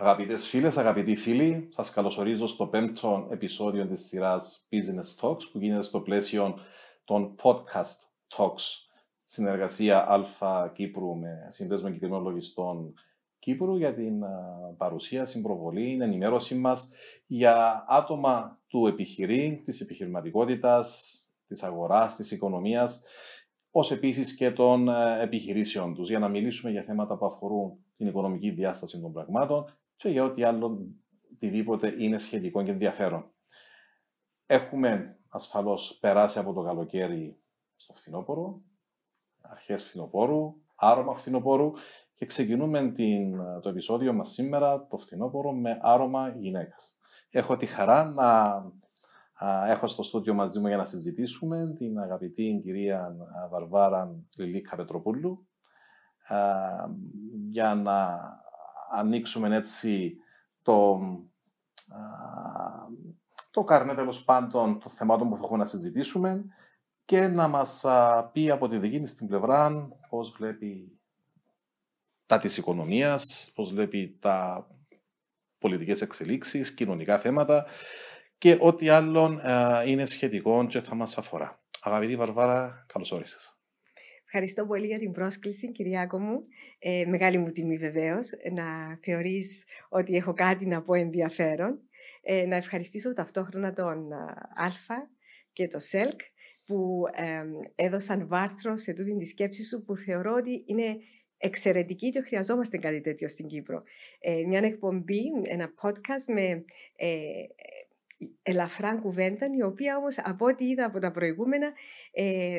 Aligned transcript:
Αγαπητές 0.00 0.48
φίλες, 0.48 0.76
αγαπητοί 0.78 1.16
φίλοι, 1.16 1.68
σας 1.70 1.90
καλωσορίζω 1.90 2.46
στο 2.46 2.66
πέμπτο 2.66 3.28
επεισόδιο 3.30 3.86
της 3.86 4.06
σειράς 4.06 4.66
Business 4.70 5.20
Talks 5.20 5.42
που 5.52 5.58
γίνεται 5.58 5.82
στο 5.82 6.00
πλαίσιο 6.00 6.58
των 7.04 7.34
podcast 7.42 7.96
talks. 8.36 8.62
Συνεργασία 9.22 10.10
Αλφα 10.10 10.72
Κύπρου 10.74 11.16
με 11.16 11.46
σύνδεσμο 11.48 11.86
εγκεκριμένων 11.90 12.24
λογιστών 12.24 12.94
Κύπρου 13.38 13.76
για 13.76 13.94
την 13.94 14.22
παρουσίαση, 14.76 15.40
προβολή, 15.40 15.98
ενημέρωση 16.00 16.54
μας 16.54 16.90
για 17.26 17.84
άτομα 17.88 18.58
του 18.68 18.86
επιχειρήν, 18.86 19.64
της 19.64 19.80
επιχειρηματικότητας, 19.80 21.18
της 21.48 21.62
αγοράς, 21.62 22.16
της 22.16 22.30
οικονομίας, 22.30 23.02
ως 23.70 23.90
επίσης 23.90 24.34
και 24.34 24.50
των 24.50 24.88
επιχειρήσεων 25.20 25.94
τους, 25.94 26.08
για 26.08 26.18
να 26.18 26.28
μιλήσουμε 26.28 26.70
για 26.70 26.82
θέματα 26.82 27.16
που 27.16 27.26
αφορούν 27.26 27.72
την 27.96 28.06
οικονομική 28.06 28.50
διάσταση 28.50 29.00
των 29.00 29.12
πραγμάτων 29.12 29.77
και 29.98 30.08
για 30.08 30.24
ό,τι 30.24 30.44
άλλο 30.44 30.88
οτιδήποτε 31.32 31.94
είναι 31.98 32.18
σχετικό 32.18 32.62
και 32.62 32.70
ενδιαφέρον. 32.70 33.30
Έχουμε 34.46 35.18
ασφαλώς 35.28 35.98
περάσει 36.00 36.38
από 36.38 36.52
το 36.52 36.62
καλοκαίρι 36.62 37.40
στο 37.76 37.94
φθινόπωρο, 37.94 38.60
αρχές 39.40 39.84
φθινοπόρου, 39.84 40.54
άρωμα 40.74 41.14
φθινοπόρου 41.14 41.72
και 42.14 42.26
ξεκινούμε 42.26 42.92
την, 42.92 43.36
το 43.62 43.68
επεισόδιο 43.68 44.12
μας 44.12 44.30
σήμερα, 44.30 44.86
το 44.86 44.98
φθινόπωρο, 44.98 45.52
με 45.52 45.78
άρωμα 45.82 46.28
γυναίκας. 46.28 46.96
Έχω 47.30 47.56
τη 47.56 47.66
χαρά 47.66 48.04
να 48.04 48.62
έχω 49.66 49.88
στο 49.88 50.02
στούντιο 50.02 50.34
μαζί 50.34 50.60
μου 50.60 50.66
για 50.66 50.76
να 50.76 50.84
συζητήσουμε 50.84 51.74
την 51.78 51.98
αγαπητή 51.98 52.60
κυρία 52.62 53.16
Βαρβάρα 53.50 54.16
Λιλίκα 54.36 54.76
Πετροπούλου 54.76 55.46
για 57.48 57.74
να 57.74 58.18
ανοίξουμε 58.92 59.56
έτσι 59.56 60.16
το, 60.62 61.00
το 63.50 63.64
καρνέ 63.64 63.94
τέλος 63.94 64.24
πάντων 64.24 64.78
των 64.78 64.90
θεμάτων 64.90 65.28
που 65.28 65.36
θα 65.36 65.42
έχουμε 65.44 65.58
να 65.58 65.64
συζητήσουμε 65.64 66.44
και 67.04 67.26
να 67.26 67.48
μας 67.48 67.84
πει 68.32 68.50
από 68.50 68.68
τη 68.68 68.78
δική 68.78 69.00
της 69.00 69.14
την 69.14 69.26
πλευρά 69.26 69.88
πώς 70.08 70.30
βλέπει 70.30 70.98
τα 72.26 72.38
της 72.38 72.56
οικονομίας, 72.56 73.52
πώς 73.54 73.72
βλέπει 73.72 74.16
τα 74.20 74.66
πολιτικές 75.58 76.00
εξελίξεις, 76.00 76.74
κοινωνικά 76.74 77.18
θέματα 77.18 77.66
και 78.38 78.58
ό,τι 78.60 78.88
άλλο 78.88 79.40
είναι 79.86 80.06
σχετικό 80.06 80.66
και 80.66 80.80
θα 80.80 80.94
μας 80.94 81.18
αφορά. 81.18 81.60
Αγαπητή 81.80 82.16
Βαρβάρα, 82.16 82.84
καλώς 82.86 83.12
όρισες. 83.12 83.57
Ευχαριστώ 84.30 84.66
πολύ 84.66 84.86
για 84.86 84.98
την 84.98 85.12
πρόσκληση, 85.12 85.72
Κυριάκο 85.72 86.18
μου. 86.18 86.44
Ε, 86.78 87.04
μεγάλη 87.06 87.38
μου 87.38 87.50
τιμή 87.50 87.76
βεβαίως 87.76 88.30
να 88.52 88.98
θεωρείς 89.02 89.64
ότι 89.88 90.16
έχω 90.16 90.32
κάτι 90.32 90.66
να 90.66 90.82
πω 90.82 90.94
ενδιαφέρον. 90.94 91.80
Ε, 92.22 92.46
να 92.46 92.56
ευχαριστήσω 92.56 93.12
ταυτόχρονα 93.12 93.72
τον 93.72 94.08
Αλφα 94.54 95.10
και 95.52 95.68
το 95.68 95.78
ΣΕΛΚ 95.78 96.20
που 96.64 97.02
ε, 97.14 97.42
έδωσαν 97.84 98.28
βάρθρο 98.28 98.76
σε 98.76 98.92
τούτη 98.92 99.16
τη 99.16 99.24
σκέψη 99.24 99.64
σου 99.64 99.84
που 99.84 99.96
θεωρώ 99.96 100.34
ότι 100.34 100.62
είναι 100.66 100.96
εξαιρετική 101.38 102.08
και 102.10 102.20
χρειαζόμαστε 102.20 102.78
κάτι 102.78 103.00
τέτοιο 103.00 103.28
στην 103.28 103.46
Κύπρο. 103.46 103.82
Ε, 104.20 104.44
μια 104.46 104.60
εκπομπή, 104.60 105.22
ένα 105.42 105.72
podcast 105.82 106.34
με 106.34 106.64
ε, 106.96 107.08
ελαφρά 108.42 108.96
κουβέντα, 108.96 109.46
η 109.58 109.62
οποία 109.62 109.96
όμως 109.96 110.18
από 110.22 110.46
ό,τι 110.46 110.64
είδα 110.64 110.84
από 110.84 110.98
τα 110.98 111.10
προηγούμενα 111.10 111.72
ε, 112.12 112.58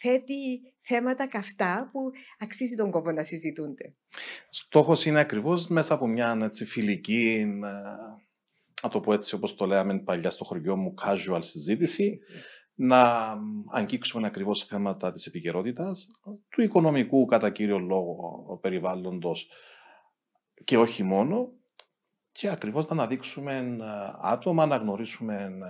θέτει 0.00 0.74
θέματα 0.80 1.28
καυτά 1.28 1.88
που 1.92 2.00
αξίζει 2.38 2.74
τον 2.74 2.90
κόπο 2.90 3.10
να 3.10 3.22
συζητούνται. 3.22 3.94
Στόχος 4.50 5.04
είναι 5.04 5.20
ακριβώς 5.20 5.66
μέσα 5.66 5.94
από 5.94 6.06
μια 6.06 6.38
έτσι, 6.42 6.64
φιλική, 6.64 7.44
να 8.82 8.88
το 8.90 9.00
πω 9.00 9.12
έτσι 9.12 9.34
όπως 9.34 9.54
το 9.54 9.66
λέμε 9.66 9.98
παλιά 9.98 10.30
στο 10.30 10.44
χωριό 10.44 10.76
μου, 10.76 10.94
casual 11.04 11.38
συζήτηση, 11.40 12.18
να 12.74 13.32
αγγίξουμε 13.72 14.26
ακριβώς 14.26 14.64
θέματα 14.64 15.12
της 15.12 15.26
επικαιρότητας, 15.26 16.06
του 16.48 16.62
οικονομικού 16.62 17.24
κατά 17.24 17.50
κύριο 17.50 17.78
λόγο 17.78 18.58
περιβάλλοντος 18.62 19.48
και 20.64 20.78
όχι 20.78 21.02
μόνο, 21.02 21.52
και 22.36 22.48
ακριβώς 22.48 22.86
να 22.86 22.92
αναδείξουμε 22.92 23.56
ε, 23.58 23.84
άτομα, 24.20 24.66
να 24.66 24.76
γνωρίσουμε 24.76 25.34
ε, 25.34 25.66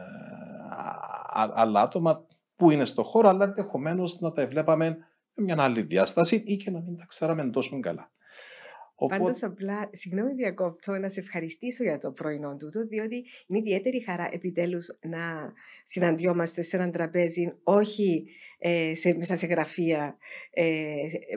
άλλα 1.54 1.80
άτομα 1.80 2.26
που 2.56 2.70
είναι 2.70 2.84
στο 2.84 3.02
χώρο, 3.02 3.28
αλλά 3.28 3.44
ενδεχομένως 3.44 4.20
να 4.20 4.32
τα 4.32 4.46
βλέπαμε 4.46 4.96
με 5.34 5.44
μια 5.44 5.62
άλλη 5.62 5.82
διάσταση 5.82 6.42
ή 6.46 6.56
και 6.56 6.70
να 6.70 6.80
μην 6.80 6.96
τα 6.96 7.04
ξέραμε 7.06 7.50
τόσο 7.50 7.80
καλά. 7.80 8.10
Οπότε... 8.98 9.22
Πάντως 9.22 9.42
απλά, 9.42 9.88
συγγνώμη 9.92 10.32
διακόπτω, 10.32 10.92
να 10.92 11.08
σε 11.08 11.20
ευχαριστήσω 11.20 11.82
για 11.82 11.98
το 11.98 12.10
πρωινό 12.10 12.56
τούτο, 12.56 12.86
διότι 12.86 13.24
είναι 13.46 13.58
ιδιαίτερη 13.58 14.02
χαρά 14.02 14.28
επιτέλους 14.32 14.86
να 15.00 15.52
συναντιόμαστε 15.84 16.62
σε 16.62 16.76
έναν 16.76 16.90
τραπέζι, 16.92 17.52
όχι 17.62 18.26
ε, 18.58 18.94
σε, 18.94 19.14
μέσα 19.14 19.36
σε 19.36 19.46
γραφεία 19.46 20.16
ε, 20.50 20.94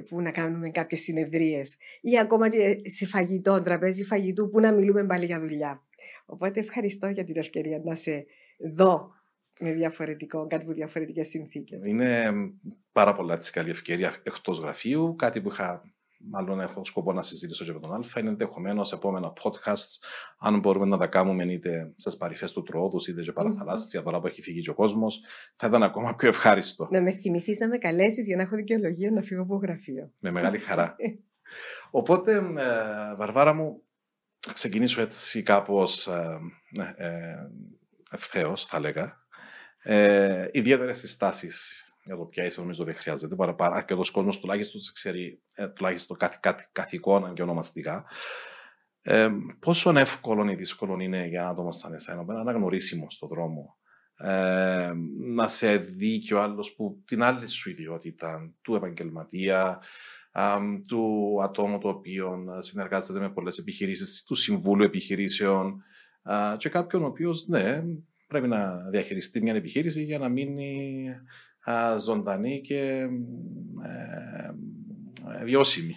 που 0.10 0.22
να 0.22 0.32
κάνουμε 0.32 0.70
κάποιες 0.70 1.02
συνεδρίες 1.02 1.76
ή 2.02 2.20
ακόμα 2.20 2.50
και 2.50 2.78
σε 2.84 3.06
φαγητό, 3.06 3.62
τραπέζι 3.62 4.04
φαγητού 4.04 4.50
που 4.50 4.60
να 4.60 4.74
μιλούμε 4.74 5.06
πάλι 5.06 5.26
για 5.26 5.40
δουλειά. 5.40 5.84
Οπότε 6.26 6.60
ευχαριστώ 6.60 7.08
για 7.08 7.24
την 7.24 7.38
ευκαιρία 7.38 7.82
να 7.84 7.96
σε 7.96 8.26
δω 8.76 9.12
με 9.60 9.72
διαφορετικό, 9.72 10.48
κάτι 10.48 10.66
που 10.66 10.74
διαφορετικές 10.74 11.28
συνθήκες. 11.28 11.86
Είναι 11.86 12.32
πάρα 12.92 13.14
πολλά 13.14 13.34
έτσι 13.34 13.52
καλή 13.52 13.70
ευκαιρία 13.70 14.16
εκτός 14.24 14.60
γραφείου, 14.60 15.16
κάτι 15.16 15.42
που 15.42 15.50
είχα 15.50 15.84
μάλλον 16.20 16.60
έχω 16.60 16.86
σκοπό 16.86 17.14
να 17.14 17.22
συζητήσω 17.22 17.66
και 17.66 17.74
με 17.74 17.80
τον 17.80 17.94
Α, 17.94 18.20
είναι 18.20 18.30
ενδεχομένως 18.30 18.92
επόμενα 18.92 19.34
podcasts, 19.42 19.98
αν 20.40 20.60
μπορούμε 20.60 20.86
να 20.86 20.98
τα 20.98 21.08
κάνουμε 21.08 21.44
είτε 21.44 21.94
στις 21.96 22.18
παρυφές 22.18 22.52
του 22.52 22.64
Τρόδου, 22.64 23.00
είτε 23.10 23.24
σε 23.24 23.32
παραθαλάσσια, 23.32 24.04
τώρα 24.04 24.20
που 24.20 24.28
έχει 24.28 24.42
φύγει 24.42 24.62
και 24.62 24.70
ο 24.70 24.74
κόσμος, 24.74 25.22
θα 25.56 25.68
ήταν 25.68 25.84
ακόμα 25.84 26.16
πιο 26.16 26.28
ευχάριστο. 26.28 26.88
Να 26.92 27.02
με 27.02 27.12
θυμηθείς 27.12 27.60
να 27.60 27.68
με 27.68 27.78
καλέσεις 27.78 28.26
για 28.26 28.36
να 28.36 28.42
έχω 28.42 28.56
δικαιολογία 28.56 29.12
να 29.12 29.22
φύγω 29.22 29.42
από 29.42 29.56
γραφείο. 29.56 30.12
Με 30.20 30.32
μεγάλη 30.32 30.58
χαρά. 30.58 30.96
Οπότε, 31.92 32.36
ε, 32.36 33.16
Βαρβάρα 33.16 33.54
μου, 33.54 33.82
ξεκινήσω 34.54 35.02
έτσι 35.02 35.44
κάπως 35.44 36.08
ε, 36.08 36.40
ναι, 36.70 36.94
ε, 36.98 37.36
ευθέως, 38.12 38.66
θα 38.66 38.78
έλεγα. 38.78 39.18
Ε, 39.82 40.48
Ιδιαίτερες 40.52 40.98
συστάσεις 40.98 41.89
για 42.04 42.16
το 42.16 42.24
ποια 42.24 42.46
είσαι, 42.46 42.62
νομίζω 42.62 42.84
δεν 42.84 42.96
χρειάζεται. 42.96 43.36
Παραπάνω, 43.36 43.76
αρκετός 43.76 44.12
κόσμος 44.12 44.40
τουλάχιστον 44.40 44.82
ξέρει 44.94 45.42
ε, 45.54 45.68
τουλάχιστον 45.68 46.18
κάθε, 46.18 46.38
κάθε, 46.42 46.70
κάθε 46.72 46.96
εικόνα 46.96 47.34
και 47.34 47.42
ονομαστικά. 47.42 48.06
Ε, 49.02 49.30
πόσο 49.60 49.98
εύκολο 49.98 50.52
ή 50.52 50.56
δύσκολο 50.56 51.00
είναι 51.00 51.26
για 51.26 51.42
ένα 51.42 51.50
άτομο 51.50 51.72
σαν 51.72 51.94
εσένα 51.94 52.24
να 52.24 52.40
αναγνωρίσιμος 52.40 53.14
στον 53.14 53.30
δρόμο. 53.30 53.78
Ε, 54.18 54.92
να 55.34 55.48
σε 55.48 55.78
δει 55.78 56.20
και 56.20 56.34
ο 56.34 56.42
άλλος 56.42 56.74
που 56.74 57.04
την 57.06 57.24
άλλη 57.24 57.48
σου 57.48 57.70
ιδιότητα, 57.70 58.54
του 58.62 58.76
επαγγελματία, 58.76 59.82
του 60.88 61.38
ατόμου 61.42 61.78
το 61.78 61.90
οποίο 61.90 62.38
συνεργάζεται 62.60 63.20
με 63.20 63.30
πολλές 63.30 63.58
επιχειρήσεις, 63.58 64.24
του 64.24 64.36
συμβούλου 64.36 64.84
επιχειρήσεων 64.84 65.84
και 66.58 66.70
κάποιον 66.70 67.04
ο 67.04 67.06
οποίος, 67.06 67.48
ναι, 67.48 67.84
πρέπει 68.28 68.48
να 68.48 68.90
διαχειριστεί 68.90 69.42
μια 69.42 69.56
επιχείρηση 69.56 70.04
για 70.04 70.20
να 70.20 70.30
μείνει 70.30 71.06
ζωντανή 72.00 72.62
και 72.62 73.08
ε, 73.84 74.52
ε, 75.40 75.44
βιώσιμη. 75.44 75.94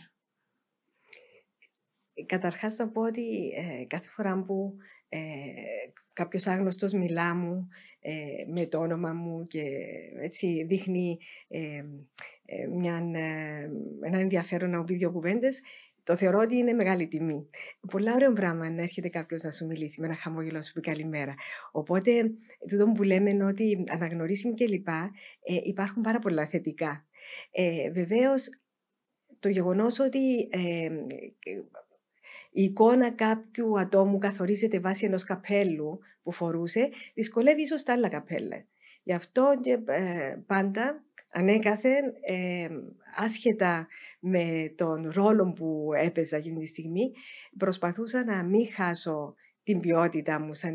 Καταρχάς 2.26 2.74
θα 2.74 2.88
πω 2.88 3.02
ότι 3.02 3.52
ε, 3.56 3.84
κάθε 3.86 4.08
φορά 4.08 4.42
που 4.42 4.76
ε, 5.08 5.18
κάποιος 6.12 6.46
άγνωστος 6.46 6.92
μιλά 6.92 7.34
μου 7.34 7.68
με 8.54 8.66
το 8.66 8.78
όνομα 8.78 9.12
μου 9.12 9.46
και 9.46 9.62
έτσι 10.22 10.64
δείχνει 10.64 11.18
μια, 12.74 12.96
ένα 14.00 14.18
ενδιαφέρον 14.18 14.70
να 14.70 14.84
πει 14.84 14.94
δύο 14.94 15.12
κουβέντες, 15.12 15.60
το 16.04 16.16
θεωρώ 16.16 16.38
ότι 16.38 16.56
είναι 16.56 16.72
μεγάλη 16.72 17.08
τιμή. 17.08 17.48
Πολλά 17.90 18.14
ωραίο 18.14 18.32
πράγμα 18.32 18.70
να 18.70 18.82
έρχεται 18.82 19.08
κάποιος 19.08 19.42
να 19.42 19.50
σου 19.50 19.66
μιλήσει 19.66 20.00
με 20.00 20.06
ένα 20.06 20.16
χαμόγελο 20.16 20.56
να 20.56 20.62
σου 20.62 20.72
πει 20.72 20.80
καλημέρα. 20.80 21.34
Οπότε, 21.72 22.30
τούτο 22.68 22.92
που 22.92 23.02
λέμε 23.02 23.44
ότι 23.44 23.84
αναγνωρίσιμοι 23.88 24.54
κλπ. 24.54 24.88
Ε, 24.88 25.04
υπάρχουν 25.62 26.02
πάρα 26.02 26.18
πολλά 26.18 26.46
θετικά. 26.46 27.06
Ε, 27.50 27.90
Βεβαίως, 27.90 28.48
το 29.38 29.48
γεγονός 29.48 29.98
ότι 29.98 30.48
ε, 30.50 30.90
η 32.50 32.62
εικόνα 32.62 33.10
κάποιου 33.10 33.78
ατόμου 33.78 34.18
καθορίζεται 34.18 34.80
βάσει 34.80 35.04
ενός 35.04 35.24
καπέλου 35.24 36.00
που 36.22 36.32
φορούσε, 36.32 36.88
δυσκολεύει 37.14 37.62
ίσως 37.62 37.82
τα 37.82 37.92
άλλα 37.92 38.08
καπέλα. 38.08 38.64
Γι' 39.02 39.12
αυτό 39.12 39.58
και 39.60 39.78
ε, 39.86 40.36
πάντα 40.46 41.04
ανέκαθεν, 41.32 42.04
ε, 42.26 42.68
άσχετα 43.16 43.86
με 44.20 44.74
τον 44.76 45.10
ρόλο 45.14 45.52
που 45.52 45.90
έπαιζα 45.96 46.36
εκείνη 46.36 46.60
τη 46.60 46.66
στιγμή, 46.66 47.12
προσπαθούσα 47.58 48.24
να 48.24 48.42
μην 48.42 48.72
χάσω 48.72 49.34
την 49.62 49.80
ποιότητά 49.80 50.40
μου 50.40 50.54
σαν 50.54 50.74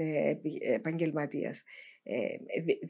επαγγελματίας. 0.62 1.64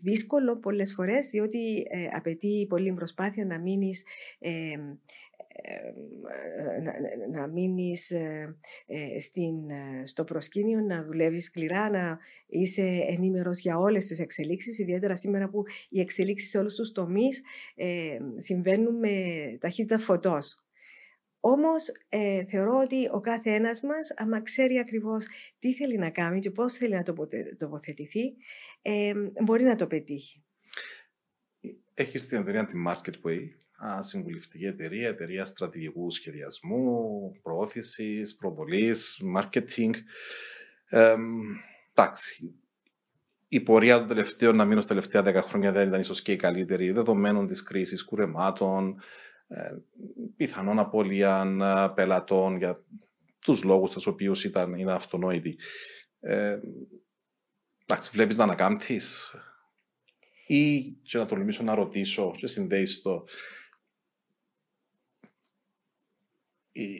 δύσκολο 0.01 0.57
πολλές 0.57 0.93
φορές 0.93 1.29
διότι 1.29 1.87
απαιτεί 2.11 2.65
πολύ 2.69 2.93
προσπάθεια 2.93 3.45
να 3.45 3.59
μείνεις 3.59 4.03
να, 6.83 6.93
να 7.39 7.47
μείνεις 7.47 8.13
στην, 9.19 9.55
στο 10.03 10.23
προσκήνιο, 10.23 10.79
να 10.79 11.03
δουλεύεις 11.05 11.43
σκληρά, 11.43 11.89
να 11.89 12.19
είσαι 12.47 13.05
ενήμερος 13.07 13.59
για 13.59 13.77
όλες 13.77 14.05
τις 14.05 14.19
εξελίξεις, 14.19 14.79
ιδιαίτερα 14.79 15.15
σήμερα 15.15 15.49
που 15.49 15.63
οι 15.89 15.99
εξελίξεις 15.99 16.49
σε 16.49 16.57
όλους 16.57 16.75
τους 16.75 16.91
τομείς 16.91 17.41
συμβαίνουν 18.37 18.95
με 18.95 19.09
ταχύτητα 19.59 19.97
φωτός. 19.97 20.66
Όμως 21.39 21.87
ε, 22.09 22.45
θεωρώ 22.45 22.77
ότι 22.77 23.09
ο 23.11 23.19
κάθε 23.19 23.49
ένας 23.51 23.81
μας, 23.81 24.13
άμα 24.15 24.41
ξέρει 24.41 24.77
ακριβώς 24.77 25.25
τι 25.59 25.73
θέλει 25.73 25.97
να 25.97 26.09
κάνει 26.09 26.39
και 26.39 26.51
πώς 26.51 26.73
θέλει 26.73 26.93
να 26.93 27.03
τοποθετηθεί, 27.57 28.35
ε, 28.81 29.13
μπορεί 29.43 29.63
να 29.63 29.75
το 29.75 29.87
πετύχει. 29.87 30.43
Έχεις 31.93 32.27
την 32.27 32.37
εταιρεία 32.37 32.65
τη 32.65 32.73
Marketway, 32.87 33.39
συμβουλευτική 33.99 34.65
εταιρεία, 34.65 35.07
εταιρεία 35.07 35.45
στρατηγικού 35.45 36.11
σχεδιασμού, 36.11 37.31
προώθησης, 37.41 38.35
προβολής, 38.35 39.21
marketing. 39.35 39.93
Ε, 40.89 41.15
εντάξει, 41.93 42.61
η 43.47 43.59
πορεία 43.59 43.97
των 43.97 44.07
τελευταίων, 44.07 44.55
να 44.55 44.65
μείνω 44.65 44.81
στα 44.81 44.89
τελευταία 44.89 45.21
δέκα 45.21 45.41
χρόνια 45.41 45.71
δεν 45.71 45.87
ήταν 45.87 45.99
ίσως 45.99 46.21
και 46.21 46.31
η 46.31 46.35
καλύτερη, 46.35 46.91
δεδομένων 46.91 47.47
της 47.47 47.63
κρίσης 47.63 48.03
κουρεμάτων, 48.05 48.89
ε, 48.89 49.01
πιθανόν 50.35 50.79
απώλεια 50.79 51.41
ε, 51.61 51.93
πελατών 51.95 52.57
για 52.57 52.77
τους 53.39 53.63
λόγους 53.63 53.91
τους 53.91 54.07
οποίους 54.07 54.43
ήταν, 54.43 54.73
είναι 54.73 54.91
αυτονόητοι. 54.91 55.57
Ε, 56.19 56.59
εντάξει, 57.85 58.09
βλέπεις 58.13 58.37
να 58.37 58.43
ανακάμπτεις; 58.43 59.35
Ή 60.47 60.81
και 60.91 61.17
να 61.17 61.25
τολμήσω 61.25 61.63
να 61.63 61.75
ρωτήσω 61.75 62.35
και 62.37 62.47
συνδέεις 62.47 63.01
το 63.01 63.23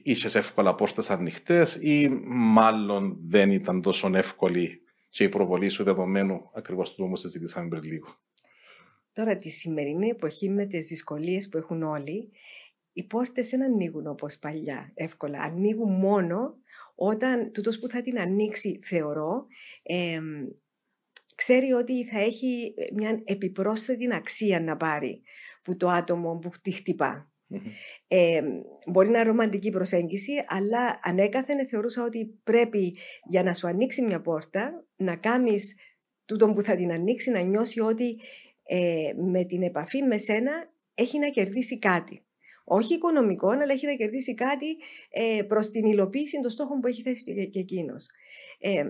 είσαι 0.04 0.38
εύκολα 0.38 0.76
πόρτες 0.76 1.10
ανοιχτές 1.10 1.76
ή 1.76 2.10
μάλλον 2.28 3.18
δεν 3.22 3.52
ήταν 3.52 3.82
τόσο 3.82 4.12
εύκολη 4.14 4.82
και 5.10 5.24
η 5.24 5.30
προβολή 5.30 5.70
σου 5.70 5.84
δεδομένου 5.84 6.52
ακριβώς 6.54 6.94
του 6.94 7.04
όμως 7.04 7.20
συζητήσαμε 7.20 7.68
πριν 7.68 7.84
λίγο; 7.84 8.08
Τώρα 9.18 9.36
τη 9.36 9.50
σημερινή 9.50 10.08
εποχή 10.10 10.50
με 10.50 10.66
τις 10.66 10.88
δυσκολίες 10.88 11.50
που 11.50 11.58
έχουν 11.58 11.84
όλοι, 11.84 12.32
οι 12.94 13.04
πόρτες 13.04 13.50
δεν 13.50 13.64
ανοίγουν 13.64 14.08
όπως 14.08 14.38
παλιά 14.38 14.92
εύκολα. 14.94 15.40
Ανοίγουν 15.42 15.92
μόνο 15.92 16.56
όταν 16.96 17.52
τούτος 17.52 17.80
που 17.80 17.88
θα 17.88 18.02
την 18.02 18.20
ανοίξει 18.20 18.80
θεωρώ 18.84 19.46
ξέρει 21.36 21.72
ότι 21.72 22.06
θα 22.06 22.20
έχει 22.20 22.74
μια 22.94 23.22
επιπρόσθετη 23.24 24.14
αξία 24.14 24.62
να 24.62 24.78
πάρει 24.78 25.22
που 25.64 25.78
το 25.78 25.90
άτομο 25.90 26.38
που 26.38 26.50
τη 26.62 26.72
χτυπά. 26.72 27.32
Ε, 28.08 28.42
μπορεί 28.92 29.10
να 29.10 29.20
είναι 29.20 29.28
ρομαντική 29.28 29.70
προσέγγιση, 29.70 30.32
αλλά 30.48 31.00
ανέκαθεν 31.04 31.68
θεωρούσα 31.68 32.04
ότι 32.04 32.40
πρέπει 32.44 32.98
για 33.30 33.44
να 33.44 33.54
σου 33.54 33.68
ανοίξει 33.68 34.02
μια 34.02 34.22
πόρτα 34.22 34.86
να 34.96 35.16
κάνεις 35.16 35.76
τούτο 36.26 36.54
που 36.54 36.62
θα 36.62 36.76
την 36.76 36.92
ανοίξει, 36.92 37.32
να 37.32 37.40
νιώσει 37.40 37.80
ότι 37.80 38.20
ε, 38.68 39.14
με 39.16 39.44
την 39.44 39.64
επαφή 39.64 40.04
με 40.04 40.18
σένα 40.18 40.72
έχει 40.94 41.20
να 41.20 41.30
κερδίσει 41.30 41.80
κάτι. 41.80 42.22
Όχι 42.64 42.94
οικονομικό, 42.94 43.50
αλλά 43.50 43.72
έχει 43.72 43.86
να 43.86 43.94
κερδίσει 43.94 44.34
κάτι 44.34 44.78
ε, 45.10 45.42
προς 45.48 45.70
την 45.70 45.86
υλοποίηση 45.86 46.42
των 46.42 46.50
στόχων 46.50 46.80
που 46.80 46.88
έχει 46.88 47.02
θέσει 47.02 47.24
και, 47.24 47.46
και 47.46 47.60
εκείνος. 47.60 48.08
Ε, 48.60 48.90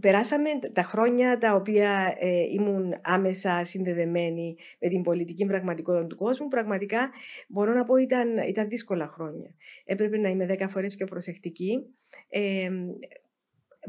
Περάσαμε 0.00 0.48
τα 0.72 0.82
χρόνια 0.82 1.38
τα 1.38 1.54
οποία 1.54 2.16
ε, 2.18 2.42
ήμουν 2.42 2.94
άμεσα 3.02 3.64
συνδεδεμένη 3.64 4.56
με 4.80 4.88
την 4.88 5.02
πολιτική 5.02 5.46
πραγματικότητα 5.46 6.06
του 6.06 6.16
κόσμου. 6.16 6.48
Πραγματικά 6.48 7.10
μπορώ 7.48 7.72
να 7.72 7.84
πω 7.84 7.96
ήταν, 7.96 8.36
ήταν 8.36 8.68
δύσκολα 8.68 9.06
χρόνια. 9.06 9.54
Έπρεπε 9.84 10.18
να 10.18 10.28
είμαι 10.28 10.46
δέκα 10.46 10.68
φορές 10.68 10.96
πιο 10.96 11.06
προσεκτική. 11.06 11.82
Ε, 12.28 12.70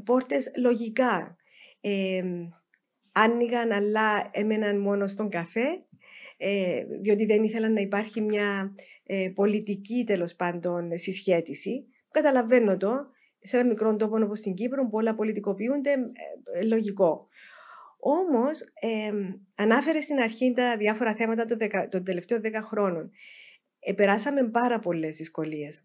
πόρτες 0.04 0.51
λογικά 0.57 1.38
ε, 1.81 2.24
άνοιγαν 3.23 3.71
αλλά 3.71 4.29
έμεναν 4.31 4.79
μόνο 4.79 5.07
στον 5.07 5.29
καφέ 5.29 5.65
ε, 6.37 6.83
διότι 7.01 7.25
δεν 7.25 7.43
ήθελαν 7.43 7.73
να 7.73 7.81
υπάρχει 7.81 8.21
μια 8.21 8.75
ε, 9.03 9.31
πολιτική 9.35 10.03
τέλος 10.05 10.35
πάντων 10.35 10.97
συσχέτιση. 10.97 11.85
Καταλαβαίνω 12.11 12.77
το, 12.77 12.89
σε 13.39 13.57
ένα 13.57 13.67
μικρό 13.67 13.95
τόπο 13.95 14.23
όπως 14.23 14.39
στην 14.39 14.53
Κύπρο 14.53 14.83
που 14.83 14.97
όλα 14.97 15.15
πολιτικοποιούνται, 15.15 15.91
ε, 16.53 16.63
λογικό. 16.63 17.27
Όμως, 17.99 18.61
ε, 18.61 19.11
ανάφερε 19.55 20.01
στην 20.01 20.19
αρχή 20.19 20.53
τα 20.55 20.77
διάφορα 20.77 21.15
θέματα 21.15 21.45
των, 21.89 22.03
τελευταίων 22.03 22.41
δέκα 22.41 22.61
χρόνων. 22.61 23.11
Ε, 23.79 23.93
περάσαμε 23.93 24.49
πάρα 24.49 24.79
πολλές 24.79 25.17
δυσκολίες. 25.17 25.83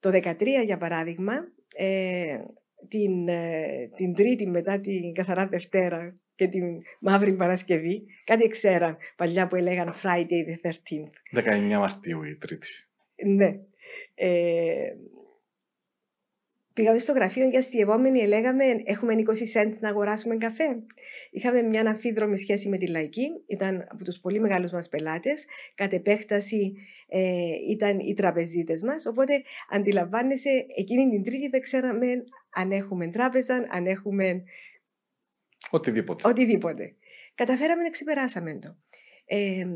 Το 0.00 0.10
2013, 0.10 0.62
για 0.64 0.78
παράδειγμα, 0.78 1.32
ε, 1.76 2.38
την, 2.88 3.28
ε, 3.28 3.90
την 3.96 4.14
Τρίτη 4.14 4.46
μετά 4.46 4.80
την 4.80 5.12
Καθαρά 5.12 5.46
Δευτέρα 5.46 6.20
και 6.34 6.46
την 6.46 6.82
Μαύρη 7.00 7.32
Παρασκευή, 7.32 8.06
κάτι 8.24 8.48
ξέραν 8.48 8.96
παλιά 9.16 9.46
που 9.46 9.56
έλεγαν 9.56 9.94
Friday 10.02 10.66
the 10.66 10.70
13th. 10.70 11.74
19 11.74 11.78
Μαρτίου 11.78 12.22
η 12.22 12.36
Τρίτη. 12.36 12.68
Ναι. 13.24 13.58
Ε, 14.14 14.92
Πήγαμε 16.74 16.98
στο 16.98 17.12
γραφείο 17.12 17.50
και 17.50 17.58
αστειευόμενοι 17.58 18.26
λέγαμε 18.26 18.64
έχουμε 18.84 19.14
20 19.14 19.60
cent 19.60 19.72
να 19.80 19.88
αγοράσουμε 19.88 20.36
καφέ. 20.36 20.82
Είχαμε 21.30 21.62
μια 21.62 21.80
αμφίδρομη 21.80 22.38
σχέση 22.38 22.68
με 22.68 22.76
τη 22.76 22.86
λαϊκή, 22.86 23.26
ήταν 23.46 23.86
από 23.88 24.04
τους 24.04 24.18
πολύ 24.18 24.40
μεγάλους 24.40 24.70
μας 24.70 24.88
πελάτες, 24.88 25.46
κατ' 25.74 25.92
επέκταση 25.92 26.72
ε, 27.08 27.50
ήταν 27.70 27.98
οι 27.98 28.14
τραπεζίτες 28.14 28.82
μας, 28.82 29.06
οπότε 29.06 29.42
αντιλαμβάνεσαι 29.70 30.66
εκείνη 30.76 31.10
την 31.10 31.22
τρίτη 31.22 31.48
δεν 31.48 31.60
ξέραμε 31.60 32.06
αν 32.54 32.72
έχουμε 32.72 33.10
τράπεζα, 33.10 33.66
αν 33.70 33.86
έχουμε... 33.86 34.42
Οτιδήποτε. 35.72 36.28
Οτιδήποτε. 36.28 36.94
Καταφέραμε 37.34 37.82
να 37.82 37.90
ξεπεράσαμε 37.90 38.58
το. 38.58 38.76
Ε, 39.24 39.66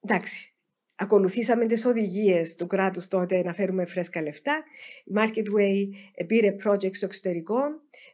εντάξει, 0.00 0.56
Ακολουθήσαμε 0.98 1.66
τις 1.66 1.84
οδηγίες 1.84 2.54
του 2.54 2.66
κράτους 2.66 3.08
τότε 3.08 3.42
να 3.42 3.54
φέρουμε 3.54 3.86
φρέσκα 3.86 4.22
λεφτά. 4.22 4.64
Η 5.04 5.12
Marketway 5.16 5.88
πήρε 6.26 6.56
project 6.64 6.94
στο 6.94 7.06
εξωτερικό, 7.06 7.58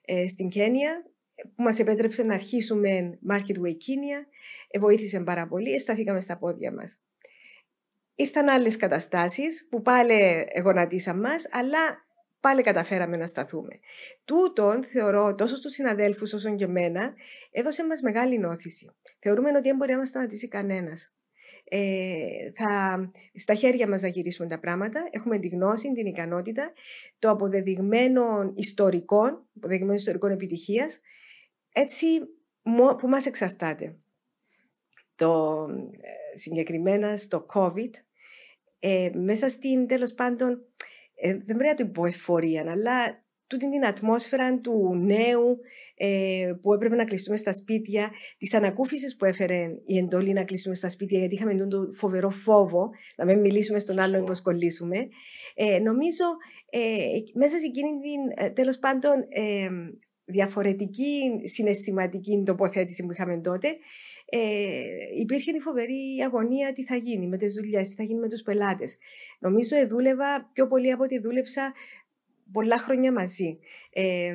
ε, 0.04 0.26
στην 0.26 0.48
Κένια, 0.48 1.04
που 1.34 1.62
μας 1.62 1.78
επέτρεψε 1.78 2.22
να 2.22 2.34
αρχίσουμε 2.34 3.18
Marketway 3.30 3.76
Κίνια. 3.76 4.26
Ε, 4.68 4.78
βοήθησε 4.78 5.20
πάρα 5.20 5.46
πολύ, 5.46 5.80
σταθήκαμε 5.80 6.20
στα 6.20 6.38
πόδια 6.38 6.72
μας. 6.72 7.00
Ήρθαν 8.14 8.48
άλλες 8.48 8.76
καταστάσεις 8.76 9.66
που 9.70 9.82
πάλι 9.82 10.46
εγωνατίσαν 10.48 11.20
μας, 11.20 11.48
αλλά 11.50 12.01
πάλι 12.42 12.62
καταφέραμε 12.62 13.16
να 13.16 13.26
σταθούμε. 13.26 13.78
Τούτον 14.24 14.84
θεωρώ 14.84 15.34
τόσο 15.34 15.56
στους 15.56 15.72
συναδέλφους 15.72 16.32
όσο 16.32 16.54
και 16.54 16.64
εμένα 16.64 17.14
έδωσε 17.50 17.86
μας 17.86 18.00
μεγάλη 18.00 18.38
νόθηση. 18.38 18.90
Θεωρούμε 19.18 19.50
ότι 19.50 19.68
δεν 19.68 19.76
μπορεί 19.76 19.92
να 19.92 19.98
μας 19.98 20.08
σταματήσει 20.08 20.48
κανένας 20.48 21.12
ε, 21.74 22.52
θα, 22.54 23.10
στα 23.34 23.54
χέρια 23.54 23.88
μας 23.88 24.02
να 24.02 24.08
γυρίσουμε 24.08 24.48
τα 24.48 24.58
πράγματα. 24.58 25.08
Έχουμε 25.10 25.38
τη 25.38 25.48
γνώση, 25.48 25.92
την 25.92 26.06
ικανότητα, 26.06 26.72
το 27.18 27.30
αποδεδειγμένο 27.30 28.52
ιστορικό, 28.54 29.46
αποδεδειγμένο 29.56 29.94
ιστορικών 29.94 30.30
επιτυχίας, 30.30 31.00
έτσι 31.72 32.06
που 32.98 33.08
μας 33.08 33.26
εξαρτάται. 33.26 33.96
Το, 35.14 35.66
ε, 36.00 36.38
συγκεκριμένα 36.38 37.16
στο 37.16 37.46
COVID, 37.54 37.90
ε, 38.78 39.10
μέσα 39.14 39.48
στην 39.48 39.86
τέλος 39.86 40.12
πάντων, 40.12 40.71
ε, 41.22 41.28
δεν 41.28 41.56
πρέπει 41.56 41.64
να 41.64 41.74
το 41.74 41.86
πω 41.86 42.06
εφορία, 42.06 42.64
αλλά 42.68 43.20
τούτη 43.46 43.70
την 43.70 43.86
ατμόσφαιρα 43.86 44.60
του 44.60 44.94
νέου 44.94 45.58
ε, 45.94 46.52
που 46.62 46.72
έπρεπε 46.72 46.94
να 46.94 47.04
κλειστούμε 47.04 47.36
στα 47.36 47.52
σπίτια, 47.52 48.10
της 48.38 48.54
ανακούφισης 48.54 49.16
που 49.16 49.24
έφερε 49.24 49.68
η 49.84 49.98
εντολή 49.98 50.32
να 50.32 50.44
κλειστούμε 50.44 50.74
στα 50.74 50.88
σπίτια, 50.88 51.18
γιατί 51.18 51.34
είχαμε 51.34 51.54
τον 51.54 51.94
φοβερό 51.94 52.30
φόβο 52.30 52.90
να 53.16 53.24
μην 53.24 53.40
μιλήσουμε 53.40 53.78
στον 53.78 53.98
άλλον 53.98 54.24
να 54.24 54.40
κολλήσουμε. 54.42 55.08
Ε, 55.54 55.78
νομίζω 55.78 56.24
ε, 56.70 56.80
μέσα 57.34 57.58
σε 57.58 57.66
εκείνη 57.66 57.88
την 57.88 58.44
ε, 58.44 58.50
τέλος 58.50 58.78
πάντων 58.78 59.12
ε, 59.28 59.68
διαφορετική 60.24 61.40
συναισθηματική 61.42 62.42
τοποθέτηση 62.46 63.02
που 63.02 63.12
είχαμε 63.12 63.40
τότε, 63.40 63.68
ε, 64.34 65.20
υπήρχε 65.20 65.50
η 65.56 65.60
φοβερή 65.60 66.20
αγωνία 66.24 66.72
τι 66.72 66.84
θα 66.84 66.96
γίνει 66.96 67.26
με 67.26 67.36
τις 67.36 67.54
δουλειές, 67.54 67.88
τι 67.88 67.94
θα 67.94 68.02
γίνει 68.02 68.20
με 68.20 68.28
τους 68.28 68.42
πελάτες. 68.42 68.98
Νομίζω 69.38 69.76
δούλευα 69.88 70.50
πιο 70.52 70.66
πολύ 70.66 70.92
από 70.92 71.02
ό,τι 71.02 71.20
δούλεψα 71.20 71.72
πολλά 72.52 72.78
χρόνια 72.78 73.12
μαζί. 73.12 73.58
Ε, 73.92 74.34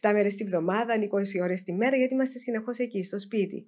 7 0.00 0.10
μέρες 0.12 0.34
τη 0.34 0.44
βδομάδα, 0.44 0.94
20 0.94 1.42
ώρες 1.42 1.62
τη 1.62 1.72
μέρα, 1.72 1.96
γιατί 1.96 2.14
είμαστε 2.14 2.38
συνεχώς 2.38 2.78
εκεί, 2.78 3.02
στο 3.02 3.18
σπίτι. 3.18 3.66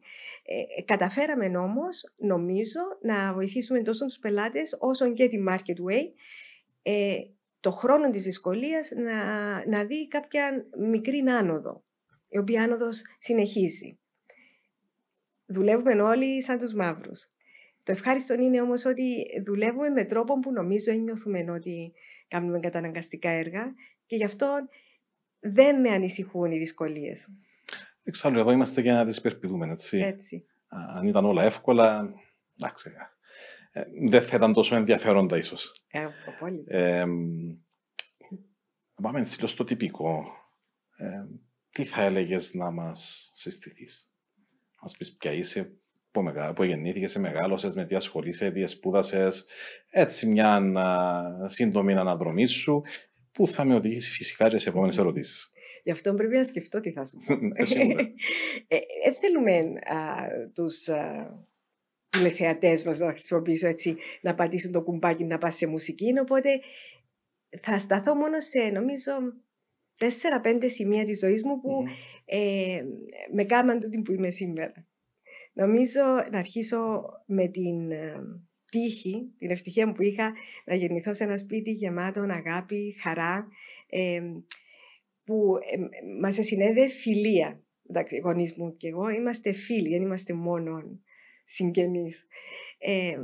Ε, 0.79 0.83
καταφέραμε 0.83 1.59
όμως, 1.59 2.15
νομίζω, 2.17 2.81
να 3.03 3.35
βοηθήσουμε 3.35 3.83
τόσο 3.83 4.05
τους 4.05 4.19
πελάτες, 4.19 4.77
όσο 4.81 5.13
και 5.13 5.27
τη 5.27 5.37
Marketway, 5.49 6.03
ε, 6.83 7.17
το 7.61 7.71
χρόνο 7.71 8.11
της 8.11 8.23
δυσκολίας 8.23 8.91
να, 8.91 9.15
να 9.67 9.85
δει 9.85 10.09
κάποια 10.09 10.67
μικρή 10.91 11.19
άνοδο. 11.19 11.85
η 12.29 12.39
οποία 12.39 12.63
άνοδος 12.63 13.03
συνεχίζει. 13.19 13.99
Δουλεύουμε 15.47 16.03
όλοι 16.03 16.43
σαν 16.43 16.59
τους 16.59 16.75
μαύρους. 16.75 17.29
Το 17.83 17.93
ευχάριστο 17.93 18.35
είναι 18.35 18.61
όμως 18.61 18.85
ότι 18.85 19.25
δουλεύουμε 19.45 19.89
με 19.89 20.05
τρόπο 20.05 20.39
που 20.39 20.53
νομίζω 20.53 20.93
νιώθουμε 20.93 21.51
ότι 21.51 21.93
κάνουμε 22.29 22.61
καταναγκαστικά 22.61 23.31
έργα 23.31 23.75
και 24.07 24.17
γι' 24.17 24.25
αυτό 24.25 24.69
δεν 25.41 25.81
με 25.81 25.91
ανησυχούν 25.91 26.53
οι 26.53 26.59
δυσκολίες. 26.59 27.29
Εξάλλου 28.03 28.39
εδώ 28.39 28.51
είμαστε 28.51 28.81
για 28.81 28.95
να 28.95 29.05
τις 29.05 29.17
υπερπηδούμε, 29.17 29.71
έτσι. 29.71 29.99
Έτσι. 29.99 30.47
Αν 30.69 31.07
ήταν 31.07 31.25
όλα 31.25 31.43
εύκολα, 31.43 32.15
εντάξει, 32.61 32.93
ε, 33.73 33.83
δεν 34.09 34.23
θα 34.23 34.37
ήταν 34.37 34.53
τόσο 34.53 34.77
ενδιαφέροντα 34.77 35.37
ίσως. 35.37 35.75
Ε, 35.91 36.07
πολύ. 36.39 36.65
Ε, 36.67 37.05
πάμε 39.03 39.25
στο 39.25 39.65
τυπικό. 39.65 40.25
Ε, 40.97 41.25
τι 41.71 41.85
θα 41.85 42.03
έλεγες 42.03 42.55
να 42.55 42.71
μας 42.71 43.31
συστηθείς; 43.35 44.13
Μας 44.85 44.97
πεις 44.97 45.17
ποια 45.17 45.33
είσαι, 45.33 45.73
που, 46.11 46.23
μεγα, 46.23 46.53
που 46.53 46.65
γεννήθηκες, 46.65 47.17
μεγάλωσες, 47.17 47.75
με 47.75 47.85
τι 47.85 47.95
ασχολείσαι, 47.95 48.51
τι 48.51 48.67
σπούδασε, 48.67 49.29
έτσι 49.91 50.27
μια 50.27 50.63
σύντομη 51.47 51.93
αναδρομή 51.93 52.47
σου, 52.47 52.83
που 53.33 53.49
θα 53.49 53.65
με 53.65 53.75
οδηγήσει 53.75 54.11
φυσικά 54.11 54.49
και 54.49 54.59
σε 54.59 54.69
επόμενες 54.69 54.99
ερωτήσεις. 54.99 55.53
Γι' 55.83 55.91
αυτό 55.91 56.15
πρέπει 56.15 56.37
να 56.37 56.45
σκεφτώ 56.45 56.81
τι 56.81 56.93
θα 56.93 57.05
σου 57.05 57.17
πω. 57.27 57.35
ε, 58.69 58.77
ε, 59.05 59.13
θέλουμε 59.21 59.59
α, 59.85 60.27
τους 60.55 60.89
τηλεθεατές 62.09 62.85
μας 62.85 62.99
να 62.99 63.11
χρησιμοποιήσω 63.11 63.67
έτσι, 63.67 63.97
να 64.21 64.35
πατήσουν 64.35 64.73
το 64.73 64.83
κουμπάκι 64.83 65.25
να 65.25 65.39
πας 65.39 65.57
σε 65.57 65.67
μουσική, 65.67 66.13
οπότε 66.21 66.61
θα 67.61 67.79
σταθώ 67.79 68.15
μόνο 68.15 68.41
σε 68.41 68.59
νομίζω 68.59 69.13
τέσσερα-πέντε 69.97 70.69
σημεία 70.69 71.05
της 71.05 71.19
ζωής 71.19 71.45
μου 71.45 71.61
που 71.61 71.85
ε, 72.25 72.83
με 73.33 73.45
κάμαν 73.45 73.81
τούτη 73.81 74.03
που 74.03 74.13
είμαι 74.13 74.31
σήμερα. 74.31 74.87
Νομίζω 75.53 76.03
να 76.31 76.39
αρχίσω 76.39 77.03
με 77.27 77.49
την 77.49 77.91
ε, 77.91 78.15
τύχη, 78.71 79.33
την 79.39 79.51
ευτυχία 79.51 79.87
μου 79.87 79.93
που 79.93 80.03
είχα 80.03 80.33
να 80.65 80.75
γεννηθώ 80.75 81.15
σε 81.15 81.25
ένα 81.25 81.39
σπίτι 81.39 81.71
γεμάτο 81.71 82.21
αγάπη, 82.21 82.97
χαρά, 83.03 83.49
ε, 83.89 84.21
που 85.25 85.59
ε, 85.73 85.77
μας 86.21 86.39
συνέδε 86.41 86.89
φιλία. 86.89 87.63
Εντάξει, 87.89 88.17
οι 88.17 88.19
γονείς 88.19 88.55
μου 88.57 88.77
και 88.77 88.89
εγώ 88.89 89.09
είμαστε 89.09 89.53
φίλοι, 89.53 89.89
δεν 89.89 90.03
είμαστε 90.03 90.33
μόνο 90.33 91.01
συγγενείς. 91.45 92.27
Ε, 92.87 93.21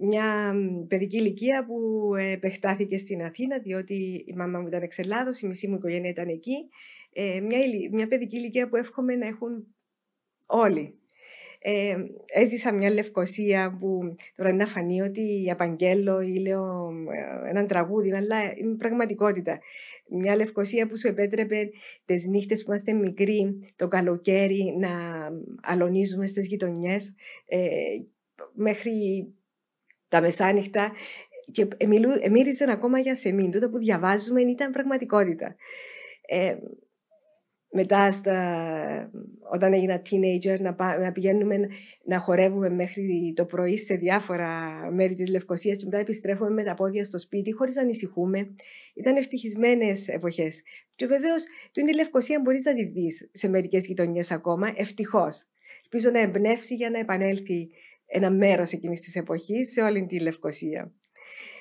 μια 0.00 0.54
παιδική 0.88 1.16
ηλικία 1.16 1.64
που 1.66 2.10
επεκτάθηκε 2.32 2.96
στην 2.98 3.22
Αθήνα, 3.22 3.58
διότι 3.58 4.24
η 4.26 4.34
μαμά 4.36 4.60
μου 4.60 4.66
ήταν 4.66 4.82
εξ 4.82 4.98
Ελλάδος, 4.98 5.40
η 5.40 5.46
μισή 5.46 5.68
μου 5.68 5.74
οικογένεια 5.74 6.10
ήταν 6.10 6.28
εκεί. 6.28 6.68
Ε, 7.12 7.40
μια, 7.40 7.58
μια 7.92 8.08
παιδική 8.08 8.36
ηλικία 8.36 8.68
που 8.68 8.76
εύχομαι 8.76 9.16
να 9.16 9.26
έχουν 9.26 9.66
όλοι. 10.46 10.98
Ε, 11.66 11.96
έζησα 12.26 12.74
μια 12.74 12.90
Λευκοσία 12.90 13.76
που 13.80 14.14
τώρα 14.36 14.48
είναι 14.50 14.58
να 14.58 14.66
φανεί 14.66 15.00
ότι 15.00 15.50
απαγγέλω 15.50 16.20
ή 16.20 16.38
λέω 16.38 16.90
ε, 17.44 17.48
έναν 17.48 17.66
τραγούδι, 17.66 18.14
αλλά 18.14 18.36
είναι 18.56 18.76
πραγματικότητα. 18.76 19.58
Μια 20.08 20.36
Λευκοσία 20.36 20.86
που 20.86 20.98
σου 20.98 21.08
επέτρεπε 21.08 21.70
τις 22.04 22.26
νύχτες 22.26 22.62
που 22.62 22.70
είμαστε 22.70 22.92
μικροί, 22.92 23.72
το 23.76 23.88
καλοκαίρι, 23.88 24.76
να 24.78 24.90
αλωνίζουμε 25.62 26.26
στις 26.26 26.46
γειτονιές 26.46 27.14
ε, 27.46 27.58
μέχρι 28.52 29.26
τα 30.08 30.20
μεσάνυχτα 30.20 30.92
και 31.50 31.68
μύριζαν 32.30 32.68
ακόμα 32.68 32.98
για 32.98 33.16
σεμίν. 33.16 33.50
Τούτο 33.50 33.70
που 33.70 33.78
διαβάζουμε 33.78 34.42
ήταν 34.42 34.72
πραγματικότητα. 34.72 35.56
Ε, 36.26 36.56
μετά 37.76 38.10
στα, 38.10 39.10
όταν 39.52 39.72
έγινα 39.72 40.02
teenager 40.10 40.60
να, 40.60 40.98
να 40.98 41.12
πηγαίνουμε 41.12 41.68
να 42.04 42.18
χορεύουμε 42.18 42.70
μέχρι 42.70 43.32
το 43.36 43.44
πρωί 43.44 43.78
σε 43.78 43.94
διάφορα 43.94 44.50
μέρη 44.92 45.14
της 45.14 45.28
Λευκοσίας 45.28 45.78
και 45.78 45.84
μετά 45.84 45.98
επιστρέφουμε 45.98 46.50
με 46.50 46.62
τα 46.62 46.74
πόδια 46.74 47.04
στο 47.04 47.18
σπίτι 47.18 47.52
χωρίς 47.52 47.74
να 47.74 47.82
ανησυχούμε. 47.82 48.54
Ήταν 48.94 49.16
ευτυχισμένες 49.16 50.08
εποχές. 50.08 50.62
Και 50.94 51.06
βεβαίως, 51.06 51.44
την 51.72 51.86
τη 51.86 51.94
Λευκοσία 51.94 52.40
μπορείς 52.40 52.64
να 52.64 52.74
τη 52.74 52.84
δεις 52.84 53.30
σε 53.32 53.48
μερικές 53.48 53.86
γειτονιές 53.86 54.30
ακόμα, 54.30 54.72
ευτυχώς. 54.76 55.46
Ελπίζω 55.82 56.10
να 56.10 56.20
εμπνεύσει 56.20 56.74
για 56.74 56.90
να 56.90 56.98
επανέλθει 56.98 57.68
ένα 58.06 58.30
μέρος 58.30 58.72
εκείνης 58.72 59.00
της 59.00 59.16
εποχής 59.16 59.72
σε 59.72 59.80
όλη 59.80 60.06
τη 60.06 60.20
Λευκοσία. 60.20 60.92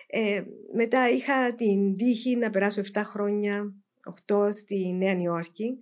Ε, 0.08 0.44
μετά 0.74 1.10
είχα 1.10 1.54
την 1.54 1.96
τύχη 1.96 2.36
να 2.36 2.50
περάσω 2.50 2.82
7 2.82 3.02
χρόνια, 3.06 3.74
8 4.28 4.50
στη 4.52 4.94
Νέα 4.94 5.14
Νιόρκη. 5.14 5.78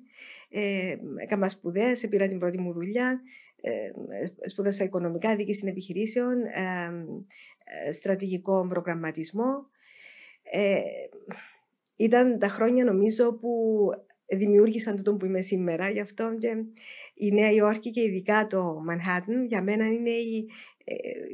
Ε, 0.49 0.95
έκανα 1.21 1.49
σπουδές, 1.49 2.07
πήρα 2.09 2.27
την 2.27 2.39
πρώτη 2.39 2.61
μου 2.61 2.73
δουλειά, 2.73 3.21
ε, 3.61 4.49
σπούδασα 4.49 4.83
οικονομικά, 4.83 5.35
διοίκηση 5.35 5.67
επιχειρήσεων, 5.67 6.41
ε, 6.43 6.91
ε, 7.87 7.91
στρατηγικό 7.91 8.67
προγραμματισμό. 8.69 9.69
Ε, 10.51 10.81
ήταν 11.95 12.39
τα 12.39 12.47
χρόνια 12.47 12.83
νομίζω 12.83 13.33
που 13.33 13.49
δημιούργησαν 14.31 15.03
το 15.03 15.15
που 15.15 15.25
είμαι 15.25 15.41
σήμερα. 15.41 15.89
Γι' 15.89 15.99
αυτό 15.99 16.33
και 16.39 16.49
η 17.13 17.31
Νέα 17.31 17.51
Υόρκη 17.51 17.91
και 17.91 18.01
ειδικά 18.01 18.47
το 18.47 18.81
Μανχάτεν 18.85 19.45
για 19.45 19.61
μένα 19.61 19.85
είναι 19.85 20.09
η, 20.09 20.47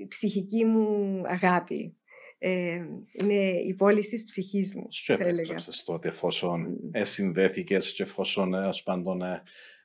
η 0.01 0.07
ψυχική 0.07 0.65
μου 0.65 1.21
αγάπη. 1.25 1.95
Ε, 2.39 2.81
είναι 3.21 3.49
η 3.67 3.73
πόλη 3.73 4.01
της 4.01 4.25
ψυχής 4.25 4.75
μου. 4.75 4.87
Σου 4.89 5.13
επέστρεψες 5.13 5.83
τότε, 5.83 6.07
εφόσον 6.07 6.77
mm. 6.93 6.99
συνδέθηκε 7.03 7.77
και 7.77 8.03
εφόσον 8.03 8.53
ως 8.53 8.83
πάντων 8.83 9.21
ε, 9.21 9.43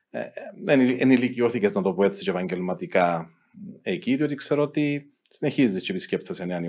ε, 0.09 0.21
ενηλικιώθηκες, 0.97 1.73
να 1.73 1.81
το 1.81 1.93
πω 1.93 2.03
έτσι, 2.03 2.23
και 2.23 2.29
επαγγελματικά 2.29 3.29
εκεί, 3.83 4.15
διότι 4.15 4.35
ξέρω 4.35 4.61
ότι 4.61 5.13
συνεχίζεις 5.29 5.83
και 5.83 5.91
επισκέπτεσαι 5.91 6.33
σε 6.33 6.45
Νέα 6.45 6.59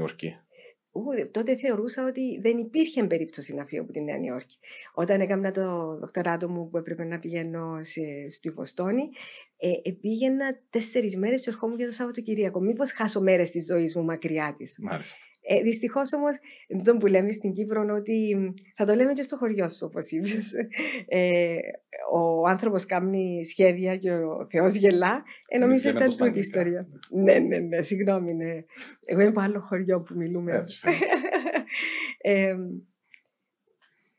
Νιόρκη 0.97 1.27
τότε 1.31 1.57
θεωρούσα 1.57 2.07
ότι 2.07 2.41
δεν 2.41 2.59
υπήρχε 2.59 3.05
περίπτωση 3.05 3.55
να 3.55 3.65
φύγω 3.65 3.83
από 3.83 3.93
τη 3.93 4.03
Νέα 4.03 4.17
Νιόρκη. 4.17 4.59
Όταν 4.95 5.21
έκανα 5.21 5.51
το 5.51 5.97
δοκτοράτο 6.01 6.49
μου 6.49 6.69
που 6.69 6.77
έπρεπε 6.77 7.05
να 7.05 7.19
πηγαίνω 7.19 7.79
σε, 7.83 8.01
στη 8.31 8.51
Βοστόνη, 8.51 9.09
ε, 9.57 9.93
πήγαινα 10.01 10.61
τέσσερις 10.71 11.17
μέρες 11.17 11.41
και 11.41 11.51
ερχόμουν 11.51 11.77
και 11.77 11.85
το 11.85 11.93
Σαββατοκύριακο. 11.93 12.61
Μήπως 12.61 12.93
χάσω 12.93 13.21
μέρες 13.21 13.51
της 13.51 13.65
ζωής 13.65 13.95
μου 13.95 14.05
μακριά 14.05 14.55
της. 14.57 14.79
Μάλιστα. 14.81 15.17
Ε, 15.47 15.63
Δυστυχώς 15.63 16.13
όμως, 16.13 16.37
δεν 16.69 16.97
που 16.97 17.07
λέμε 17.07 17.33
στην 17.33 17.53
Κύπρο, 17.53 17.87
ότι 17.95 18.37
θα 18.77 18.85
το 18.85 18.95
λέμε 18.95 19.13
και 19.13 19.23
στο 19.23 19.37
χωριό 19.37 19.69
σου, 19.69 19.87
όπως 19.87 20.11
είπες. 20.11 20.53
Ε, 21.09 21.57
ο 22.13 22.47
άνθρωπος 22.47 22.87
κάνει 22.87 23.45
σχέδια 23.45 23.97
και 23.97 24.11
ο 24.11 24.47
Θεός 24.51 24.75
γελά. 24.75 25.23
Ε, 25.49 25.59
νομίζω 25.59 25.89
ήταν 25.89 26.17
τούτη 26.17 26.37
η 26.37 26.39
ιστορία. 26.39 26.87
ναι, 27.11 27.39
ναι, 27.39 27.59
ναι, 27.59 27.83
συγγνώμη. 27.83 28.35
Ναι. 28.35 28.65
Εγώ 29.05 29.21
είμαι 29.21 29.29
από 29.29 29.41
άλλο 29.41 29.61
χωριό 29.61 30.01
που 30.01 30.15
μιλούμε. 30.17 30.53
ε, 32.19 32.55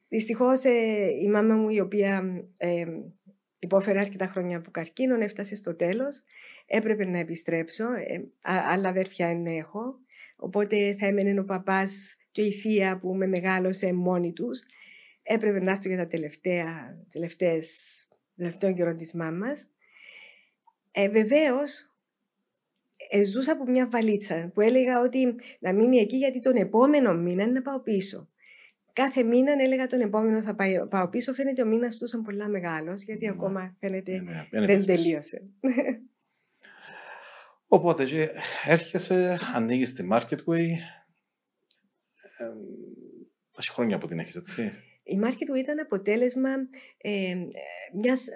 Δυστυχώς 0.08 0.64
ε, 0.64 1.08
η 1.22 1.28
μάμα 1.28 1.56
μου, 1.56 1.70
η 1.70 1.80
οποία 1.80 2.44
ε, 2.58 2.86
υπόφερε 3.60 4.00
αρκετά 4.00 4.28
χρόνια 4.28 4.58
από 4.58 4.72
καρκίνο, 4.72 5.16
έφτασε 5.16 5.56
στο 5.56 5.76
τέλος. 5.76 6.22
Έπρεπε 6.66 7.06
να 7.06 7.18
επιστρέψω. 7.18 7.84
Ε, 7.84 8.24
άλλα 8.42 8.90
αδέρφια 8.90 9.28
δεν 9.28 9.46
έχω. 9.46 10.00
Οπότε 10.36 10.96
θα 11.00 11.06
έμενε 11.06 11.40
ο 11.40 11.46
παπάς 11.46 12.16
και 12.32 12.42
η 12.42 12.52
θεία 12.52 13.00
που 13.00 13.16
με 13.16 13.28
μεγάλωσε 13.28 13.94
μόνοι 13.94 14.34
τους. 14.34 14.64
Έπρεπε 15.24 15.60
να 15.60 15.72
έρθω 15.72 15.90
για 15.90 15.98
τα 15.98 16.08
τελευταία, 16.08 16.98
τελευταίες, 17.12 17.68
τελευταίων 18.36 18.76
καιρών 18.76 18.98
της 18.98 19.14
μάμας. 19.14 19.68
Ε, 20.92 21.10
Βεβαίως, 21.10 21.90
ε, 23.10 23.24
ζούσα 23.24 23.52
από 23.52 23.72
μια 23.72 23.88
βαλίτσα 23.92 24.52
που 24.54 24.62
έλεγα 24.62 25.02
ότι 25.02 25.36
να 25.60 25.74
μείνει 25.74 25.98
εκεί 25.98 26.18
γιατί 26.18 26.40
τον 26.40 26.56
επόμενο 26.56 27.14
μήνα 27.14 27.44
είναι 27.44 27.52
να 27.52 27.62
πάω 27.62 27.80
πίσω. 27.80 28.30
Κάθε 28.94 29.24
μήνα 29.24 29.52
έλεγα 29.52 29.88
τον 29.88 30.02
επόμενο 30.02 30.42
θα 30.42 30.56
πάω, 30.56 30.88
πάω 30.88 31.10
πίσω. 31.10 31.34
Φαίνεται 31.34 31.62
ο 31.62 31.66
μήνας 31.66 31.98
του 31.98 32.06
ήταν 32.08 32.22
πολλά 32.22 32.48
μεγάλος, 32.48 33.04
γιατί 33.04 33.26
ναι. 33.26 33.32
ακόμα 33.32 33.76
φαίνεται 33.80 34.12
ναι, 34.12 34.60
ναι, 34.60 34.66
δεν 34.66 34.86
τελείωσε. 34.86 35.50
Οπότε 37.76 38.06
και 38.06 38.30
έρχεσαι, 38.66 39.40
ανοίγεις 39.54 39.94
τη 39.94 40.08
Marketway. 40.12 40.68
Ε, 42.38 43.62
χρόνια 43.72 43.98
που 43.98 44.08
την 44.08 44.20
έχεις, 44.20 44.36
έτσι; 44.36 44.72
Η 45.04 45.20
Marketway 45.24 45.58
ήταν 45.58 45.80
αποτέλεσμα 45.80 46.50
ε, 46.98 47.36
μιας 47.94 48.28
ε, 48.28 48.34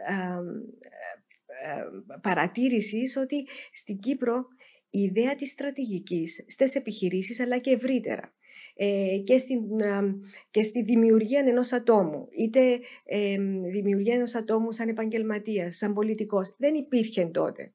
παρατήρησης 2.21 3.15
ότι 3.17 3.47
στην 3.71 3.99
Κύπρο 3.99 4.45
η 4.89 4.99
ιδέα 4.99 5.35
της 5.35 5.49
στρατηγικής 5.49 6.43
στις 6.47 6.75
επιχειρήσεις 6.75 7.39
αλλά 7.39 7.57
και 7.57 7.71
ευρύτερα 7.71 8.33
ε, 8.75 9.17
και, 9.23 9.37
στην, 9.37 9.61
και 10.51 10.63
στη 10.63 10.83
δημιουργία 10.83 11.39
ενός 11.39 11.71
ατόμου 11.71 12.27
είτε 12.31 12.79
ε, 13.03 13.37
δημιουργία 13.71 14.13
ενός 14.13 14.35
ατόμου 14.35 14.71
σαν 14.71 14.89
επαγγελματίας, 14.89 15.75
σαν 15.75 15.93
πολιτικός 15.93 16.55
δεν 16.57 16.75
υπήρχε 16.75 17.25
τότε. 17.25 17.73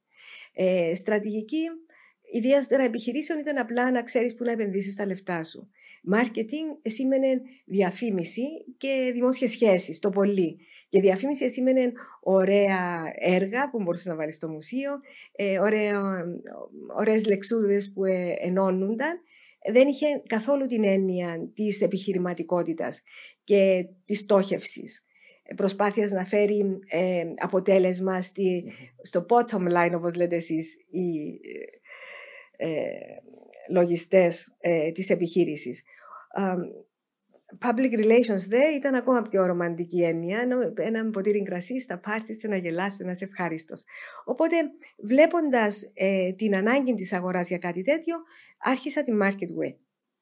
Ε, 0.54 0.94
στρατηγική 0.94 1.62
ιδιαίτερα 2.32 2.82
επιχειρήσεων 2.82 3.38
ήταν 3.38 3.58
απλά 3.58 3.90
να 3.90 4.02
ξέρεις 4.02 4.34
πού 4.34 4.44
να 4.44 4.50
επενδύσεις 4.50 4.94
τα 4.94 5.06
λεφτά 5.06 5.42
σου. 5.42 5.68
Marketing 6.14 6.90
σήμαινε 6.90 7.40
διαφήμιση 7.64 8.42
και 8.76 9.10
δημόσιες 9.12 9.50
σχέσεις, 9.50 9.98
το 9.98 10.10
πολύ. 10.10 10.58
Και 10.88 11.00
διαφήμιση 11.00 11.50
σήμαινε 11.50 11.92
ωραία 12.20 13.02
έργα 13.18 13.70
που 13.70 13.82
μπορούσες 13.82 14.06
να 14.06 14.14
βάλεις 14.14 14.36
στο 14.36 14.48
μουσείο, 14.48 14.90
ε, 15.32 15.58
ωραίες 16.96 17.24
λεξούδες 17.26 17.92
που 17.92 18.04
ε, 18.04 18.34
ενώνονταν. 18.38 19.20
Δεν 19.72 19.88
είχε 19.88 20.06
καθόλου 20.26 20.66
την 20.66 20.84
έννοια 20.84 21.50
της 21.54 21.80
επιχειρηματικότητας 21.80 23.02
και 23.44 23.86
της 24.04 24.18
στόχευσης 24.18 25.04
προσπάθειας 25.56 26.10
να 26.10 26.24
φέρει 26.24 26.78
ε, 26.88 27.24
αποτέλεσμα 27.36 28.22
στη, 28.22 28.72
στο 29.02 29.26
bottom 29.28 29.68
line, 29.76 29.92
όπως 29.94 30.14
λέτε 30.14 30.36
εσείς, 30.36 30.74
οι 30.90 31.40
ε, 32.56 32.86
λογιστές 33.70 34.56
ε, 34.60 34.92
της 34.92 35.10
επιχείρησης. 35.10 35.82
Public 37.60 38.04
relations 38.04 38.44
δε 38.48 38.68
ήταν 38.76 38.94
ακόμα 38.94 39.22
πιο 39.22 39.46
ρομαντική 39.46 40.02
έννοια, 40.02 40.46
ένα 40.74 41.10
ποτήρι 41.10 41.42
κρασί 41.42 41.80
στα 41.80 41.98
πάρτις 41.98 42.40
και 42.40 42.48
να 42.48 42.56
γελάσει, 42.56 43.04
να 43.04 43.10
είσαι 43.10 43.24
ευχάριστος. 43.24 43.84
Οπότε 44.24 44.56
βλέποντας 44.98 45.90
ε, 45.94 46.32
την 46.32 46.56
ανάγκη 46.56 46.94
της 46.94 47.12
αγοράς 47.12 47.48
για 47.48 47.58
κάτι 47.58 47.82
τέτοιο, 47.82 48.16
άρχισα 48.58 49.02
τη 49.02 49.12
Market 49.22 49.50
Way 49.60 49.74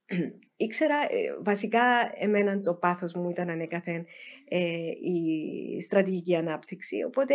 ήξερα, 0.57 0.97
ε, 0.97 1.37
βασικά 1.43 1.83
εμένα 2.15 2.61
το 2.61 2.75
πάθος 2.75 3.13
μου 3.13 3.31
ήταν 3.31 3.51
ανέκαθεν 3.51 4.07
ε, 4.49 4.59
η 5.01 5.81
στρατηγική 5.81 6.37
ανάπτυξη, 6.37 7.03
οπότε 7.03 7.35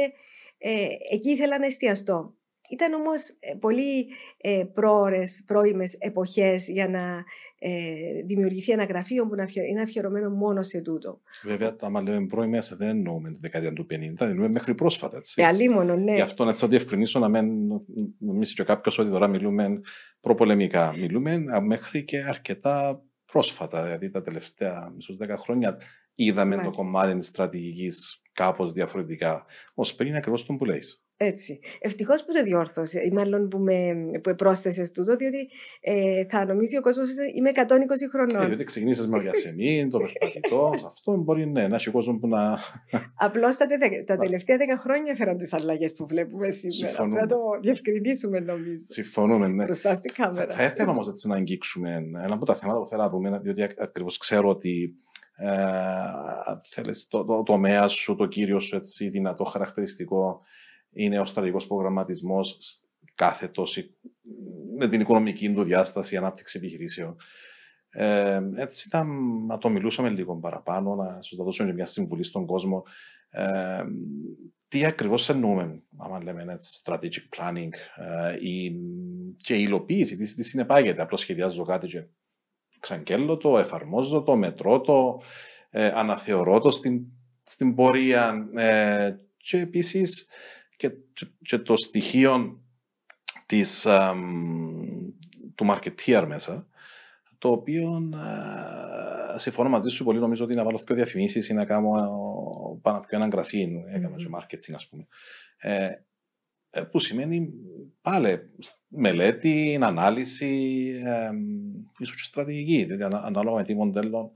ε, 0.57 0.87
εκεί 1.11 1.29
ήθελα 1.29 1.59
να 1.59 1.65
εστιαστώ. 1.65 2.35
Ήταν 2.69 2.93
όμως 2.93 3.29
ε, 3.39 3.53
πολύ 3.59 4.07
ε, 4.37 4.63
πρόορες, 4.73 5.43
πρώιμες 5.45 5.93
εποχές 5.99 6.67
για 6.69 6.89
να 6.89 7.23
ε, 7.59 7.71
δημιουργηθεί 8.25 8.71
ένα 8.71 8.83
γραφείο 8.83 9.27
που 9.27 9.35
είναι 9.69 9.81
αφιερωμένο 9.81 10.29
μόνο 10.29 10.63
σε 10.63 10.81
τούτο. 10.81 11.21
Βέβαια, 11.43 11.75
άμα 11.79 12.01
λέμε 12.01 12.25
πρώιμες 12.25 12.75
δεν 12.77 12.87
εννοούμε 12.87 13.29
τη 13.29 13.37
δεκαετία 13.41 13.73
του 13.73 13.87
50, 13.91 13.95
εννοούμε 14.19 14.49
μέχρι 14.53 14.75
πρόσφατα. 14.75 15.17
Έτσι. 15.17 15.41
Ε, 15.41 15.45
αλίμονο, 15.45 15.95
ναι. 15.95 16.13
Γι' 16.13 16.21
αυτό 16.21 16.43
να 16.43 16.53
το 16.53 16.67
διευκρινίσω 16.67 17.19
να 17.19 17.27
μην 17.27 17.47
νομίσει 18.19 18.53
και 18.53 18.63
κάποιος 18.63 18.97
ότι 18.97 19.09
τώρα 19.09 19.27
μιλούμε 19.27 19.81
προπολεμικά. 20.19 20.93
Μιλούμε 20.97 21.43
μέχρι 21.61 22.03
και 22.03 22.23
αρκετά 22.23 23.01
πρόσφατα, 23.31 23.83
δηλαδή 23.83 24.09
τα 24.09 24.21
τελευταία 24.21 24.91
μισούς 24.95 25.17
δέκα 25.17 25.37
χρόνια 25.37 25.77
είδαμε 26.13 26.55
Μάλιστα. 26.55 26.71
το 26.71 26.77
κομμάτι 26.77 27.17
της 27.17 27.27
στρατηγικής 27.27 28.21
κάπως 28.33 28.71
διαφορετικά. 28.71 29.45
Ω 29.73 29.95
πριν 29.95 30.15
ακριβώς 30.15 30.45
τον 30.45 30.57
που 30.57 30.65
λέει. 30.65 30.81
Έτσι. 31.19 31.59
Ευτυχώς 31.79 32.25
που 32.25 32.33
το 32.33 32.43
διόρθωσε, 32.43 33.01
ή 33.05 33.11
μάλλον 33.11 33.47
που, 33.47 33.57
με, 33.57 33.93
που 34.23 34.35
πρόσθεσε 34.35 34.91
τούτο, 34.91 35.15
διότι 35.15 35.49
ε, 35.81 36.25
θα 36.29 36.45
νομίζει 36.45 36.77
ο 36.77 36.81
κόσμος 36.81 37.09
ότι 37.09 37.37
είμαι 37.37 37.51
120 37.55 37.61
χρονών. 38.11 38.41
Ε, 38.41 38.45
διότι 38.45 38.63
ξεκινήσει 38.63 39.07
με 39.07 39.17
οργασιαμή, 39.17 39.87
το 39.87 39.99
περπατητό, 39.99 40.71
αυτό 40.91 41.15
μπορεί 41.15 41.47
ναι, 41.47 41.67
να 41.67 41.75
έχει 41.75 41.89
ο 41.89 41.91
κόσμος 41.91 42.17
που 42.19 42.27
να. 42.27 42.59
Απλώς 43.15 43.57
τα, 43.57 43.65
τα 44.05 44.17
τελευταία 44.17 44.57
10 44.57 44.59
χρόνια 44.79 45.11
έφεραν 45.11 45.37
τις 45.37 45.53
αλλαγές 45.53 45.93
που 45.93 46.07
βλέπουμε 46.07 46.49
σήμερα. 46.49 46.87
Συμφωνούμε. 46.87 47.21
Να 47.21 47.27
το 47.27 47.37
διευκρινίσουμε, 47.61 48.39
νομίζω. 48.39 48.85
Συμφωνούμε, 48.89 49.47
ναι. 49.47 49.63
Μπροστά 49.63 49.95
στην 49.95 50.13
κάμερα. 50.13 50.51
Θα 50.51 50.63
ήθελα 50.63 50.91
όμως 50.91 51.23
να 51.23 51.35
αγγίξουμε 51.35 51.93
ένα 52.23 52.33
από 52.33 52.45
τα 52.45 52.55
θέματα 52.55 52.79
που 52.79 52.87
θέλω 52.87 53.01
να 53.01 53.09
δούμε, 53.09 53.39
διότι 53.43 53.63
ακριβώς 53.63 54.17
ξέρω 54.17 54.49
ότι 54.49 54.95
ε, 55.39 55.49
θέλεις, 56.63 57.07
το, 57.07 57.25
το, 57.25 57.35
το 57.35 57.43
τομέα 57.43 57.87
σου, 57.87 58.15
το 58.15 58.25
κύριο 58.25 58.59
σου 58.59 58.75
έτσι, 58.75 59.09
δυνατό 59.09 59.43
χαρακτηριστικό 59.43 60.41
είναι 60.97 61.19
ο 61.19 61.25
στρατηγικός 61.25 61.67
προγραμματισμός 61.67 62.57
κάθετος 63.15 63.77
με 64.77 64.87
την 64.87 65.01
οικονομική 65.01 65.53
του 65.53 65.63
διάσταση, 65.63 66.17
ανάπτυξη 66.17 66.57
επιχειρήσεων. 66.57 67.15
Ε, 67.89 68.41
έτσι 68.55 68.87
ήταν 68.87 69.07
να 69.45 69.57
το 69.57 69.69
μιλούσαμε 69.69 70.09
λίγο 70.09 70.35
παραπάνω, 70.35 70.95
να 70.95 71.21
σου 71.21 71.43
δώσουμε 71.43 71.73
μια 71.73 71.85
συμβουλή 71.85 72.23
στον 72.23 72.45
κόσμο. 72.45 72.83
Ε, 73.29 73.83
τι 74.67 74.85
ακριβώς 74.85 75.29
εννοούμε, 75.29 75.81
άμα 75.97 76.23
λέμε 76.23 76.45
έτσι, 76.53 76.81
strategic 76.83 77.37
planning 77.37 77.69
ε, 77.95 78.35
η, 78.39 78.75
και 79.37 79.55
η 79.55 79.63
υλοποίηση, 79.67 80.17
τι, 80.17 80.35
τι 80.35 80.43
συνεπάγεται; 80.43 81.01
Απλώς 81.01 81.19
σχεδιάζω 81.19 81.63
κάτι 81.63 81.87
και 81.87 82.03
ξαγγέλλω 82.79 83.37
το, 83.37 83.57
εφαρμόζω 83.57 84.23
το, 84.23 84.35
μετρώ 84.35 84.81
το, 84.81 85.21
ε, 85.69 85.87
αναθεωρώ 85.87 86.59
το 86.59 86.71
στην, 86.71 87.01
στην 87.43 87.75
πορεία 87.75 88.49
ε, 88.55 89.15
και 89.37 89.59
επίσης 89.59 90.27
και, 90.77 90.91
και 91.41 91.57
το 91.57 91.77
στοιχείο 91.77 92.61
της, 93.45 93.87
του 95.55 95.65
marketeer 95.69 96.25
μέσα, 96.27 96.67
το 97.37 97.49
οποίο 97.49 98.09
ε, 99.35 99.37
συμφωνώ 99.37 99.69
μαζί 99.69 99.89
σου 99.89 100.03
πολύ, 100.03 100.19
νομίζω 100.19 100.43
ότι 100.43 100.55
να 100.55 100.63
βάλω 100.63 100.77
δύο 100.85 100.95
διαφημίσεις 100.95 101.49
ή 101.49 101.53
να 101.53 101.65
κάνω 101.65 101.89
πάνω 102.81 102.97
από 102.97 103.07
έναν 103.09 103.29
κρασί, 103.29 103.83
έκανα 103.87 104.15
και 104.15 104.29
marketing 104.35 104.73
ας 104.73 104.87
πούμε. 104.87 105.07
Ε, 105.57 105.89
ε, 106.69 106.81
που 106.81 106.99
σημαίνει 106.99 107.53
πάλι 108.01 108.49
μελέτη, 108.87 109.79
ανάλυση, 109.81 110.85
ε, 111.05 111.29
ίσως 111.99 112.15
και 112.15 112.23
στρατηγική, 112.23 112.83
δηλαδή 112.83 113.15
ανάλογα 113.21 113.55
με 113.57 113.63
τι 113.63 113.75
μοντέλο 113.75 114.31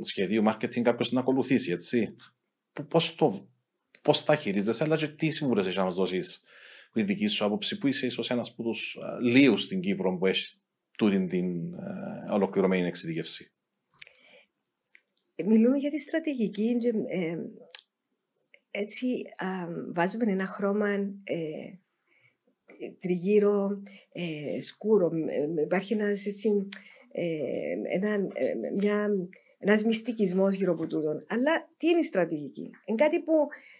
σχεδίου 0.00 0.42
marketing 0.46 0.82
κάποιος 0.82 1.12
να 1.12 1.20
ακολουθήσει, 1.20 1.72
έτσι. 1.72 2.16
Πώς 2.88 3.14
το 3.14 3.48
πώς 4.02 4.24
τα 4.24 4.36
χειρίζεσαι, 4.36 4.84
αλλά 4.84 4.96
και 4.96 5.08
τι 5.08 5.30
συμβουλέ 5.30 5.60
έχεις 5.60 5.76
να 5.76 5.84
μας 5.84 5.94
δώσεις 5.94 6.42
η 6.94 7.02
δική 7.02 7.26
σου 7.26 7.44
άποψη, 7.44 7.78
που 7.78 7.86
είσαι 7.86 8.06
ίσως 8.06 8.30
ένας 8.30 8.50
από 8.50 8.62
τους 8.62 8.98
λίγους 9.22 9.62
στην 9.62 9.80
Κύπρο 9.80 10.16
που 10.18 10.26
έχεις 10.26 10.60
τούτη 10.98 11.26
την 11.26 11.74
ε, 11.74 12.32
ολοκληρωμένη 12.32 12.86
εξειδικεύση. 12.86 13.52
Μιλούμε 15.44 15.76
για 15.76 15.90
τη 15.90 15.98
στρατηγική. 15.98 16.76
Ε, 17.08 17.36
έτσι 18.70 19.22
βάζουμε 19.92 20.32
ένα 20.32 20.46
χρώμα 20.46 20.90
ε, 21.24 21.78
τριγύρω 23.00 23.82
ε, 24.12 24.60
σκούρο. 24.60 25.10
Υπάρχει 25.64 25.92
ένας, 25.92 26.26
έτσι, 26.26 26.68
ένα, 27.92 28.18
μια, 28.76 29.08
ένας 29.62 29.84
μυστικισμός 29.84 30.54
γύρω 30.54 30.72
από 30.72 30.86
τούτον. 30.86 31.24
Αλλά 31.28 31.68
τι 31.76 31.88
είναι 31.88 31.98
η 31.98 32.02
στρατηγική; 32.02 32.70
Είναι 32.84 33.04
κάτι 33.04 33.22
που 33.22 33.32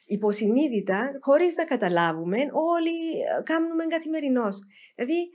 υποσυνείδητα, 0.05 1.11
χωρίς 1.21 1.55
να 1.57 1.65
καταλάβουμε, 1.65 2.37
όλοι 2.53 2.91
ε, 3.39 3.43
κάνουμε 3.43 3.85
καθημερινώς. 3.85 4.59
Δηλαδή, 4.95 5.31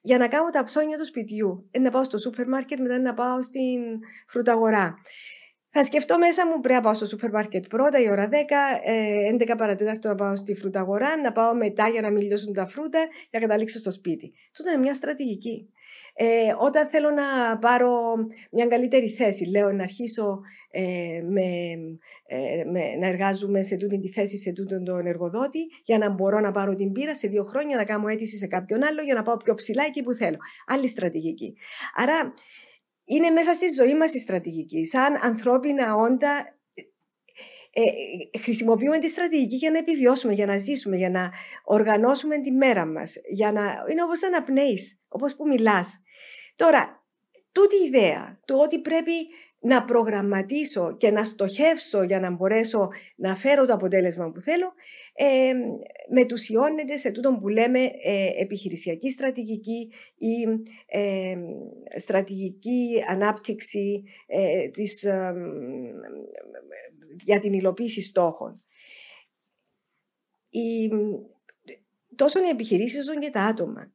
για 0.00 0.18
να 0.18 0.28
κάνω 0.28 0.50
τα 0.50 0.62
ψώνια 0.62 0.98
του 0.98 1.06
σπιτιού, 1.06 1.70
να 1.80 1.90
πάω 1.90 2.04
στο 2.04 2.18
σούπερ 2.18 2.48
μάρκετ, 2.48 2.80
μετά 2.80 2.98
να 2.98 3.14
πάω 3.14 3.42
στην 3.42 3.80
φρουταγορά. 4.26 4.94
Θα 5.70 5.84
σκεφτώ 5.84 6.18
μέσα 6.18 6.46
μου 6.46 6.60
πρέπει 6.60 6.74
να 6.74 6.80
πάω 6.80 6.94
στο 6.94 7.06
σούπερ 7.06 7.30
μάρκετ 7.30 7.66
πρώτα 7.66 8.00
η 8.00 8.10
ώρα 8.10 8.28
10, 8.28 8.34
11 9.50 9.54
παρατέταρτο 9.58 10.08
να 10.08 10.14
πάω 10.14 10.36
στη 10.36 10.54
φρουταγορά, 10.54 11.16
να 11.16 11.32
πάω 11.32 11.54
μετά 11.54 11.88
για 11.88 12.00
να 12.00 12.10
μην 12.10 12.22
λιώσουν 12.22 12.52
τα 12.52 12.66
φρούτα, 12.66 12.98
για 12.98 13.40
να 13.40 13.40
καταλήξω 13.40 13.78
στο 13.78 13.90
σπίτι. 13.90 14.32
Τούτο 14.52 14.70
είναι 14.70 14.80
μια 14.80 14.94
στρατηγική. 14.94 15.68
Ε, 16.20 16.54
όταν 16.58 16.88
θέλω 16.88 17.10
να 17.10 17.58
πάρω 17.58 17.90
μια 18.50 18.66
καλύτερη 18.66 19.08
θέση, 19.08 19.44
λέω 19.50 19.72
να 19.72 19.82
αρχίσω 19.82 20.40
ε, 20.70 21.22
με, 21.28 21.46
ε, 22.26 22.64
με, 22.64 22.96
να 23.00 23.06
εργάζομαι 23.06 23.62
σε 23.62 23.76
τούτη 23.76 24.00
τη 24.00 24.08
θέση, 24.08 24.36
σε 24.36 24.52
τούτον 24.52 24.84
τον 24.84 25.06
εργοδότη, 25.06 25.66
για 25.84 25.98
να 25.98 26.10
μπορώ 26.10 26.40
να 26.40 26.50
πάρω 26.50 26.74
την 26.74 26.92
πείρα 26.92 27.14
σε 27.14 27.28
δύο 27.28 27.44
χρόνια, 27.44 27.76
να 27.76 27.84
κάνω 27.84 28.08
αίτηση 28.08 28.38
σε 28.38 28.46
κάποιον 28.46 28.84
άλλο, 28.84 29.02
για 29.02 29.14
να 29.14 29.22
πάω 29.22 29.36
πιο 29.36 29.54
ψηλά 29.54 29.84
εκεί 29.86 30.02
που 30.02 30.12
θέλω. 30.12 30.36
Άλλη 30.66 30.88
στρατηγική. 30.88 31.56
Άρα 31.94 32.34
είναι 33.08 33.30
μέσα 33.30 33.54
στη 33.54 33.68
ζωή 33.68 33.94
μας 33.94 34.14
η 34.14 34.18
στρατηγική. 34.18 34.84
Σαν 34.84 35.18
ανθρώπινα 35.22 35.94
όντα 35.94 36.58
ε, 37.70 38.38
χρησιμοποιούμε 38.38 38.98
τη 38.98 39.08
στρατηγική 39.08 39.56
για 39.56 39.70
να 39.70 39.78
επιβιώσουμε, 39.78 40.32
για 40.32 40.46
να 40.46 40.58
ζήσουμε, 40.58 40.96
για 40.96 41.10
να 41.10 41.30
οργανώσουμε 41.64 42.38
τη 42.38 42.50
μέρα 42.50 42.86
μας. 42.86 43.14
Για 43.28 43.52
να... 43.52 43.84
Είναι 43.90 44.02
όπως 44.02 44.20
να 44.20 44.26
αναπνέεις, 44.26 45.00
όπως 45.08 45.36
που 45.36 45.46
μιλάς. 45.46 46.00
Τώρα, 46.56 47.06
τούτη 47.52 47.76
η 47.76 47.86
ιδέα 47.86 48.40
του 48.46 48.56
ότι 48.58 48.80
πρέπει 48.80 49.12
να 49.60 49.84
προγραμματίσω 49.84 50.96
και 50.96 51.10
να 51.10 51.24
στοχεύσω 51.24 52.02
για 52.02 52.20
να 52.20 52.30
μπορέσω 52.30 52.88
να 53.16 53.36
φέρω 53.36 53.64
το 53.64 53.72
αποτέλεσμα 53.72 54.30
που 54.30 54.40
θέλω, 54.40 54.72
ε, 55.14 55.52
μετουσιώνεται 56.08 56.96
σε 56.96 57.10
τούτο 57.10 57.38
που 57.40 57.48
λέμε 57.48 57.80
ε, 58.02 58.30
επιχειρησιακή 58.36 59.10
στρατηγική 59.10 59.92
ή 60.16 60.62
ε, 60.86 61.36
στρατηγική 61.96 63.04
ανάπτυξη 63.08 64.04
ε, 64.26 64.68
της, 64.68 65.04
ε, 65.04 65.34
για 67.24 67.38
την 67.38 67.52
υλοποίηση 67.52 68.02
στόχων. 68.02 68.62
Η, 70.50 70.88
τόσο 72.14 72.44
οι 72.44 72.48
επιχειρήσεις 72.48 73.08
όσο 73.08 73.18
και 73.18 73.30
τα 73.30 73.42
άτομα 73.42 73.92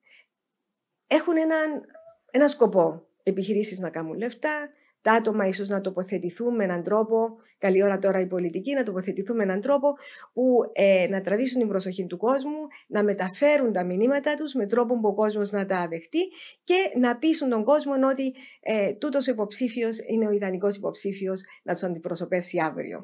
έχουν 1.07 1.37
έναν, 1.37 1.85
ένα 2.31 2.47
σκοπό. 2.47 3.07
Επιχειρήσεις 3.25 3.79
να 3.79 3.89
κάνουν 3.89 4.17
λεφτά, 4.17 4.69
τα 5.03 5.11
άτομα 5.11 5.47
ίσως 5.47 5.69
να 5.69 5.81
τοποθετηθούν 5.81 6.55
με 6.55 6.63
έναν 6.63 6.83
τρόπο, 6.83 7.37
καλή 7.57 7.83
ώρα 7.83 7.97
τώρα 7.97 8.19
η 8.19 8.27
πολιτική, 8.27 8.73
να 8.73 8.83
τοποθετηθούν 8.83 9.35
με 9.35 9.43
έναν 9.43 9.61
τρόπο 9.61 9.93
που 10.33 10.43
ε, 10.73 11.07
να 11.09 11.21
τραβήσουν 11.21 11.59
την 11.59 11.67
προσοχή 11.67 12.05
του 12.05 12.17
κόσμου, 12.17 12.67
να 12.87 13.03
μεταφέρουν 13.03 13.71
τα 13.71 13.83
μηνύματα 13.83 14.35
τους 14.35 14.53
με 14.53 14.65
τρόπο 14.65 14.99
που 14.99 15.07
ο 15.07 15.13
κόσμος 15.13 15.51
να 15.51 15.65
τα 15.65 15.87
δεχτεί 15.87 16.19
και 16.63 16.75
να 16.99 17.17
πείσουν 17.17 17.49
τον 17.49 17.63
κόσμο 17.63 17.93
ότι 18.11 18.33
ε, 18.61 18.93
τούτος 18.93 19.27
ο 19.27 19.31
υποψήφιος 19.31 19.97
είναι 20.07 20.27
ο 20.27 20.31
ιδανικός 20.31 20.75
υποψήφιος 20.75 21.41
να 21.63 21.73
τους 21.73 21.83
αντιπροσωπεύσει 21.83 22.59
αύριο 22.59 23.03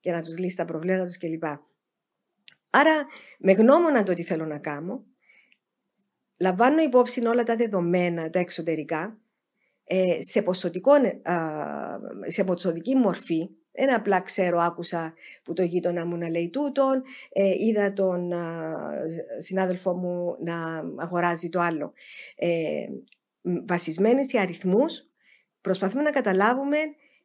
και 0.00 0.10
να 0.10 0.22
τους 0.22 0.38
λύσει 0.38 0.56
τα 0.56 0.64
προβλήματα 0.64 1.04
τους 1.04 1.18
κλπ. 1.18 1.44
Άρα, 2.70 3.06
με 3.38 3.52
γνώμονα 3.52 4.02
το 4.02 4.14
τι 4.14 4.22
θέλω 4.22 4.44
να 4.46 4.58
κάνω, 4.58 5.04
λαμβάνω 6.36 6.82
υπόψη 6.82 7.26
όλα 7.26 7.42
τα 7.42 7.56
δεδομένα, 7.56 8.30
τα 8.30 8.38
εξωτερικά, 8.38 9.02
ε, 9.02 9.29
σε, 10.18 10.42
ποσοτικό, 10.42 10.92
σε 12.26 12.44
ποσοτική 12.44 12.94
μορφή. 12.94 13.50
Ένα 13.72 13.94
απλά 13.94 14.20
ξέρω, 14.20 14.58
άκουσα 14.58 15.14
που 15.44 15.52
το 15.52 15.62
γείτονα 15.62 16.06
μου 16.06 16.16
να 16.16 16.28
λέει 16.28 16.50
τούτον, 16.50 17.02
ε, 17.32 17.54
είδα 17.58 17.92
τον 17.92 18.32
συνάδελφό 19.38 19.92
μου 19.92 20.36
να 20.44 20.82
αγοράζει 21.02 21.48
το 21.48 21.60
άλλο. 21.60 21.92
Ε, 22.36 22.86
βασισμένοι 23.66 24.26
σε 24.26 24.38
αριθμούς, 24.38 25.06
προσπαθούμε 25.60 26.02
να 26.02 26.10
καταλάβουμε 26.10 26.76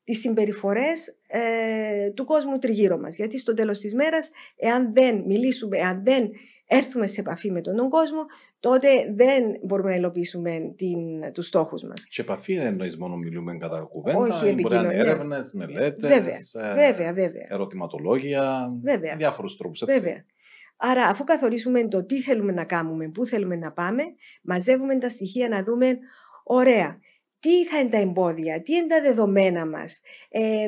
τις 0.03 0.19
συμπεριφορές 0.19 1.17
ε, 1.27 2.09
του 2.09 2.25
κόσμου 2.25 2.57
τριγύρω 2.57 2.97
μας. 2.97 3.15
Γιατί 3.15 3.37
στο 3.37 3.53
τέλος 3.53 3.79
της 3.79 3.93
μέρας, 3.93 4.29
εάν 4.55 4.93
δεν 4.93 5.23
μιλήσουμε, 5.25 5.77
εάν 5.77 6.03
δεν 6.03 6.29
έρθουμε 6.67 7.07
σε 7.07 7.21
επαφή 7.21 7.51
με 7.51 7.61
τον 7.61 7.89
κόσμο, 7.89 8.25
τότε 8.59 8.87
δεν 9.15 9.43
μπορούμε 9.63 9.89
να 9.89 9.95
υλοποιήσουμε 9.95 10.73
την, 10.75 11.31
τους 11.33 11.45
στόχους 11.45 11.83
μας. 11.83 12.05
Και 12.09 12.21
επαφή 12.21 12.55
δεν 12.55 12.65
εννοείς 12.65 12.97
μόνο 12.97 13.15
μιλούμε 13.15 13.57
κατά 13.57 13.81
κουβέντα, 13.81 14.19
Όχι, 14.19 14.53
μπορεί 14.53 14.75
να 14.75 14.81
είναι 14.81 14.93
έρευνες, 14.93 15.51
μελέτες, 15.53 16.09
βέβαια, 16.09 16.37
ε, 16.71 16.73
βέβαια, 16.73 17.13
βέβαια. 17.13 17.45
ερωτηματολόγια, 17.47 18.69
βέβαια. 18.81 19.15
διάφορους 19.15 19.57
τρόπους. 19.57 19.81
Έτσι. 19.81 19.99
Βέβαια. 19.99 20.25
Άρα 20.77 21.03
αφού 21.03 21.23
καθορίσουμε 21.23 21.87
το 21.87 22.03
τι 22.03 22.21
θέλουμε 22.21 22.51
να 22.51 22.63
κάνουμε, 22.63 23.09
πού 23.09 23.25
θέλουμε 23.25 23.55
να 23.55 23.71
πάμε, 23.71 24.03
μαζεύουμε 24.41 24.97
τα 24.97 25.09
στοιχεία 25.09 25.49
να 25.49 25.63
δούμε, 25.63 25.97
ωραία, 26.43 26.99
τι 27.39 27.65
θα 27.65 27.79
είναι 27.79 27.89
τα 27.89 27.97
εμπόδια, 27.97 28.61
τι 28.61 28.73
είναι 28.73 28.87
τα 28.87 29.01
δεδομένα 29.01 29.65
μας, 29.65 29.99
ε, 30.29 30.67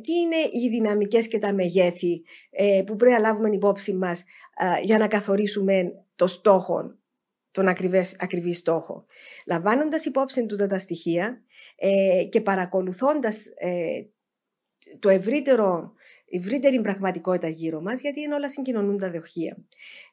τι 0.00 0.12
είναι 0.12 0.36
οι 0.52 0.68
δυναμικές 0.68 1.28
και 1.28 1.38
τα 1.38 1.52
μεγέθη 1.52 2.22
ε, 2.50 2.82
που 2.86 2.96
πρέπει 2.96 3.12
να 3.12 3.18
λάβουμε 3.18 3.50
υπόψη 3.52 3.94
μας 3.94 4.24
για 4.82 4.98
να 4.98 5.08
καθορίσουμε 5.08 5.92
το 6.14 6.26
στόχο, 6.26 6.98
τον 7.50 7.68
ακριβές, 7.68 8.16
ακριβή 8.20 8.52
στόχο. 8.52 9.04
Λαμβάνοντας 9.46 10.04
υπόψη 10.04 10.46
τούτα 10.46 10.66
τα 10.66 10.78
στοιχεία 10.78 11.42
ε, 11.76 12.24
και 12.28 12.40
παρακολουθώντας 12.40 13.46
το 14.98 15.08
ευρύτερο, 15.08 15.92
ευρύτερη 16.30 16.80
πραγματικότητα 16.80 17.48
γύρω 17.48 17.80
μας, 17.80 18.00
γιατί 18.00 18.20
είναι 18.20 18.34
όλα 18.34 18.48
συγκοινωνούν 18.48 18.98
τα 18.98 19.10
δοχεία. 19.10 19.56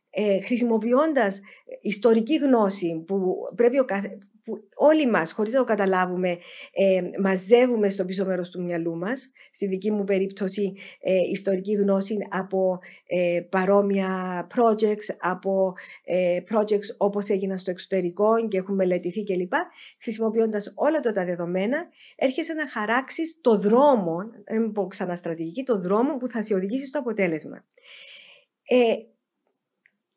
Ε, 0.09 0.41
χρησιμοποιώντας 0.41 1.41
ιστορική 1.81 2.35
γνώση 2.35 3.03
που 3.07 3.35
πρέπει 3.55 3.79
ο 3.79 3.85
καθ 3.85 4.03
που 4.49 4.67
όλοι 4.75 5.09
μας, 5.09 5.31
χωρίς 5.31 5.53
να 5.53 5.59
το 5.59 5.65
καταλάβουμε, 5.65 6.38
ε, 6.73 7.01
μαζεύουμε 7.21 7.89
στο 7.89 8.05
πίσω 8.05 8.25
μέρος 8.25 8.49
του 8.49 8.63
μυαλού 8.63 8.97
μας. 8.97 9.31
Στη 9.51 9.67
δική 9.67 9.91
μου 9.91 10.03
περίπτωση, 10.03 10.73
ε, 10.99 11.15
ιστορική 11.31 11.73
γνώση 11.73 12.17
από 12.29 12.79
ε, 13.07 13.41
παρόμοια 13.49 14.47
projects, 14.55 15.15
από 15.19 15.73
ε, 16.03 16.38
projects 16.51 16.95
όπως 16.97 17.29
έγιναν 17.29 17.57
στο 17.57 17.71
εξωτερικό 17.71 18.47
και 18.47 18.57
έχουν 18.57 18.75
μελετηθεί 18.75 19.23
κλπ. 19.23 19.53
Χρησιμοποιώντας 20.01 20.71
όλα 20.75 20.99
τα 20.99 21.25
δεδομένα, 21.25 21.88
έρχεσαι 22.15 22.53
να 22.53 22.67
χαράξεις 22.67 23.39
το 23.41 23.57
δρόμο, 23.59 24.17
δεν 24.45 24.71
πω 24.71 24.88
ξαναστρατηγική, 24.88 25.63
το 25.63 25.79
δρόμο 25.79 26.17
που 26.17 26.27
θα 26.27 26.41
σε 26.41 26.53
οδηγήσει 26.53 26.85
στο 26.85 26.99
αποτέλεσμα. 26.99 27.65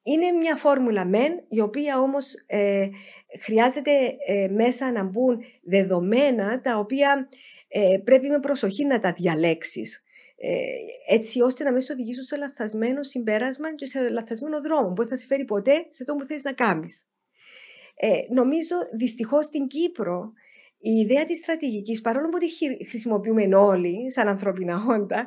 Ε, 0.04 0.10
είναι 0.10 0.30
μια 0.30 0.56
φόρμουλα 0.56 1.04
μεν, 1.04 1.44
η 1.48 1.60
οποία 1.60 2.00
όμως 2.00 2.34
ε, 2.46 2.88
χρειάζεται 3.40 3.90
ε, 4.26 4.48
μέσα 4.48 4.92
να 4.92 5.04
μπουν 5.04 5.38
δεδομένα 5.62 6.60
τα 6.60 6.78
οποία 6.78 7.28
ε, 7.68 7.98
πρέπει 8.04 8.28
με 8.28 8.40
προσοχή 8.40 8.84
να 8.84 8.98
τα 8.98 9.12
διαλέξεις. 9.12 10.02
έτσι 11.08 11.42
ώστε 11.42 11.64
να 11.64 11.72
μην 11.72 11.80
σου 11.80 11.88
οδηγήσουν 11.92 12.24
σε 12.24 12.36
λαθασμένο 12.36 13.02
συμπέρασμα 13.02 13.74
και 13.74 13.86
σε 13.86 14.08
λαθασμένο 14.08 14.60
δρόμο 14.60 14.88
που 14.88 15.02
δεν 15.02 15.08
θα 15.08 15.16
σε 15.16 15.26
φέρει 15.26 15.44
ποτέ 15.44 15.72
σε 15.72 16.02
αυτό 16.02 16.14
που 16.14 16.24
θες 16.24 16.42
να 16.42 16.52
κάνεις. 16.52 17.06
νομίζω 18.34 18.76
δυστυχώς 18.98 19.44
στην 19.44 19.66
Κύπρο 19.66 20.32
η 20.78 20.90
ιδέα 20.90 21.24
της 21.24 21.38
στρατηγικής, 21.38 22.00
παρόλο 22.00 22.28
που 22.28 22.38
τη 22.38 22.48
χρησιμοποιούμε 22.86 23.56
όλοι 23.56 24.12
σαν 24.12 24.28
ανθρώπινα 24.28 24.84
όντα, 24.88 25.26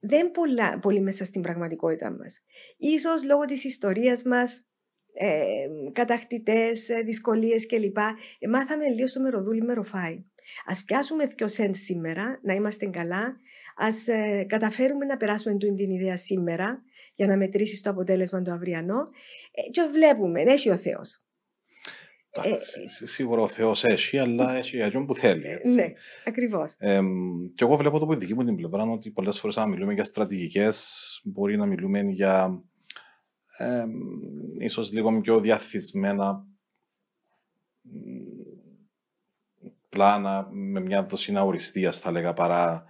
δεν 0.00 0.30
πολλά, 0.30 0.78
πολύ 0.78 1.00
μέσα 1.00 1.24
στην 1.24 1.42
πραγματικότητα 1.42 2.10
μας. 2.10 2.40
Ίσως 2.76 3.24
λόγω 3.24 3.44
της 3.44 3.64
ιστορίας 3.64 4.22
μας, 4.22 4.66
ε, 5.12 5.44
κατακτητές, 5.92 6.88
ε, 6.88 7.00
δυσκολίες 7.00 7.66
κλπ. 7.66 7.96
Ε, 8.38 8.48
μάθαμε 8.48 8.88
λίγο 8.88 9.06
στο 9.06 9.20
μεροδούλι 9.20 9.62
μεροφάι. 9.62 10.24
Ας 10.66 10.84
πιάσουμε 10.84 11.26
δυο 11.26 11.48
σέντ 11.48 11.74
σήμερα, 11.74 12.40
να 12.42 12.54
είμαστε 12.54 12.86
καλά. 12.86 13.36
Ας 13.76 14.08
ε, 14.08 14.44
καταφέρουμε 14.48 15.04
να 15.04 15.16
περάσουμε 15.16 15.56
την 15.56 15.90
ιδέα 15.90 16.16
σήμερα 16.16 16.82
για 17.14 17.26
να 17.26 17.36
μετρήσεις 17.36 17.82
το 17.82 17.90
αποτέλεσμα 17.90 18.42
το 18.42 18.52
αυριανό. 18.52 19.08
Ε, 19.50 19.70
και 19.70 19.82
βλέπουμε, 19.92 20.42
έχει 20.42 20.70
ο 20.70 20.76
Θεός. 20.76 21.25
Ε, 22.42 23.06
σίγουρα 23.06 23.42
ο 23.42 23.48
Θεός 23.48 23.84
έχει, 23.84 24.18
αλλά 24.18 24.56
έχει 24.56 24.76
για 24.76 25.04
που 25.04 25.14
θέλει. 25.14 25.46
Έτσι. 25.46 25.74
Ναι, 25.74 25.92
ακριβώς. 26.24 26.74
Ε, 26.78 27.00
και 27.54 27.64
εγώ 27.64 27.76
βλέπω 27.76 27.98
το 27.98 28.04
από 28.04 28.14
δική 28.14 28.34
μου 28.34 28.44
την 28.44 28.56
πλευρά 28.56 28.82
ότι 28.82 29.10
πολλές 29.10 29.40
φορές, 29.40 29.56
αν 29.56 29.70
μιλούμε 29.70 29.92
για 29.92 30.04
στρατηγικές, 30.04 31.20
μπορεί 31.24 31.56
να 31.56 31.66
μιλούμε 31.66 32.00
για 32.00 32.62
ε, 33.56 33.84
ίσως 34.58 34.92
λίγο 34.92 35.20
πιο 35.20 35.40
διαθυσμένα 35.40 36.46
πλάνα 39.88 40.48
με 40.50 40.80
μια 40.80 41.02
δοσίνα 41.02 41.44
οριστία, 41.44 41.92
θα 41.92 42.10
λέγα, 42.10 42.32
παρά 42.32 42.84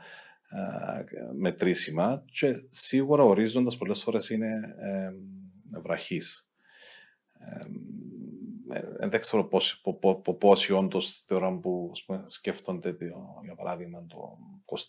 ε, 0.48 1.04
μετρήσιμα. 1.38 2.24
Και 2.32 2.64
σίγουρα 2.68 3.22
ορίζοντας 3.22 3.76
πολλές 3.76 4.02
φορές 4.02 4.30
είναι 4.30 4.74
ε, 4.78 5.10
βραχής. 5.80 6.48
Ε, 7.32 7.64
δεν 8.98 9.20
ξέρω 9.20 9.48
πόσοι 10.38 10.72
όντως 10.72 11.24
θεωρούν 11.26 11.60
που 11.60 11.92
σκέφτονται, 12.24 12.96
για 13.44 13.54
παράδειγμα, 13.56 14.06
το 14.06 14.38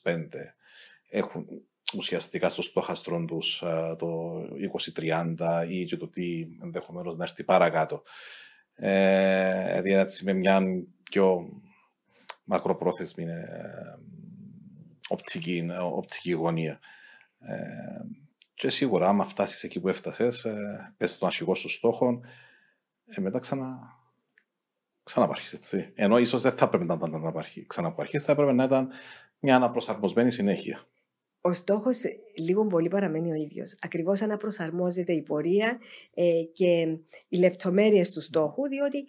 25 0.03 0.27
έχουν 1.09 1.47
ουσιαστικά 1.97 2.49
στο 2.49 2.61
στόχαστρο 2.61 3.25
τους 3.25 3.63
το 3.97 4.41
2030 4.95 5.65
ή 5.69 5.85
και 5.85 5.97
το 5.97 6.07
τι 6.07 6.47
ενδεχομένως 6.61 7.15
να 7.15 7.23
έρθει 7.23 7.43
παρακάτω. 7.43 8.03
Ε, 8.73 9.81
δηλαδή 9.81 9.93
έτσι 9.93 10.23
με 10.23 10.33
μια 10.33 10.61
πιο 11.03 11.47
μακροπρόθεσμη 12.43 13.23
ε, 13.23 13.97
οπτική, 15.07 15.69
οπτική 15.93 16.31
γωνία. 16.31 16.79
Ε, 17.39 17.55
και 18.53 18.69
σίγουρα, 18.69 19.07
άμα 19.07 19.25
φτάσεις 19.25 19.63
εκεί 19.63 19.79
που 19.79 19.89
έφτασες, 19.89 20.45
ε, 20.45 20.93
πες 20.97 21.17
τον 21.17 21.27
αρχικό 21.27 21.55
σου 21.55 21.69
στόχο, 21.69 22.19
ε, 23.07 23.21
μετά 23.21 23.39
ξανα... 23.39 23.79
ξαναπάρχεις, 25.03 25.53
έτσι. 25.53 25.91
Ενώ 25.95 26.17
ίσως 26.17 26.41
δεν 26.41 26.51
θα 26.51 26.65
έπρεπε 26.65 26.83
να 26.83 26.93
ήταν 26.93 27.09
να 27.09 27.43
ξαναπάρχεις, 27.67 28.23
θα 28.23 28.31
έπρεπε 28.31 28.51
να 28.51 28.63
ήταν 28.63 28.89
μια 29.39 29.55
αναπροσαρμοσμένη 29.55 30.31
συνέχεια. 30.31 30.87
Ο 31.41 31.53
στόχος 31.53 32.01
λίγο 32.37 32.67
πολύ 32.67 32.87
παραμένει 32.87 33.31
ο 33.31 33.35
ίδιος. 33.35 33.77
Ακριβώς 33.81 34.21
αναπροσαρμόζεται 34.21 35.13
η 35.13 35.21
πορεία 35.21 35.79
ε, 36.13 36.41
και 36.53 36.97
οι 37.27 37.37
λεπτομέρειες 37.37 38.11
του 38.11 38.21
στόχου, 38.21 38.67
διότι 38.67 39.05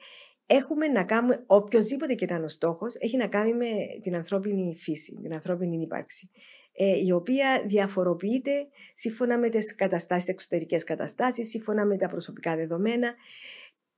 έχουμε 0.46 0.86
να 0.86 1.04
κάνουμε, 1.04 1.44
οποιοδήποτε 1.46 2.14
και 2.14 2.24
ήταν 2.24 2.44
ο 2.44 2.48
στόχος, 2.48 2.94
έχει 2.94 3.16
να 3.16 3.26
κάνει 3.26 3.54
με 3.54 3.66
την 4.02 4.16
ανθρώπινη 4.16 4.76
φύση, 4.76 5.18
την 5.22 5.34
ανθρώπινη 5.34 5.82
ύπαρξη. 5.82 6.30
Ε, 6.72 7.04
η 7.04 7.10
οποία 7.10 7.62
διαφοροποιείται 7.66 8.68
σύμφωνα 8.94 9.38
με 9.38 9.48
τις 9.48 9.74
καταστάσεις, 9.74 10.28
εξωτερικές 10.28 10.84
καταστάσεις, 10.84 11.48
σύμφωνα 11.48 11.86
με 11.86 11.96
τα 11.96 12.08
προσωπικά 12.08 12.56
δεδομένα. 12.56 13.14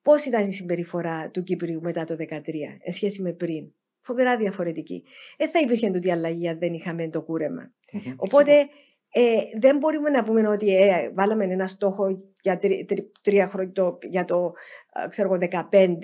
Πώς 0.02 0.24
ήταν 0.24 0.46
η 0.46 0.52
συμπεριφορά 0.52 1.30
του 1.30 1.42
Κύπριου 1.42 1.80
μετά 1.82 2.04
το 2.04 2.14
2013, 2.18 2.24
εν 2.80 2.92
σχέση 2.92 3.22
με 3.22 3.32
πριν; 3.32 3.72
Φοβερά 4.00 4.36
διαφορετική. 4.36 5.04
Δεν 5.36 5.50
θα 5.50 5.60
υπήρχε 5.60 5.90
τούτη 5.90 6.10
αλλαγή 6.10 6.48
αν 6.48 6.58
δεν 6.58 6.72
είχαμε 6.72 7.08
το 7.08 7.22
κουρεμα 7.22 7.72
Οπότε 8.16 8.52
ε, 9.12 9.58
δεν 9.60 9.76
μπορούμε 9.76 10.10
να 10.10 10.22
πούμε 10.22 10.48
ότι 10.48 10.76
ε, 10.76 11.10
βάλαμε 11.14 11.44
ένα 11.44 11.66
στόχο 11.66 12.04
για 12.42 12.58
τρία 13.22 13.46
χρόνια 13.46 13.98
για 14.10 14.24
το 14.24 14.52
ξέρω, 15.08 15.36
15 15.40 15.96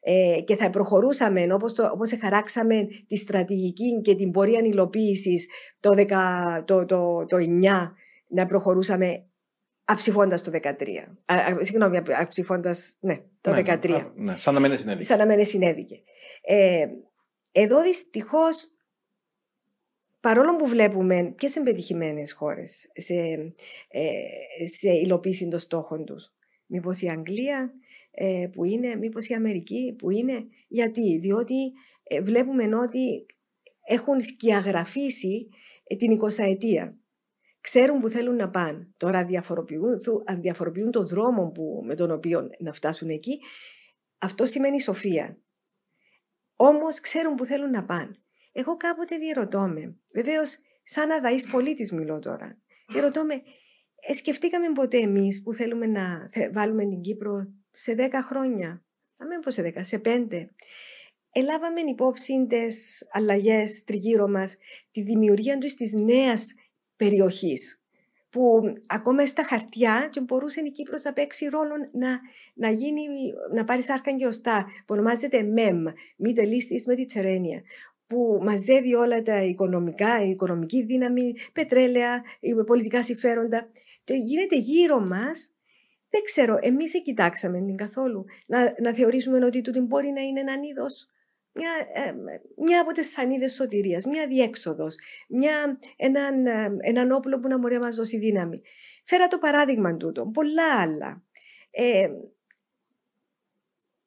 ε, 0.00 0.40
και 0.44 0.56
θα 0.56 0.70
προχωρούσαμε 0.70 1.46
όπως, 1.52 1.72
το, 1.72 1.90
όπως 1.92 2.12
χαράξαμε 2.20 2.86
τη 3.06 3.16
στρατηγική 3.16 4.00
και 4.00 4.14
την 4.14 4.30
πορεία 4.30 4.60
υλοποίησης 4.60 5.46
το, 5.80 5.94
το, 6.64 6.84
το, 6.84 7.26
το 7.26 7.36
9 7.36 7.46
να 8.28 8.46
προχωρούσαμε 8.46 9.27
Αψηφώντα 9.90 10.40
το 10.40 10.50
13. 10.62 10.72
συγγνώμη, 11.60 11.96
αψηφώντα. 11.96 12.74
Ναι, 13.00 13.22
το 13.40 13.50
13. 13.50 13.88
Ναι, 13.88 14.10
ναι, 14.14 14.36
σαν 14.36 14.54
να 14.54 14.60
μην 14.60 14.78
συνέβηκε. 14.78 15.04
Σαν 15.04 15.18
να 15.18 15.26
μην 15.26 15.46
συνέβηκε. 15.46 16.02
Ε, 16.42 16.86
εδώ 17.52 17.82
δυστυχώς, 17.82 18.70
παρόλο 20.20 20.56
που 20.56 20.66
βλέπουμε 20.66 21.32
ποιες 21.36 21.54
είναι 21.54 21.64
πετυχημένε 21.64 22.22
χώρες 22.36 22.90
σε, 22.94 23.14
ε, 23.88 24.66
σε 24.66 24.90
υλοποίηση 24.90 25.48
των 25.48 25.58
στόχων 25.58 26.04
τους, 26.04 26.32
μήπως 26.66 27.00
η 27.00 27.08
Αγγλία 27.08 27.72
ε, 28.10 28.48
που 28.52 28.64
είναι, 28.64 28.96
μήπως 28.96 29.28
η 29.28 29.34
Αμερική 29.34 29.94
που 29.98 30.10
είναι, 30.10 30.46
γιατί, 30.68 31.18
διότι 31.18 31.72
ε, 32.02 32.20
βλέπουμε 32.20 32.76
ότι 32.76 33.26
έχουν 33.86 34.20
σκιαγραφίσει 34.20 35.48
ε, 35.84 35.96
την 35.96 36.18
20 36.20 36.44
ετία. 36.44 36.96
Ξέρουν 37.70 38.00
που 38.00 38.08
θέλουν 38.08 38.36
να 38.36 38.50
πάνε. 38.50 38.88
Τώρα 38.96 39.24
διαφοροποιούν, 39.24 40.00
διαφοροποιούν 40.38 40.90
το 40.90 41.06
δρόμο 41.06 41.50
που, 41.50 41.82
με 41.84 41.94
τον 41.94 42.10
οποίο 42.10 42.48
να 42.58 42.72
φτάσουν 42.72 43.08
εκεί. 43.08 43.40
Αυτό 44.18 44.44
σημαίνει 44.44 44.80
σοφία. 44.80 45.38
Όμως 46.56 47.00
ξέρουν 47.00 47.34
που 47.34 47.44
θέλουν 47.44 47.70
να 47.70 47.84
πάνε. 47.84 48.10
Εγώ 48.52 48.76
κάποτε 48.76 49.16
διαρωτώ 49.16 49.60
με, 49.60 49.96
βεβαίως 50.14 50.58
σαν 50.82 51.10
αδαής 51.10 51.46
πολίτης 51.46 51.92
μιλώ 51.92 52.18
τώρα, 52.18 52.58
διαρωτώ 52.92 53.24
με, 53.24 53.34
ε, 54.00 54.14
σκεφτήκαμε 54.14 54.72
ποτέ 54.72 54.96
εμείς 54.96 55.42
που 55.42 55.52
θέλουμε 55.52 55.86
να 55.86 56.30
βάλουμε 56.52 56.86
την 56.86 57.00
Κύπρο 57.00 57.52
σε 57.70 57.94
10 57.94 58.22
χρόνια, 58.22 58.84
να 59.16 59.26
μην 59.26 59.40
πω 59.40 59.50
σε 59.50 59.62
10, 59.62 59.72
σε 59.80 60.00
5, 60.04 60.48
ελάβαμε 61.32 61.80
υπόψη 61.80 62.46
τις 62.48 63.06
αλλαγές 63.12 63.84
τριγύρω 63.84 64.28
μας, 64.28 64.56
τη 64.90 65.02
δημιουργία 65.02 65.58
τους 65.58 65.74
της 65.74 65.92
νέας 65.92 66.54
περιοχής. 66.98 67.82
Που 68.30 68.62
ακόμα 68.86 69.26
στα 69.26 69.42
χαρτιά 69.42 70.08
και 70.10 70.20
μπορούσε 70.20 70.60
η 70.60 70.70
Κύπρος 70.70 71.02
να 71.02 71.12
παίξει 71.12 71.46
ρόλο 71.46 71.74
να, 71.92 72.20
να, 72.54 72.70
γίνει, 72.70 73.02
να 73.54 73.64
πάρει 73.64 73.82
σάρκα 73.82 74.12
και 74.12 74.26
οστά, 74.26 74.66
που 74.78 74.94
ονομάζεται 74.94 75.52
MEM, 75.56 75.84
Middle 76.26 76.50
East 76.56 76.92
Mediterranean, 76.92 77.62
που 78.06 78.38
μαζεύει 78.42 78.94
όλα 78.94 79.22
τα 79.22 79.42
οικονομικά, 79.42 80.24
η 80.24 80.28
οικονομική 80.28 80.84
δύναμη, 80.84 81.34
πετρέλαια, 81.52 82.22
πολιτικά 82.66 83.02
συμφέροντα 83.02 83.68
και 84.04 84.14
γίνεται 84.14 84.56
γύρω 84.56 85.00
μας 85.00 85.52
δεν 86.10 86.22
ξέρω, 86.22 86.58
εμείς 86.60 87.02
κοιτάξαμε 87.02 87.60
την 87.60 87.76
καθόλου 87.76 88.24
να, 88.46 88.74
να 88.82 88.94
θεωρήσουμε 88.94 89.44
ότι 89.44 89.60
τούτη 89.60 89.80
μπορεί 89.80 90.10
να 90.10 90.20
είναι 90.20 90.40
έναν 90.40 90.62
είδος 90.62 91.08
μια, 91.58 92.04
ε, 92.04 92.12
μια 92.56 92.80
από 92.80 92.92
τις 92.92 93.10
σανίδες 93.10 93.52
σωτηρίας, 93.52 94.04
μια 94.06 94.26
διέξοδος, 94.26 94.96
μια, 95.28 95.78
έναν, 95.96 96.46
ε, 96.46 96.76
έναν 96.80 97.10
όπλο 97.10 97.40
που 97.40 97.48
να 97.48 97.58
μπορεί 97.58 97.74
να 97.74 97.80
μας 97.80 97.96
δώσει 97.96 98.18
δύναμη. 98.18 98.60
Φέρα 99.04 99.26
το 99.26 99.38
παράδειγμα 99.38 99.96
τούτο, 99.96 100.26
πολλά 100.26 100.80
άλλα. 100.80 101.22
Ε, 101.70 102.08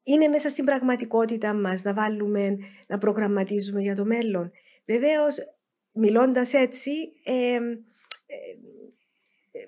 είναι 0.03 0.27
μέσα 0.27 0.49
στην 0.49 0.65
πραγματικότητα 0.65 1.53
μας 1.53 1.83
να 1.83 1.93
βάλουμε, 1.93 2.57
να 2.87 2.97
προγραμματίζουμε 2.97 3.81
για 3.81 3.95
το 3.95 4.05
μέλλον. 4.05 4.51
Βεβαίως, 4.85 5.37
μιλώντας 5.91 6.53
έτσι, 6.53 6.91
ε, 7.23 7.59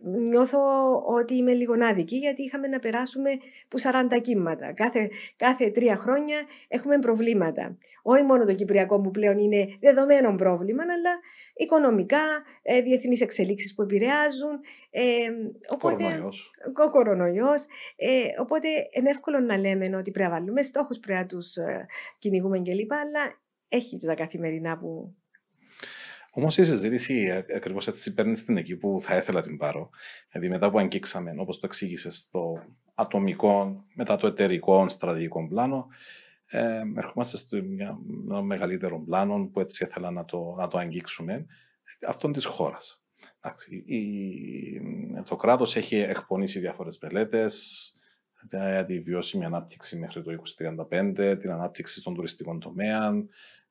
νιώθω 0.02 0.60
ότι 1.06 1.36
είμαι 1.36 1.54
λίγο 1.54 1.74
άδικη 1.82 2.16
γιατί 2.16 2.44
είχαμε 2.44 2.68
να 2.68 2.80
περάσουμε 2.80 3.30
που 3.68 3.80
40 3.80 4.22
κύματα. 4.22 4.74
Κάθε, 4.74 5.10
κάθε 5.36 5.70
τρία 5.70 5.96
χρόνια 5.96 6.38
έχουμε 6.68 7.00
προβλήματα. 7.00 7.78
Όχι 8.02 8.24
μόνο 8.24 8.46
το 8.46 8.54
Κυπριακό 8.54 9.02
που 9.02 9.12
πλέον 9.12 9.38
είναι 9.38 9.78
δεδομένο 9.80 10.36
πρόβλημα, 10.36 10.84
αλλά 10.84 11.20
οικονομικά, 11.56 12.22
ε, 12.62 12.82
διεθνείς 12.82 13.22
εξελίξεις 13.22 13.74
που 13.76 13.82
επηρεάζουν. 13.82 14.60
Ε, 14.90 15.04
οπότε, 15.70 16.04
κορονοϊός. 16.04 16.52
Ο 16.86 16.90
κορονοϊός. 16.90 17.66
Ε, 17.96 18.42
οπότε 18.42 18.68
είναι 18.92 19.10
εύκολο 19.10 19.40
να 19.40 19.58
λέμε 19.58 19.96
ότι 19.96 20.12
πρέπει 20.12 20.30
να 20.30 20.36
βάλουμε 20.36 20.62
στόχους, 20.62 21.00
πρέπει 21.00 21.20
να 21.20 21.26
τους 21.26 21.56
ε, 21.56 21.86
κυνηγούμε 22.18 22.60
κλπ. 22.60 22.94
Αλλά 22.94 23.42
έχει 23.68 23.98
τα 23.98 24.16
καθημερινά 24.16 24.78
που 24.78 25.16
Όμως 26.36 26.58
η 26.58 26.64
συζήτηση 26.64 27.46
ακριβώς 27.56 27.88
έτσι 27.88 28.14
παίρνει 28.14 28.36
στην 28.36 28.58
εκεί 28.58 28.76
που 28.76 28.98
θα 29.02 29.18
ήθελα 29.18 29.42
την 29.42 29.58
πάρω. 29.58 29.90
Δηλαδή, 30.32 30.50
μετά 30.50 30.72
που 30.72 30.80
αγγίξαμε, 30.80 31.34
όπως 31.38 31.60
το 31.60 31.66
εξήγησες, 31.66 32.28
το 32.32 32.66
ατομικό, 32.94 33.86
μετά 33.94 34.16
το 34.16 34.28
εταιρικό, 34.28 34.90
στρατηγικό 34.90 35.48
πλάνο, 35.48 35.88
ε, 36.46 36.82
ερχόμαστε 36.96 37.38
στο 37.38 37.58
ένα 37.58 38.42
μεγαλύτερο 38.42 39.04
πλάνο 39.06 39.50
που 39.54 39.60
έτσι 39.60 39.84
ήθελα 39.84 40.12
να 40.12 40.26
το, 40.26 40.56
να 40.58 40.68
το 40.68 40.78
αγγίξουμε, 40.78 41.46
αυτόν 42.08 42.34
της 42.34 42.46
χώρας. 42.46 43.04
Το 45.26 45.36
κράτος 45.36 45.76
έχει 45.76 45.96
εκπονήσει 45.96 46.60
διάφορες 46.60 46.98
μελέτες 47.02 47.94
για 48.50 48.86
τη 48.86 49.00
βιώσιμη 49.00 49.46
ανάπτυξη 49.46 49.98
μέχρι 49.98 50.22
το 50.22 50.32
2035, 50.90 51.38
την 51.40 51.52
ανάπτυξη 51.52 52.00
στον 52.00 52.14
τουριστικό 52.14 52.58
τομέα, 52.58 53.12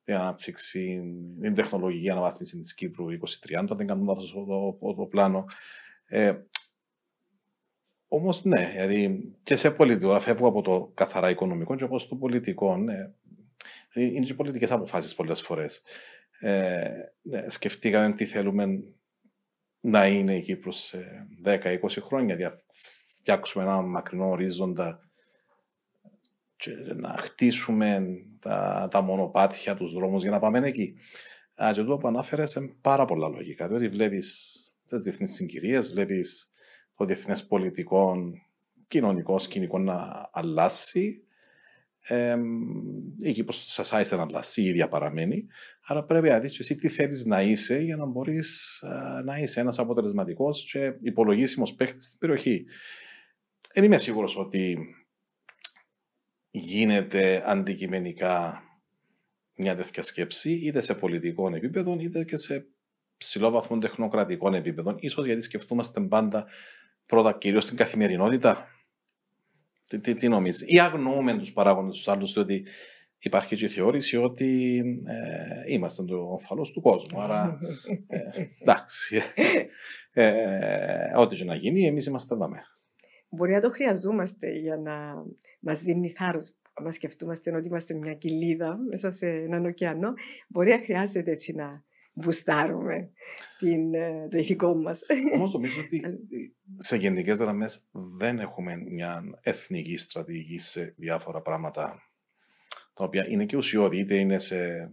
την 0.03 0.15
ανάπτυξη, 0.15 1.01
την 1.41 1.55
τεχνολογική 1.55 2.09
αναβάθμιση 2.09 2.59
της 2.59 2.73
Κύπρου 2.73 3.05
2030, 3.05 3.75
δεν 3.75 3.87
κάνουμε 3.87 4.07
λάθος 4.07 4.31
το, 4.31 4.93
το, 4.95 5.05
πλάνο. 5.05 5.45
Ε, 6.05 6.33
Όμως, 8.07 8.43
ναι, 8.43 8.69
δηλαδή 8.71 9.33
και 9.43 9.55
σε 9.55 9.71
πολιτικό, 9.71 10.19
φεύγω 10.19 10.47
από 10.47 10.61
το 10.61 10.91
καθαρά 10.93 11.29
οικονομικό 11.29 11.75
και 11.75 11.83
από 11.83 12.07
το 12.07 12.15
πολιτικό, 12.15 12.77
ναι. 12.77 13.11
Δηλαδή, 13.93 14.15
είναι 14.15 14.25
και 14.25 14.33
πολιτικές 14.33 14.71
αποφάσεις 14.71 15.15
πολλές 15.15 15.41
φορές. 15.41 15.81
Ε, 16.39 16.89
ναι, 17.21 17.49
σκεφτήκαμε 17.49 18.13
τι 18.13 18.25
θέλουμε 18.25 18.65
να 19.79 20.07
είναι 20.07 20.35
η 20.35 20.41
Κύπρος 20.41 20.79
σε 20.79 21.27
10-20 21.45 21.77
χρόνια, 22.01 22.35
για 22.35 22.63
φτιάξουμε 23.17 23.63
ένα 23.63 23.81
μακρινό 23.81 24.29
ορίζοντα 24.29 24.99
και 24.99 25.12
να 26.95 27.15
χτίσουμε 27.19 28.03
τα, 28.39 28.87
τα 28.91 29.01
μονοπάτια, 29.01 29.75
τους 29.75 29.93
δρόμους 29.93 30.21
για 30.21 30.31
να 30.31 30.39
πάμε 30.39 30.67
εκεί. 30.67 30.95
Α, 31.63 31.71
και 31.73 31.83
το 31.83 31.97
που 31.97 32.07
ανάφερες 32.07 32.53
είναι 32.53 32.75
πάρα 32.81 33.05
πολλά 33.05 33.27
λογικά, 33.27 33.67
διότι 33.67 33.87
βλέπεις 33.87 34.57
τις 34.87 35.03
διεθνείς 35.03 35.33
συγκυρίες, 35.33 35.91
βλέπεις 35.91 36.51
το 36.95 37.05
διεθνές 37.05 37.45
πολιτικό, 37.45 38.15
κοινωνικός 38.87 39.43
σκηνικό 39.43 39.79
να 39.79 40.29
αλλάσει. 40.31 41.23
Ε, 42.07 42.37
η 43.19 43.31
Κύπρος 43.31 43.65
σας 43.67 43.93
άισε 43.93 44.15
να 44.15 44.21
αλλάσει, 44.21 44.61
η 44.61 44.65
ίδια 44.65 44.87
παραμένει. 44.87 45.45
Άρα 45.85 46.03
πρέπει 46.03 46.29
να 46.29 46.39
δεις 46.39 46.59
εσύ 46.59 46.75
τι 46.75 46.87
θέλεις 46.87 47.25
να 47.25 47.41
είσαι 47.41 47.77
για 47.77 47.95
να 47.95 48.05
μπορείς 48.05 48.83
να 49.23 49.37
είσαι 49.37 49.59
ένας 49.59 49.79
αποτελεσματικός 49.79 50.69
και 50.71 50.93
υπολογίσιμος 51.01 51.73
παίχτης 51.73 52.05
στην 52.05 52.19
περιοχή. 52.19 52.65
Δεν 53.73 53.83
είμαι 53.83 53.97
σίγουρος 53.97 54.37
ότι 54.37 54.77
γίνεται 56.55 57.43
αντικειμενικά 57.45 58.63
μια 59.55 59.75
τέτοια 59.75 60.03
σκέψη, 60.03 60.51
είτε 60.51 60.81
σε 60.81 60.93
πολιτικό 60.93 61.55
επίπεδο, 61.55 61.97
είτε 61.99 62.23
και 62.23 62.37
σε 62.37 62.65
ψηλό 63.17 63.49
βαθμό 63.49 63.77
τεχνοκρατικών 63.77 64.53
επίπεδων. 64.53 64.95
ίσως 64.99 65.25
γιατί 65.25 65.41
σκεφτούμαστε 65.41 66.01
πάντα 66.01 66.45
πρώτα 67.05 67.33
κυρίως 67.33 67.63
στην 67.63 67.77
καθημερινότητα. 67.77 68.67
Τι, 69.87 69.99
τι, 69.99 70.13
τι 70.13 70.27
νομίζεις; 70.27 70.63
Ή 70.73 70.79
αγνοούμε 70.79 71.37
τους 71.37 71.51
παράγοντες 71.53 71.95
τους 71.95 72.07
άλλους, 72.07 72.33
διότι 72.33 72.65
υπάρχει 73.19 73.55
και 73.55 73.65
η 73.65 73.69
θεώρηση 73.69 74.17
ότι 74.17 74.81
ε, 75.05 75.73
είμαστε 75.73 76.03
το 76.03 76.15
ομφαλό 76.15 76.63
του 76.73 76.81
κόσμου. 76.81 77.21
Άρα, 77.21 77.59
ε, 78.07 78.19
εντάξει. 78.61 79.21
Ε, 80.13 81.17
ό,τι 81.17 81.35
και 81.35 81.43
να 81.43 81.55
γίνει, 81.55 81.85
εμείς 81.85 82.05
είμαστε 82.05 82.35
εδώ. 82.35 82.72
Μπορεί 83.35 83.51
να 83.51 83.61
το 83.61 83.69
χρειαζόμαστε 83.69 84.51
για 84.51 84.77
να 84.77 85.25
μας 85.59 85.81
δίνει 85.81 86.09
θάρρος 86.09 86.51
να 86.81 86.91
σκεφτούμαστε 86.91 87.55
ότι 87.55 87.67
είμαστε 87.67 87.93
μια 87.93 88.13
κοιλίδα 88.13 88.77
μέσα 88.89 89.11
σε 89.11 89.27
έναν 89.27 89.65
ωκεανό. 89.65 90.13
Μπορεί 90.47 90.69
να 90.69 90.79
χρειάζεται 90.79 91.31
έτσι 91.31 91.53
να 91.53 91.83
μπουστάρουμε 92.13 93.09
την, 93.59 93.93
ε, 93.93 94.27
το 94.29 94.37
ηθικό 94.37 94.75
μας. 94.75 95.01
Όμως 95.35 95.53
νομίζω 95.53 95.81
ότι 95.81 96.01
σε 96.87 96.95
γενικές 96.95 97.37
γραμμές 97.37 97.85
δεν 97.91 98.39
έχουμε 98.39 98.75
μια 98.77 99.23
εθνική 99.41 99.97
στρατηγική 99.97 100.59
σε 100.59 100.93
διάφορα 100.97 101.41
πράγματα 101.41 102.01
τα 102.93 103.03
οποία 103.03 103.29
είναι 103.29 103.45
και 103.45 103.57
ουσιώδη, 103.57 103.97
είτε 103.97 104.15
είναι 104.15 104.39
σε 104.39 104.91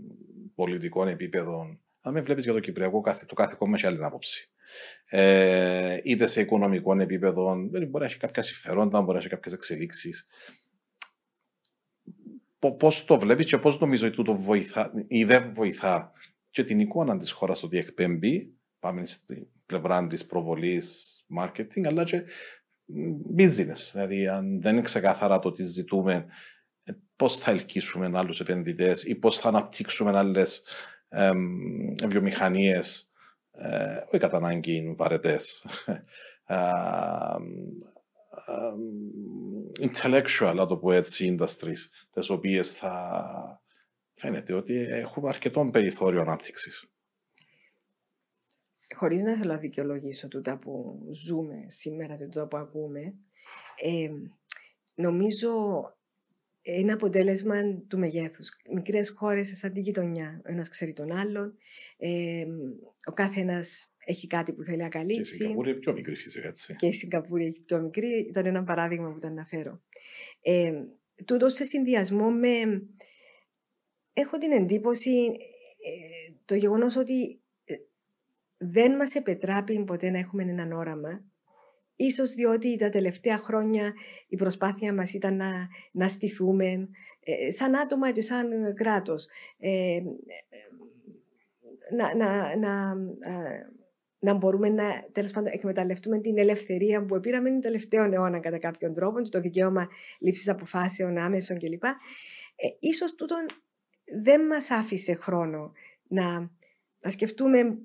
πολιτικό 0.54 1.06
επίπεδο. 1.06 1.78
Αν 2.00 2.12
με 2.12 2.20
βλέπεις 2.20 2.44
για 2.44 2.52
το 2.52 2.60
Κυπριακό, 2.60 3.02
το 3.26 3.34
κάθε 3.34 3.54
κόμμα 3.58 3.76
έχει 3.76 3.86
άλλη 3.86 4.04
άποψη 4.04 4.50
ε, 5.04 6.00
είτε 6.04 6.26
σε 6.26 6.40
οικονομικό 6.40 7.00
επίπεδο, 7.00 7.56
μπορεί 7.70 7.88
να 7.92 8.04
έχει 8.04 8.16
κάποια 8.16 8.42
συμφέροντα, 8.42 9.00
μπορεί 9.00 9.12
να 9.12 9.18
έχει 9.18 9.28
κάποιες 9.28 9.54
εξελίξεις. 9.54 10.26
Πώς 12.78 13.04
το 13.04 13.18
βλέπεις 13.18 13.46
και 13.46 13.58
πώς 13.58 13.78
νομίζω 13.78 14.06
ότι 14.06 14.22
το 14.22 14.36
βοηθά 14.36 14.92
ή 15.06 15.24
δεν 15.24 15.54
βοηθά 15.54 16.12
και 16.50 16.64
την 16.64 16.80
εικόνα 16.80 17.18
της 17.18 17.30
χώρας 17.30 17.62
ότι 17.62 17.78
εκπέμπει, 17.78 18.54
πάμε 18.78 19.06
στην 19.06 19.46
πλευρά 19.66 20.06
της 20.06 20.26
προβολής, 20.26 21.20
marketing, 21.38 21.86
αλλά 21.86 22.04
και 22.04 22.24
business. 23.36 23.90
Δηλαδή, 23.92 24.28
αν 24.28 24.60
δεν 24.60 24.72
είναι 24.72 24.82
ξεκάθαρα 24.82 25.38
το 25.38 25.52
τι 25.52 25.64
ζητούμε, 25.64 26.26
ε, 26.82 26.92
πώς 27.16 27.38
θα 27.38 27.50
ελκύσουμε 27.50 28.10
άλλους 28.14 28.40
επενδυτές 28.40 29.04
ή 29.04 29.14
πώς 29.14 29.38
θα 29.38 29.48
αναπτύξουμε 29.48 30.18
άλλες 30.18 30.62
βιομηχανίες 32.08 33.09
ε, 33.62 34.04
όχι 34.06 34.18
κατά 34.18 34.36
ανάγκη 34.36 34.94
βαρετές, 34.96 35.64
intellectual, 39.80 40.52
να 40.54 40.66
το 40.66 40.76
πω 40.76 40.92
έτσι, 40.92 41.36
industries, 41.38 41.78
τις 42.12 42.30
οποίες 42.30 42.72
θα, 42.72 43.62
φαίνεται 44.20 44.52
ότι 44.52 44.76
έχουμε 44.76 45.28
αρκετό 45.28 45.68
περιθώριο 45.72 46.20
ανάπτυξης. 46.20 46.90
Χωρίς 48.94 49.22
να 49.22 49.36
θέλω 49.36 49.52
να 49.52 49.58
δικαιολογήσω 49.58 50.28
τούτα 50.28 50.58
που 50.58 51.00
ζούμε 51.12 51.64
σήμερα 51.66 52.14
και 52.14 52.24
τούτα 52.24 52.46
που 52.46 52.56
ακούμε, 52.56 53.00
ε, 53.76 54.10
νομίζω 54.94 55.52
είναι 56.62 56.92
αποτέλεσμα 56.92 57.56
του 57.88 57.98
μεγέθους. 57.98 58.50
Μικρές 58.72 59.10
χώρες 59.10 59.56
σαν 59.56 59.72
την 59.72 59.82
γειτονιά. 59.82 60.40
Ο 60.46 60.52
ένας 60.52 60.68
ξέρει 60.68 60.92
τον 60.92 61.12
άλλον. 61.12 61.56
Ε, 61.96 62.46
ο 63.06 63.12
κάθε 63.12 63.40
ένας 63.40 63.94
έχει 64.04 64.26
κάτι 64.26 64.52
που 64.52 64.62
θέλει 64.62 64.82
να 64.82 64.88
καλύψει. 64.88 65.36
Και 65.36 65.44
η 65.44 65.46
Σιγκαπούρη 65.46 65.70
είναι 65.70 65.78
πιο 65.78 65.92
μικρή 65.92 66.16
φυσικά, 66.16 66.48
έτσι. 66.48 66.76
Και 66.76 66.86
η 66.86 66.92
Σιγκαπούρη 66.92 67.46
έχει 67.46 67.60
πιο 67.60 67.80
μικρή. 67.80 68.26
Ήταν 68.28 68.46
ένα 68.46 68.64
παράδειγμα 68.64 69.10
που 69.10 69.16
ήταν 69.16 69.34
να 69.34 69.44
φέρω. 69.44 69.82
Ε, 70.42 70.72
τούτος 71.24 71.52
σε 71.54 71.64
συνδυασμό 71.64 72.30
με... 72.30 72.82
Έχω 74.12 74.38
την 74.38 74.52
εντύπωση 74.52 75.10
ε, 75.84 76.32
το 76.44 76.54
γεγονός 76.54 76.96
ότι 76.96 77.40
ε, 77.64 77.74
δεν 78.56 78.96
μας 78.96 79.14
επετράπει 79.14 79.84
ποτέ 79.84 80.10
να 80.10 80.18
έχουμε 80.18 80.42
έναν 80.42 80.72
όραμα 80.72 81.29
Ίσως 82.02 82.34
διότι 82.34 82.76
τα 82.76 82.88
τελευταία 82.88 83.36
χρόνια 83.36 83.92
η 84.28 84.36
προσπάθεια 84.36 84.94
μας 84.94 85.14
ήταν 85.14 85.36
να, 85.36 85.68
να 85.92 86.08
στηθούμε 86.08 86.88
ε, 87.20 87.50
σαν 87.50 87.76
άτομα 87.76 88.12
και 88.12 88.20
σαν 88.20 88.74
κράτος. 88.74 89.26
Ε, 89.58 90.00
να, 91.96 92.14
να, 92.14 92.56
να, 92.56 92.94
να 94.18 94.34
μπορούμε 94.34 94.68
να 94.68 95.04
τέλος 95.12 95.30
πάντων, 95.30 95.52
εκμεταλλευτούμε 95.52 96.18
την 96.18 96.38
ελευθερία 96.38 97.04
που 97.04 97.20
πήραμε 97.20 97.50
την 97.50 97.60
τελευταίο 97.60 98.04
αιώνα 98.04 98.40
κατά 98.40 98.58
κάποιον 98.58 98.94
τρόπο, 98.94 99.28
το 99.28 99.40
δικαίωμα 99.40 99.88
λήψης 100.18 100.48
αποφάσεων 100.48 101.18
άμεσων 101.18 101.58
κλπ. 101.58 101.84
Ε, 101.84 101.96
ίσως 102.78 103.14
τούτον 103.14 103.46
δεν 104.22 104.46
μας 104.46 104.70
άφησε 104.70 105.14
χρόνο 105.14 105.72
να, 106.08 106.50
να 107.00 107.10
σκεφτούμε 107.10 107.78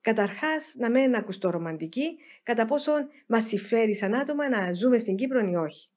Καταρχάς, 0.00 0.74
να 0.76 0.90
μην 0.90 1.14
ακουστώ 1.14 1.50
ρομαντική, 1.50 2.18
κατά 2.42 2.64
πόσο 2.64 2.92
μας 3.26 3.44
συμφέρει 3.44 3.94
σαν 3.94 4.14
άτομα 4.14 4.48
να 4.48 4.72
ζούμε 4.72 4.98
στην 4.98 5.16
Κύπρο 5.16 5.50
ή 5.50 5.54
όχι. 5.54 5.88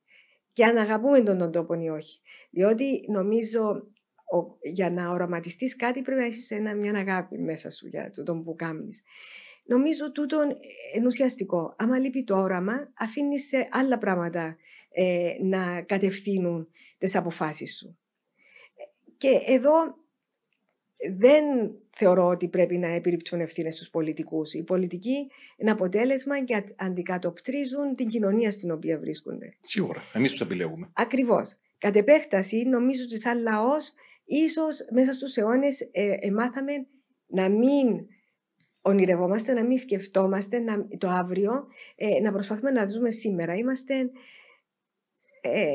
Και 0.53 0.65
αν 0.65 0.77
αγαπούμε 0.77 1.21
τον, 1.21 1.37
τον 1.37 1.51
τόπο 1.51 1.73
ή 1.73 1.89
όχι. 1.89 2.21
Διότι 2.49 3.05
νομίζω 3.07 3.87
για 4.61 4.89
να 4.91 5.09
οραματιστείς 5.09 5.75
κάτι 5.75 6.01
πρέπει 6.01 6.19
να 6.19 6.25
έχεις 6.25 6.51
μια 6.77 6.93
αγάπη 6.93 7.37
μέσα 7.37 7.69
σου 7.69 7.87
για 7.87 8.11
τον 8.25 8.43
που 8.43 8.55
κάνει. 8.55 8.89
Νομίζω 9.65 10.11
τούτο 10.11 10.41
είναι 10.95 11.05
ουσιαστικό. 11.05 11.75
Άμα 11.77 11.99
λείπει 11.99 12.23
το 12.23 12.37
όραμα, 12.37 12.91
αφήνει 12.93 13.35
άλλα 13.69 13.97
πράγματα 13.97 14.57
ε, 14.89 15.31
να 15.41 15.81
κατευθύνουν 15.81 16.67
τις 16.97 17.15
αποφάσεις 17.15 17.77
σου. 17.77 17.97
Και 19.17 19.41
εδώ 19.47 20.02
δεν 21.17 21.43
θεωρώ 21.95 22.27
ότι 22.27 22.47
πρέπει 22.47 22.77
να 22.77 22.87
επιρρυπτούν 22.87 23.39
ευθύνες 23.39 23.75
στου 23.75 23.89
πολιτικούς. 23.89 24.53
Οι 24.53 24.63
πολιτικοί 24.63 25.31
είναι 25.57 25.71
αποτέλεσμα 25.71 26.43
και 26.43 26.63
αντικατοπτρίζουν 26.75 27.95
την 27.95 28.07
κοινωνία 28.07 28.51
στην 28.51 28.71
οποία 28.71 28.99
βρίσκονται. 28.99 29.57
Σίγουρα. 29.59 30.01
Εμείς 30.13 30.31
τους 30.31 30.41
επιλέγουμε. 30.41 30.89
Ακριβώς. 30.93 31.57
Κατ' 31.77 31.95
επέκταση, 31.95 32.63
νομίζω 32.63 33.03
ότι 33.03 33.19
σαν 33.19 33.41
λαός, 33.41 33.93
ίσως 34.25 34.85
μέσα 34.91 35.13
στους 35.13 35.35
αιώνες 35.35 35.81
ε, 35.91 36.15
ε, 36.19 36.31
μάθαμε 36.31 36.73
να 37.27 37.49
μην 37.49 38.05
ονειρευόμαστε, 38.81 39.53
να 39.53 39.65
μην 39.65 39.77
σκεφτόμαστε 39.77 40.59
να, 40.59 40.87
το 40.97 41.09
αύριο, 41.09 41.67
ε, 41.95 42.19
να 42.19 42.31
προσπαθούμε 42.31 42.71
να 42.71 42.87
ζούμε 42.87 43.11
σήμερα. 43.11 43.55
Είμαστε 43.55 43.93
ε, 45.41 45.71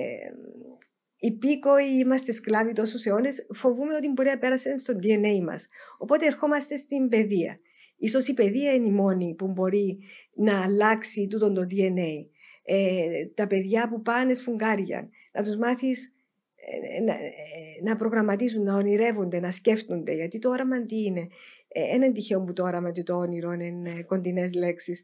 υπήκοοι, 1.18 1.98
είμαστε 1.98 2.32
σκλάβοι 2.32 2.72
τόσους 2.72 3.04
αιώνες, 3.04 3.46
φοβούμε 3.54 3.94
ότι 3.94 4.08
μπορεί 4.08 4.28
να 4.28 4.38
πέρασε 4.38 4.78
στο 4.78 4.94
DNA 5.02 5.42
μας. 5.42 5.68
Οπότε 5.98 6.26
ερχόμαστε 6.26 6.76
στην 6.76 7.08
παιδεία. 7.08 7.60
Ίσως 7.96 8.28
η 8.28 8.34
παιδεία 8.34 8.74
είναι 8.74 8.88
η 8.88 8.92
μόνη 8.92 9.34
που 9.34 9.46
μπορεί 9.46 9.98
να 10.34 10.62
αλλάξει 10.62 11.26
τούτο 11.26 11.52
το 11.52 11.66
DNA. 11.70 12.26
Ε, 12.62 13.26
τα 13.34 13.46
παιδιά 13.46 13.88
που 13.88 14.02
πάνε 14.02 14.34
σφουγγάρια, 14.34 15.08
να 15.32 15.42
τους 15.42 15.56
μάθεις 15.56 16.12
ε, 16.54 17.00
να, 17.02 17.12
ε, 17.12 17.82
να 17.82 17.96
προγραμματίζουν, 17.96 18.62
να 18.62 18.74
ονειρεύονται, 18.74 19.40
να 19.40 19.50
σκέφτονται. 19.50 20.12
Γιατί 20.12 20.38
το 20.38 20.48
όραμα 20.48 20.84
τι 20.84 21.02
είναι. 21.02 21.28
Ε, 21.68 21.94
ένα 21.94 22.12
τυχαίο 22.12 22.42
που 22.42 22.52
το 22.52 22.62
όραμα 22.62 22.90
και 22.90 23.02
το 23.02 23.16
όνειρο 23.16 23.52
είναι 23.52 24.02
κοντινές 24.02 24.54
λέξεις. 24.54 25.02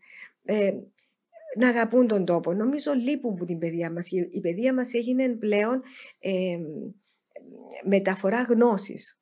Ε, 1.55 1.59
να 1.59 1.69
αγαπούν 1.69 2.07
τον 2.07 2.25
τόπο. 2.25 2.53
Νομίζω 2.53 2.93
λείπουν 2.93 3.35
που 3.35 3.45
την 3.45 3.59
παιδεία 3.59 3.93
μας. 3.93 4.11
Η 4.11 4.41
παιδεία 4.41 4.75
μας 4.75 4.93
έγινε 4.93 5.29
πλέον 5.29 5.83
ε, 6.19 6.57
μεταφορά 7.85 8.43
γνώσης 8.43 9.19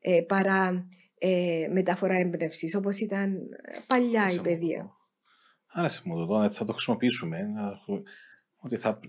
ε, 0.00 0.20
παρά 0.20 0.88
ε, 1.18 1.68
μεταφορά 1.72 2.14
έμπνευσης, 2.14 2.74
όπως 2.74 2.98
ήταν 2.98 3.38
παλιά 3.86 4.30
η 4.30 4.40
παιδεία. 4.40 4.90
Άρεσε 5.66 6.02
μου 6.04 6.26
το 6.26 6.42
έτσι 6.42 6.58
θα 6.58 6.64
το 6.64 6.72
χρησιμοποιήσουμε. 6.72 7.38
Ότι 8.56 8.76
θα 8.76 9.00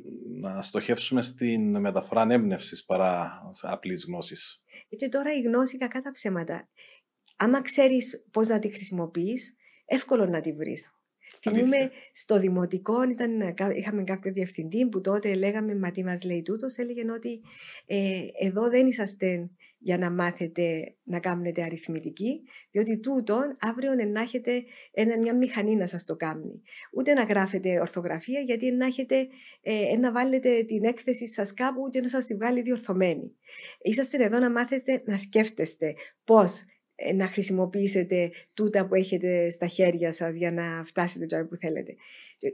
να 0.42 0.62
στοχεύσουμε 0.62 1.22
στην 1.22 1.80
μεταφορά 1.80 2.28
έμπνευση 2.30 2.86
παρά 2.86 3.42
απλής 3.62 4.06
γνώσης. 4.08 4.64
Και 4.96 5.10
τώρα 5.10 5.34
η 5.34 5.42
γνώση 5.42 5.78
κακά 5.78 6.02
τα 6.02 6.12
ψέματα. 6.12 6.70
Άμα 7.36 7.62
ξέρεις 7.62 8.26
πώς 8.32 8.48
να 8.48 8.60
τη 8.60 8.70
χρησιμοποιείς, 8.70 9.56
εύκολο 9.86 10.26
να 10.26 10.42
τη 10.42 10.54
βρεις. 10.54 10.95
Θυμούμε 11.50 11.92
στο 12.12 12.40
δημοτικό, 12.40 13.04
ήταν, 13.04 13.56
είχαμε 13.76 14.04
κάποιο 14.04 14.32
διευθυντή 14.32 14.88
που 14.90 15.02
τότε 15.02 15.36
λέγαμε 15.36 15.76
Μα 15.76 15.92
τι 15.92 16.04
μας 16.04 16.24
λέει 16.24 16.42
τούτος, 16.42 16.76
έλεγε 16.76 17.12
ότι 17.12 17.42
ε, 17.86 18.22
εδώ 18.40 18.70
δεν 18.70 18.88
είσαστε 18.88 19.50
για 19.86 19.98
να 19.98 20.12
μάθετε 20.12 20.96
να 21.04 21.20
κάνετε 21.20 21.64
αριθμητική, 21.64 22.42
διότι 22.72 23.00
τούτο 23.00 23.40
αύριο 23.60 23.92
να 23.94 24.22
έχετε 24.22 24.64
ένα, 24.92 25.18
μια 25.18 25.36
μηχανή 25.36 25.76
να 25.76 25.88
σας 25.88 26.04
το 26.04 26.16
κάνει. 26.16 26.62
Ούτε 26.94 27.14
να 27.14 27.24
γράφετε 27.24 27.80
ορθογραφία, 27.80 28.40
γιατί 28.40 28.72
να, 28.72 28.86
έχετε, 28.86 29.28
ε, 29.62 29.98
να 29.98 30.12
βάλετε 30.12 30.64
την 30.64 30.84
έκθεση 30.84 31.28
σας 31.28 31.54
κάπου 31.54 31.90
και 31.90 32.02
να 32.02 32.10
σας 32.10 32.26
τη 32.26 32.36
βγάλει 32.36 32.62
διορθωμένη. 32.62 33.36
Είσαστε 33.82 34.24
εδώ 34.24 34.40
να 34.40 34.52
μάθετε 34.52 35.04
να 35.06 35.18
σκέφτεστε 35.18 35.94
πώς 36.24 36.60
ε, 36.60 36.66
να 37.16 37.28
χρησιμοποιήσετε 37.28 38.32
τούτα 38.54 38.86
που 38.86 38.96
έχετε 38.96 39.50
στα 39.50 39.68
χέρια 39.68 40.12
σας 40.12 40.36
για 40.36 40.52
να 40.52 40.84
φτάσετε 40.86 41.26
το 41.26 41.46
που 41.50 41.56
θέλετε. 41.56 41.96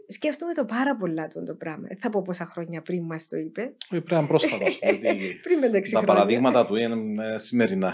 Σκέφτομαι 0.08 0.54
το 0.54 0.66
πάρα 0.66 0.98
πολλά 0.98 1.28
το, 1.28 1.44
το 1.44 1.56
πράγμα. 1.56 1.88
Θα 2.00 2.10
πω 2.10 2.22
πόσα 2.22 2.46
χρόνια 2.46 2.82
πριν 2.82 3.04
μας 3.04 3.28
το 3.28 3.38
είπε. 3.38 3.62
Ε, 3.62 3.74
πρέπει 3.88 4.14
να 4.14 4.28
πρόσφατα. 4.28 4.66
πριν 5.44 5.92
τα 5.92 6.04
παραδείγματα 6.04 6.66
του 6.66 6.76
είναι 6.76 7.26
ε, 7.34 7.38
σημερινά. 7.38 7.94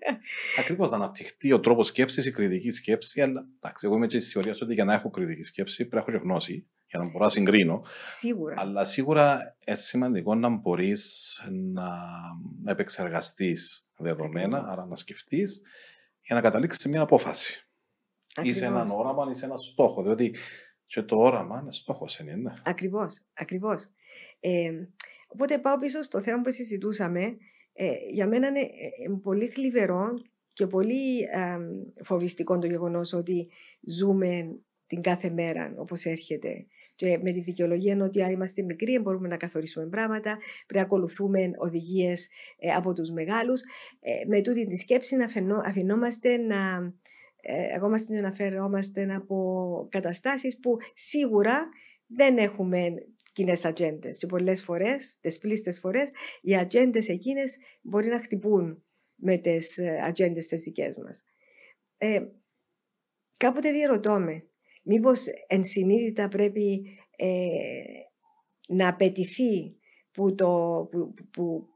Ακριβώς 0.60 0.90
να 0.90 0.96
αναπτυχθεί 0.96 1.52
ο 1.52 1.60
τρόπος 1.60 1.86
σκέψης, 1.86 2.26
η 2.26 2.32
κριτική 2.32 2.70
σκέψη. 2.70 3.20
Αλλά 3.20 3.46
εντάξει, 3.56 3.86
εγώ 3.86 3.96
είμαι 3.96 4.06
και 4.06 4.18
της 4.18 4.32
θεωρίας 4.32 4.60
ότι 4.60 4.74
για 4.74 4.84
να 4.84 4.94
έχω 4.94 5.10
κριτική 5.10 5.42
σκέψη 5.42 5.76
πρέπει 5.76 5.94
να 5.94 6.00
έχω 6.00 6.10
και 6.10 6.28
γνώση 6.28 6.66
για 6.90 6.98
να 6.98 7.10
μπορώ 7.10 7.24
να 7.24 7.30
συγκρίνω. 7.30 7.82
Σίγουρα. 8.06 8.54
Αλλά 8.58 8.84
σίγουρα 8.84 9.56
είναι 9.66 9.76
σημαντικό 9.76 10.34
να 10.34 10.48
μπορείς 10.48 11.36
να 11.50 11.90
επεξεργαστείς 12.66 13.88
δεδομένα, 13.96 14.64
άρα 14.66 14.86
να 14.86 14.96
σκεφτείς 14.96 15.60
για 16.22 16.34
να 16.34 16.40
καταλήξεις 16.40 16.82
σε 16.82 16.88
μια 16.88 17.00
απόφαση. 17.00 17.68
Ακριβώς. 18.34 18.56
Ή 18.56 18.58
σε 18.58 18.66
έναν 18.66 18.90
όραμα 18.90 19.30
ή 19.30 19.34
σε 19.34 19.44
ένας 19.44 19.64
στόχος. 19.64 20.04
Διότι 20.04 20.34
και 20.86 21.02
το 21.02 21.16
όραμα 21.16 21.60
είναι 21.60 21.72
στόχος, 21.72 22.18
είναι. 22.18 22.34
Ναι. 22.34 22.52
Ακριβώς. 22.64 23.20
Ακριβώς. 23.34 23.86
Ε, 24.40 24.70
οπότε 25.26 25.58
πάω 25.58 25.76
πίσω 25.76 26.02
στο 26.02 26.20
θέμα 26.20 26.40
που 26.40 26.50
συζητούσαμε. 26.50 27.36
Ε, 27.72 27.92
για 28.12 28.28
μένα 28.28 28.48
είναι 28.48 28.60
ε, 28.60 28.68
πολύ 29.22 29.48
θλιβερό 29.48 30.08
και 30.52 30.66
πολύ 30.66 31.20
ε, 31.20 31.58
φοβιστικό 32.04 32.58
το 32.58 32.66
γεγονός 32.66 33.12
ότι 33.12 33.48
ζούμε 33.80 34.60
την 34.86 35.00
κάθε 35.00 35.30
μέρα 35.30 35.74
όπως 35.76 36.04
έρχεται 36.04 36.66
και 37.00 37.18
με 37.22 37.32
τη 37.32 37.40
δικαιολογία 37.40 38.04
ότι 38.04 38.22
αν 38.22 38.30
είμαστε 38.30 38.62
μικροί 38.62 38.98
μπορούμε 38.98 39.28
να 39.28 39.36
καθορίσουμε 39.36 39.86
πράγματα, 39.86 40.30
πρέπει 40.66 40.74
να 40.74 40.80
ακολουθούμε 40.80 41.50
οδηγίες 41.58 42.28
ε, 42.58 42.70
από 42.70 42.92
τους 42.92 43.10
μεγάλους. 43.10 43.60
Ε, 44.00 44.24
με 44.26 44.40
τούτη 44.40 44.66
τη 44.66 44.76
σκέψη 44.76 45.16
να 45.16 45.28
αφινόμαστε 45.64 46.36
να. 46.36 46.92
Ε, 47.42 47.74
εγώ 47.74 47.88
μας 47.88 48.10
αναφερόμαστε 48.10 49.14
από 49.14 49.88
καταστάσεις 49.90 50.58
που 50.58 50.76
σίγουρα 50.94 51.68
δεν 52.06 52.38
έχουμε 52.38 52.94
κοινέ 53.32 53.56
ατζέντες. 53.62 54.18
Και 54.18 54.26
πολλές 54.26 54.62
φορές, 54.62 55.18
τις 55.20 55.38
πλήστες 55.38 55.78
φορές, 55.78 56.10
οι 56.40 56.56
ατζέντες 56.56 57.08
εκείνες 57.08 57.56
μπορεί 57.82 58.08
να 58.08 58.18
χτυπούν 58.18 58.84
με 59.14 59.36
τις 59.36 59.78
ατζέντες 60.06 60.46
τις 60.46 60.62
δικές 60.62 60.96
μας. 60.96 61.24
Ε, 61.98 62.20
κάποτε 63.36 63.70
διαρωτώ 63.72 64.18
με, 64.18 64.49
μήπως 64.82 65.26
ενσυνείδητα 65.46 66.28
πρέπει 66.28 66.98
ε, 67.16 67.26
να 68.68 68.88
απαιτηθεί 68.88 69.76
που 70.12 70.34
το, 70.34 70.88
που, 71.30 71.66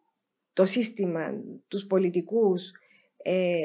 το 0.52 0.64
σύστημα, 0.64 1.42
τους 1.68 1.86
πολιτικούς, 1.86 2.72
ε, 3.16 3.62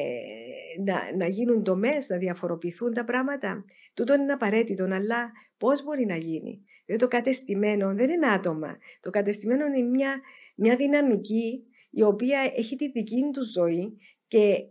να, 0.83 1.15
να 1.15 1.27
γίνουν 1.27 1.63
τομές, 1.63 2.09
να 2.09 2.17
διαφοροποιηθούν 2.17 2.93
τα 2.93 3.05
πράγματα. 3.05 3.65
Τούτο 3.93 4.13
είναι 4.13 4.33
απαραίτητο, 4.33 4.83
αλλά 4.83 5.31
πώς 5.57 5.83
μπορεί 5.83 6.05
να 6.05 6.15
γίνει; 6.15 6.63
Διότι 6.85 7.01
το 7.01 7.07
κατεστημένο 7.07 7.93
δεν 7.93 8.09
είναι 8.09 8.27
άτομα. 8.27 8.77
Το 8.99 9.09
κατεστημένο 9.09 9.65
είναι 9.65 9.81
μια, 9.81 10.21
μια 10.55 10.75
δυναμική 10.75 11.63
η 11.89 12.03
οποία 12.03 12.51
έχει 12.55 12.75
τη 12.75 12.91
δική 12.91 13.29
του 13.33 13.45
ζωή 13.45 13.97
και 14.27 14.65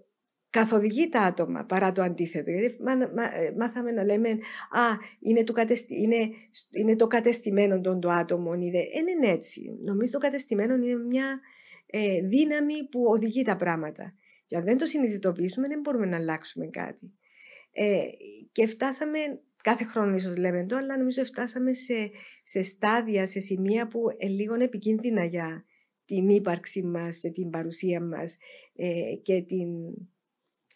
καθοδηγεί 0.50 1.08
τα 1.08 1.20
άτομα 1.20 1.64
παρά 1.64 1.92
το 1.92 2.02
αντίθετο. 2.02 2.50
Γιατί 2.50 2.66
ε, 2.66 3.50
μάθαμε 3.56 3.90
να 3.90 4.04
λέμε 4.04 4.28
«Α, 4.70 4.96
είναι 5.20 5.44
το, 5.44 5.52
κατεστι... 5.52 6.02
είναι, 6.02 6.30
είναι 6.70 6.96
το 6.96 7.06
κατεστημένο 7.06 7.80
των 7.80 8.00
το 8.00 8.08
άτομο». 8.08 8.50
Δεν 8.50 9.06
είναι 9.16 9.32
έτσι. 9.32 9.78
Νομίζω 9.84 10.12
το 10.12 10.18
κατεστημένο 10.18 10.74
είναι 10.74 10.94
μια 10.94 11.40
ε, 11.86 12.20
δύναμη 12.20 12.88
που 12.90 13.04
οδηγεί 13.06 13.42
τα 13.42 13.56
πράγματα. 13.56 14.14
Και 14.46 14.56
αν 14.56 14.64
δεν 14.64 14.76
το 14.76 14.86
συνειδητοποιήσουμε 14.86 15.68
δεν 15.68 15.80
μπορούμε 15.80 16.06
να 16.06 16.16
αλλάξουμε 16.16 16.66
κάτι. 16.66 17.12
Ε, 17.72 18.00
και 18.52 18.66
φτάσαμε, 18.66 19.18
κάθε 19.62 19.84
χρόνο 19.84 20.14
ίσως 20.14 20.36
λέμε 20.36 20.66
το, 20.66 20.76
αλλά 20.76 20.98
νομίζω 20.98 21.24
φτάσαμε 21.24 21.72
σε, 21.72 22.10
σε 22.42 22.62
στάδια, 22.62 23.26
σε 23.26 23.40
σημεία 23.40 23.86
που 23.86 24.00
είναι 24.18 24.32
λίγο 24.32 24.54
επικίνδυνα 24.54 25.24
για 25.24 25.64
την 26.04 26.28
ύπαρξη 26.28 26.82
μας 26.82 27.18
και 27.18 27.30
την 27.30 27.50
παρουσία 27.50 28.00
μας 28.00 28.36
ε, 28.76 29.14
και 29.22 29.42
την 29.42 29.68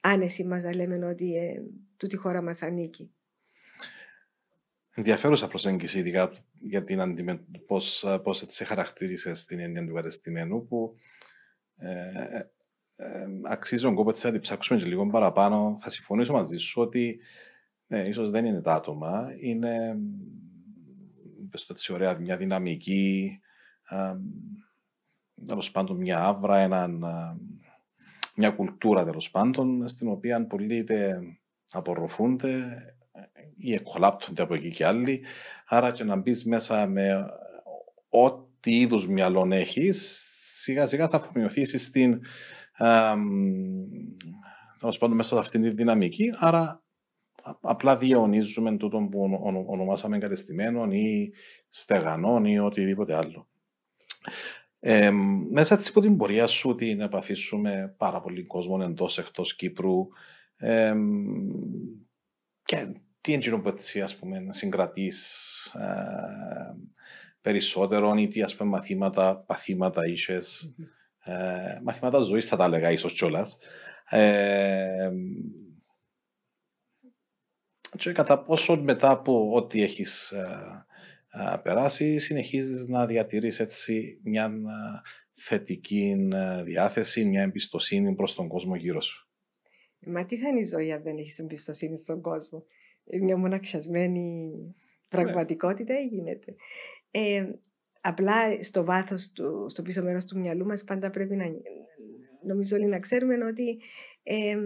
άνεση 0.03 0.45
μας 0.45 0.63
να 0.63 0.75
λέμε 0.75 1.07
ότι 1.07 1.35
ε, 1.35 1.63
τούτη 1.97 2.17
χώρα 2.17 2.43
μας 2.43 2.63
ανήκει. 2.63 3.13
Ενδιαφέρουσα 4.95 5.49
προσέγγιση, 5.49 5.99
ειδικά 5.99 6.33
για 6.61 6.85
την 6.85 7.01
αντιμε... 7.01 7.45
πώς, 7.67 8.05
πώς 8.23 8.43
έτσι 8.43 8.65
χαρακτήρισες 8.65 9.45
την 9.45 9.59
έννοια 9.59 9.87
του 9.87 9.95
κατεστημένου, 9.95 10.67
που 10.67 10.95
ε, 11.77 11.89
ε, 11.89 12.51
ε 12.97 13.27
αξίζει 13.43 13.83
τον 13.83 13.95
κόπο 13.95 14.13
να 14.23 14.31
την 14.31 14.41
ψάξουμε 14.41 14.81
και 14.81 14.87
λίγο 14.87 15.07
παραπάνω. 15.07 15.75
Θα 15.79 15.91
συμφωνήσω 15.91 16.33
μαζί 16.33 16.57
σου 16.57 16.83
ότι 16.83 17.21
ναι, 17.87 18.01
ίσως 18.01 18.31
δεν 18.31 18.45
είναι 18.45 18.61
τα 18.61 18.73
άτομα, 18.73 19.35
είναι 19.41 19.97
πες 21.51 21.67
το 21.67 21.73
έτσι 21.77 21.93
ωραία, 21.93 22.19
μια 22.19 22.37
δυναμική, 22.37 23.41
τέλος 25.47 25.71
πάντων 25.71 25.97
μια 25.97 26.25
άβρα, 26.25 26.59
έναν, 26.59 27.05
μια 28.35 28.51
κουλτούρα 28.51 29.05
τέλος 29.05 29.31
πάντων, 29.31 29.89
στην 29.89 30.09
οποία 30.09 30.47
πολλοί 30.47 30.77
είτε 30.77 31.21
απορροφούνται 31.73 32.77
ή 33.57 33.73
εκκολάπτονται 33.73 34.43
από 34.43 34.55
εκεί 34.55 34.71
και 34.71 34.87
άλλοι. 34.87 35.21
Άρα 35.67 35.91
και 35.91 36.05
να 36.05 36.17
μπεις 36.17 36.45
μέσα 36.45 36.87
με 36.87 37.27
ό,τι 38.09 38.81
είδους 38.81 39.07
μυαλό 39.07 39.49
έχεις, 39.51 40.27
σιγά 40.61 40.87
σιγά 40.87 41.09
θα 41.09 41.17
αφομοιωθεί 41.17 41.79
στην. 41.79 42.21
Τέλος 44.79 44.99
πάντων, 44.99 45.17
μέσα 45.17 45.35
σε 45.35 45.41
αυτήν 45.41 45.63
τη 45.63 45.71
δυναμική. 45.71 46.33
Άρα, 46.39 46.83
απλά 47.61 47.97
διαιωνίζουμε 47.97 48.77
τούτο 48.77 49.09
που 49.11 49.41
ονομάσαμε 49.67 50.19
κατεστημένων 50.19 50.93
ή 50.93 51.31
στεγανών 51.69 52.45
ή 52.45 52.59
οτιδήποτε 52.59 53.17
άλλο. 53.17 53.49
Ε, 54.85 55.11
μέσα 55.51 55.81
από 55.89 56.01
την 56.01 56.17
πορεία 56.17 56.47
σου 56.47 56.75
την 56.75 57.01
επαφή 57.01 57.35
σου 57.35 57.59
με 57.59 57.95
πάρα 57.97 58.21
πολύ 58.21 58.45
κόσμο 58.45 58.79
εντός 58.83 59.19
εκτός 59.19 59.57
Κύπρου 59.57 60.09
ε, 60.57 60.95
και 62.63 62.93
τι 63.21 63.33
είναι 63.33 63.61
που 63.61 63.69
έτσι 63.69 64.01
ας 64.01 64.17
πούμε 64.17 64.41
να 64.41 64.53
συγκρατείς 64.53 65.65
ε, 65.75 66.75
περισσότερο 67.41 68.15
ή 68.15 68.29
τι 68.29 68.43
ας 68.43 68.57
πούμε 68.57 68.71
μαθήματα, 68.71 69.37
παθήματα 69.47 70.07
είσες, 70.07 70.75
ε, 71.25 71.79
μαθήματα 71.83 72.19
ζωής 72.19 72.47
θα 72.47 72.57
τα 72.57 72.65
έλεγα 72.65 72.91
ίσως 72.91 73.13
κιόλας. 73.13 73.59
Ε, 74.09 75.11
και 77.99 78.13
κατά 78.13 78.43
πόσο 78.43 78.77
μετά 78.77 79.11
από 79.11 79.53
ό,τι 79.55 79.83
έχεις 79.83 80.33
ε, 81.33 81.57
περάσει, 81.63 82.19
συνεχίζεις 82.19 82.87
να 82.87 83.07
διατηρείς 83.07 83.61
έτσι 83.61 84.21
μια 84.23 84.53
θετική 85.35 86.29
διάθεση, 86.65 87.25
μια 87.25 87.43
εμπιστοσύνη 87.43 88.15
προς 88.15 88.35
τον 88.35 88.49
κόσμο 88.49 88.77
γύρω 88.77 89.01
σου. 89.01 89.27
Μα 90.07 90.25
τι 90.25 90.37
θα 90.37 90.49
είναι 90.49 90.59
η 90.59 90.65
ζωή 90.65 90.93
αν 90.93 91.03
δεν 91.03 91.19
έχεις 91.19 91.39
εμπιστοσύνη 91.39 91.99
στον 91.99 92.21
κόσμο; 92.21 92.65
Ε, 93.05 93.19
μια 93.19 93.37
μοναξιασμένη 93.37 94.51
πραγματικότητα 95.09 95.95
γίνεται; 95.95 96.55
Ε, 97.11 97.51
απλά 98.01 98.63
στο 98.63 98.85
βάθος, 98.85 99.33
του, 99.33 99.67
στο 99.69 99.83
πίσω 99.83 100.03
μέρος 100.03 100.25
του 100.25 100.39
μυαλού 100.39 100.67
μας 100.67 100.85
πάντα 100.85 101.11
πρέπει 101.11 101.37
να 101.37 101.45
νομίζω 102.43 102.77
όλοι 102.77 102.87
να 102.87 102.99
ξέρουμε 102.99 103.45
ότι 103.45 103.81
ε, 104.23 104.59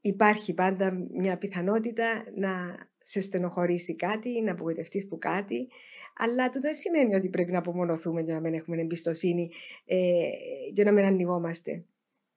υπάρχει 0.00 0.54
πάντα 0.54 1.06
μια 1.10 1.38
πιθανότητα 1.38 2.24
να 2.34 2.76
σε 3.08 3.20
στενοχωρήσει 3.20 3.94
κάτι, 3.94 4.40
να 4.40 4.52
απογοητευτείς 4.52 5.08
που 5.08 5.18
κάτι. 5.18 5.68
Αλλά 6.16 6.48
το 6.48 6.60
δεν 6.60 6.74
σημαίνει 6.74 7.14
ότι 7.14 7.28
πρέπει 7.28 7.52
να 7.52 7.58
απομονωθούμε 7.58 8.20
για 8.20 8.34
να 8.34 8.40
μην 8.40 8.54
έχουμε 8.54 8.80
εμπιστοσύνη 8.80 9.50
ε, 9.84 10.28
για 10.72 10.84
να 10.84 10.92
μην 10.92 11.04
ανοιγόμαστε. 11.04 11.70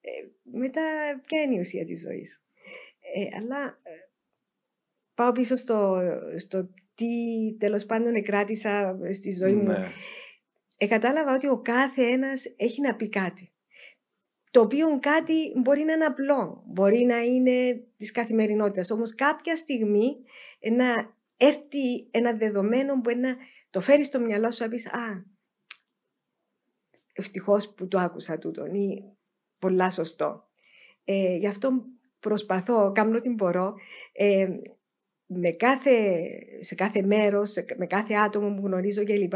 Ε, 0.02 0.10
μετά, 0.44 0.82
ποια 1.26 1.42
είναι 1.42 1.56
η 1.56 1.60
ουσία 1.60 1.86
της 1.86 2.02
ζωής. 2.02 2.44
Ε, 3.16 3.38
αλλά 3.38 3.80
ε, 3.84 3.92
πάω 5.16 5.32
πίσω 5.32 5.56
στο, 5.56 6.02
στο 6.36 6.70
τι 6.96 7.08
τέλος 7.58 7.86
πάντων 7.86 8.16
εκράτησα 8.16 9.00
στη 9.12 9.32
ζωή 9.32 9.54
μου. 9.54 9.64
Ναι. 9.64 9.88
Ε, 10.78 10.88
κατάλαβα 10.88 11.36
ότι 11.36 11.48
ο 11.48 11.58
κάθε 11.58 12.04
ένας 12.04 12.54
έχει 12.58 12.82
να 12.82 12.96
πει 12.96 13.10
κάτι 13.10 13.51
το 14.52 14.62
οποίο 14.62 15.00
κάτι 15.00 15.54
μπορεί 15.56 15.84
να 15.84 15.94
είναι 15.94 16.06
απλό, 16.06 16.64
μπορεί 16.66 17.04
να 17.04 17.22
είναι 17.24 17.84
της 17.98 18.12
καθημερινότητας. 18.12 18.92
Όμως 18.92 19.16
κάποια 19.16 19.56
στιγμή 19.56 20.18
να 20.72 21.16
έρθει 21.38 22.08
ένα 22.12 22.34
δεδομένο 22.34 23.02
που 23.02 23.18
να 23.18 23.36
το 23.70 23.82
φέρεις 23.82 24.08
στο 24.08 24.20
μυαλό 24.20 24.52
σου 24.52 24.64
να 24.64 24.70
πεις 24.70 24.88
«Α, 24.88 25.26
ευτυχώς 27.14 27.74
που 27.74 27.88
το 27.88 28.00
άκουσα 28.00 28.38
τούτο» 28.38 28.66
ή 28.66 29.04
«Πολλά 29.60 29.90
σωστό». 29.90 30.50
Ε, 31.04 31.36
γι' 31.36 31.48
αυτό 31.48 31.86
προσπαθώ, 32.20 32.92
κάνω 32.96 33.18
ό,τι 33.18 33.30
μπορώ, 33.30 33.76
ε, 34.12 34.48
με 35.26 35.52
κάθε, 35.52 36.22
σε 36.60 36.76
κάθε 36.76 37.02
μέρος, 37.02 37.54
με 37.78 37.86
κάθε 37.86 38.14
άτομο 38.14 38.56
που 38.56 38.66
γνωρίζω 38.66 39.04
κλπ. 39.04 39.34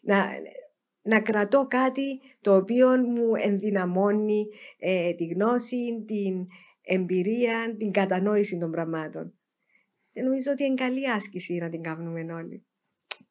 Να, 0.00 0.26
να 1.02 1.20
κρατώ 1.20 1.66
κάτι 1.70 2.20
το 2.40 2.56
οποίο 2.56 2.88
μου 2.88 3.34
ενδυναμώνει 3.38 4.46
ε, 4.78 5.12
τη 5.14 5.26
γνώση, 5.26 6.04
την 6.06 6.46
εμπειρία, 6.82 7.74
την 7.78 7.90
κατανόηση 7.90 8.58
των 8.58 8.70
πραγμάτων. 8.70 9.32
Και 10.12 10.22
νομίζω 10.22 10.52
ότι 10.52 10.64
είναι 10.64 10.74
καλή 10.74 11.10
άσκηση 11.10 11.54
να 11.54 11.68
την 11.68 11.82
κάνουμε 11.82 12.32
όλοι. 12.32 12.64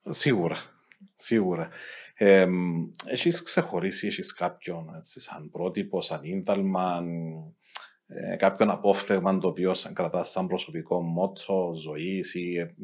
Σίγουρα. 0.09 0.57
Σίγουρα. 1.15 1.69
Ε, 2.13 2.47
έχεις 3.05 3.43
ξεχωρίσει, 3.43 4.07
έχεις 4.07 4.33
κάποιον 4.33 4.95
έτσι, 4.97 5.19
σαν 5.19 5.49
πρότυπο, 5.51 6.01
σαν 6.01 6.23
ίνταλμα, 6.23 7.03
ε, 8.05 8.35
κάποιον 8.35 8.69
απόφθεγμα 8.69 9.37
το 9.37 9.47
οποίο 9.47 9.75
κρατάς 9.93 10.29
σαν 10.29 10.47
προσωπικό 10.47 11.01
μότο 11.01 11.73
ζωής 11.75 12.33
ή 12.33 12.57
ε, 12.57 12.75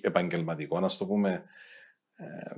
επαγγελματικό, 0.00 0.80
να 0.80 0.88
το 0.88 1.06
πούμε. 1.06 1.44
Ε, 2.14 2.54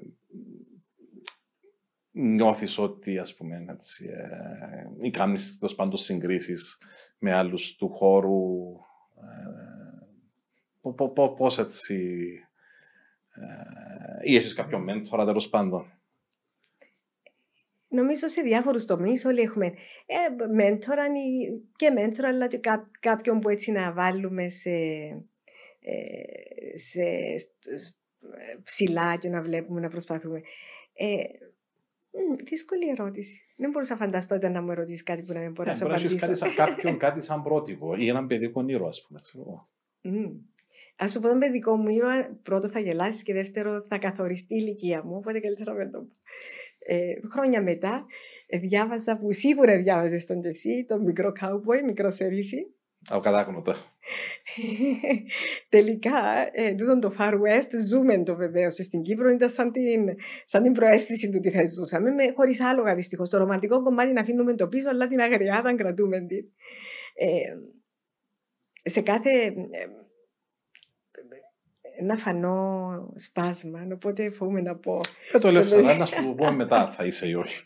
νιώθεις 2.16 2.78
ότι 2.78 3.18
ας 3.18 3.34
πούμε 3.34 3.64
έτσι, 3.68 4.08
ε, 4.12 5.06
ή 5.06 5.10
κάνεις 5.10 5.58
τέλος 5.58 5.74
πάντων 5.74 5.96
συγκρίσεις 5.96 6.78
με 7.18 7.32
άλλους 7.32 7.74
του 7.76 7.88
χώρου 7.88 8.72
ε, 10.80 11.30
πώς 11.36 11.58
έτσι 11.58 12.28
ε, 13.34 14.30
ή 14.30 14.36
έχεις 14.36 14.54
κάποιο 14.54 14.78
μέντορα 14.78 15.24
τέλος 15.24 15.48
πάντων; 15.48 15.92
Νομίζω 17.88 18.28
σε 18.28 18.42
διάφορους 18.42 18.84
τομείς 18.84 19.24
όλοι 19.24 19.40
έχουμε 19.40 19.66
ε, 20.06 20.46
μέντορα 20.54 21.06
και 21.76 21.90
μέντορα, 21.90 22.28
αλλά 22.28 22.46
και 22.46 22.60
κάποιον 23.00 23.40
που 23.40 23.48
έτσι 23.48 23.72
να 23.72 23.92
βάλουμε 23.92 24.48
σε, 24.48 24.70
ε, 25.80 26.76
σε 26.78 27.04
ψηλά 28.62 29.16
και 29.16 29.28
να 29.28 29.42
βλέπουμε, 29.42 29.80
να 29.80 29.88
προσπαθούμε. 29.88 30.40
Ε, 30.94 31.22
δύσκολη 32.44 32.88
ερώτηση. 32.88 33.40
Δεν 33.56 33.70
μπορούσα 33.70 33.92
να 33.92 34.00
φανταστώ 34.00 34.34
όταν 34.34 34.52
να 34.52 34.62
μου 34.62 34.70
ερωτήσεις 34.70 35.02
κάτι 35.02 35.22
που 35.22 35.32
να 35.32 35.40
μην 35.40 35.52
μπορώ 35.52 35.70
να 35.70 35.76
σου 35.76 35.84
απαντήσω. 35.84 36.16
κάτι 36.16 36.36
σαν 36.36 36.54
κάποιον, 36.54 36.98
κάτι 36.98 37.22
σαν 37.22 37.42
πρότυπο 37.42 37.94
ή 37.94 38.08
έναν 38.08 38.26
παιδικό 38.26 38.64
ήρωας, 38.66 38.98
ας 38.98 39.06
πούμε. 39.06 39.20
Ξέρω. 39.20 39.68
Α 41.02 41.08
σου 41.08 41.20
πω 41.20 41.28
τον 41.28 41.38
παιδικό 41.38 41.76
μου 41.76 41.88
ήρωα, 41.88 42.38
πρώτο 42.42 42.68
θα 42.68 42.80
γελάσεις 42.80 43.22
και 43.22 43.32
δεύτερο 43.32 43.84
θα 43.88 43.98
καθοριστεί 43.98 44.54
η 44.54 44.58
ηλικία 44.62 45.04
μου. 45.04 45.16
Οπότε 45.16 45.40
καλύτερα 45.40 45.72
με 45.72 45.86
το 45.86 46.06
ε, 46.78 47.14
χρόνια 47.32 47.62
μετά 47.62 48.06
ε, 48.46 48.58
διάβασα 48.58 49.16
που 49.18 49.32
σίγουρα 49.32 49.76
διάβαζες 49.76 50.26
τον 50.26 50.40
Τζεσί, 50.40 50.84
τον 50.88 51.02
μικρό 51.02 51.32
κάουποϊ, 51.32 51.82
μικρό 51.82 52.10
σερίφι. 52.10 52.66
Ακατάκνοτο. 53.08 53.74
Τελικά, 55.68 56.50
ε, 56.52 56.74
τούτον 56.74 57.00
το 57.00 57.14
Far 57.18 57.32
West 57.32 57.68
ζούμε 57.88 58.22
το 58.22 58.36
βεβαίως. 58.36 58.74
Στην 58.74 59.02
Κύπρο 59.02 59.28
ήταν 59.28 59.48
σαν 59.48 59.72
την, 59.72 60.08
σαν 60.44 60.62
την 60.62 60.72
προαίσθηση 60.72 61.28
του 61.28 61.40
τι 61.40 61.50
θα 61.50 61.66
ζούσαμε, 61.66 62.10
με, 62.10 62.32
χωρίς 62.36 62.60
άλογα 62.60 62.94
δυστυχώς. 62.94 63.28
Το 63.28 63.38
ρομαντικό 63.38 63.82
κομμάτι 63.82 64.12
να 64.12 64.20
αφήνουμε 64.20 64.54
το 64.54 64.68
πίσω, 64.68 64.88
αλλά 64.88 65.06
την 65.06 65.20
αγριάδα 65.20 65.74
κρατούμε 65.74 66.20
την. 66.20 66.44
Ε, 67.14 67.54
σε 68.90 69.00
κάθε... 69.00 69.30
Ε, 69.30 69.86
να 72.02 72.16
φανώ 72.16 72.90
σπάσμα, 73.14 73.88
οπότε 73.92 74.30
φοβούμαι 74.30 74.60
να 74.60 74.76
πω. 74.76 75.00
Δεν 75.32 75.40
το 75.40 75.48
ελεύθερα, 75.48 75.96
να 75.96 76.06
σου 76.06 76.34
πω 76.34 76.52
μετά 76.52 76.86
θα 76.86 77.04
είσαι 77.04 77.28
ή 77.28 77.34
όχι. 77.34 77.64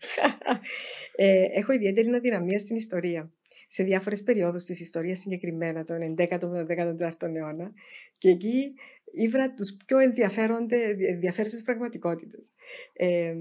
ε, 1.17 1.45
έχω 1.53 1.73
ιδιαίτερη 1.73 2.15
αδυναμία 2.15 2.59
στην 2.59 2.77
ιστορία. 2.77 3.33
Σε 3.71 3.83
διάφορες 3.83 4.23
περιόδους 4.23 4.65
της 4.65 4.81
ιστορίας, 4.81 5.19
συγκεκριμένα 5.19 5.85
τον 5.85 6.15
11ο 6.19 6.49
με 6.49 6.65
τον 6.65 6.97
14ο 6.99 7.35
αιώνα, 7.35 7.73
και 8.19 8.29
εκεί 8.29 8.75
ήβρα 9.13 9.55
τους 9.55 9.77
πιο 9.87 9.99
ενδιαφέρουσες 9.99 11.63
πραγματικότητες. 11.63 12.53
Ε, 12.93 13.35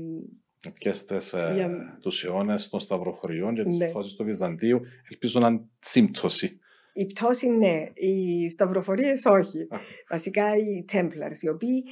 και 0.73 0.91
στις, 0.91 1.33
ε, 1.33 1.51
για... 1.55 1.97
τους 2.01 2.23
αιώνες 2.23 2.69
των 2.69 2.79
Σταυροχωριών 2.79 3.55
και 3.55 3.63
τις 3.63 3.77
ναι. 3.77 3.87
πτώσεις 3.87 4.13
του 4.13 4.23
Βυζαντίου 4.23 4.81
ελπίζω 5.09 5.39
να 5.39 5.47
είναι 5.47 5.61
σύμπτωση. 5.79 6.59
Η 6.93 7.05
πτώση 7.05 7.49
ναι, 7.49 7.83
οι 7.93 8.49
σταυροφορίες 8.49 9.25
όχι. 9.25 9.67
Βασικά 10.09 10.55
οι 10.55 10.85
Templars, 10.93 11.41
οι 11.41 11.49
οποίοι 11.49 11.83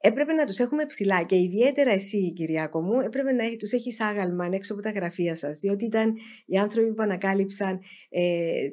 έπρεπε 0.00 0.32
να 0.32 0.44
τους 0.44 0.58
έχουμε 0.58 0.86
ψηλά 0.86 1.22
και 1.22 1.36
ιδιαίτερα 1.36 1.90
εσύ 1.90 2.32
Κυριάκο 2.32 2.80
μου 2.80 3.00
έπρεπε 3.00 3.32
να 3.32 3.56
τους 3.56 3.72
έχεις 3.72 4.00
άγαλμα 4.00 4.48
έξω 4.52 4.72
από 4.72 4.82
τα 4.82 4.90
γραφεία 4.90 5.34
σας 5.34 5.58
διότι 5.58 5.84
ήταν 5.84 6.14
οι 6.46 6.58
άνθρωποι 6.58 6.94
που 6.94 7.02
ανακάλυψαν 7.02 7.80
ε, 8.08 8.68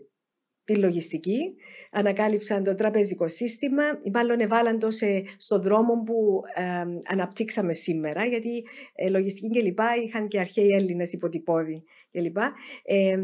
τη 0.68 0.76
λογιστική, 0.76 1.56
ανακάλυψαν 1.92 2.64
το 2.64 2.76
τραπεζικό 2.76 3.28
σύστημα, 3.28 3.84
μάλλον 4.14 4.40
εβάλαν 4.40 4.80
το 4.80 4.92
σε, 4.92 5.24
στο 5.38 5.60
δρόμο 5.60 6.04
που 6.06 6.42
ε, 6.56 6.84
αναπτύξαμε 7.04 7.74
σήμερα, 7.74 8.26
γιατί 8.26 8.66
ε, 8.96 9.10
λογιστική 9.10 9.60
κλπ. 9.60 9.80
είχαν 10.06 10.28
και 10.28 10.40
αρχαίοι 10.40 10.70
Έλληνες 10.70 11.14
υποτυπώδη 11.14 11.84
κλπ. 12.12 12.38
Ε, 12.84 13.18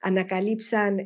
ανακαλύψαν 0.00 0.98
ε, 0.98 1.04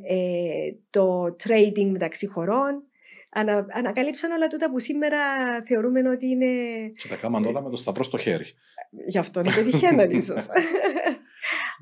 το 0.91 1.37
trading 1.45 1.91
μεταξύ 1.91 2.27
χωρών, 2.27 2.90
ανα, 3.31 3.67
ανακαλύψαν 3.71 4.31
όλα 4.31 4.47
τούτα 4.47 4.71
που 4.71 4.79
σήμερα 4.79 5.19
θεωρούμε 5.67 6.09
ότι 6.09 6.27
είναι... 6.27 6.47
Και 6.97 7.09
τα 7.09 7.17
κάμαν 7.17 7.45
όλα 7.45 7.63
με 7.63 7.71
το 7.71 7.77
σταυρό 7.77 8.03
στο 8.03 8.19
χέρι. 8.19 8.45
Γι' 9.07 9.19
αυτό 9.19 9.41
είναι 9.41 9.55
πετυχαίναν 9.55 10.11
ίσως. 10.11 10.47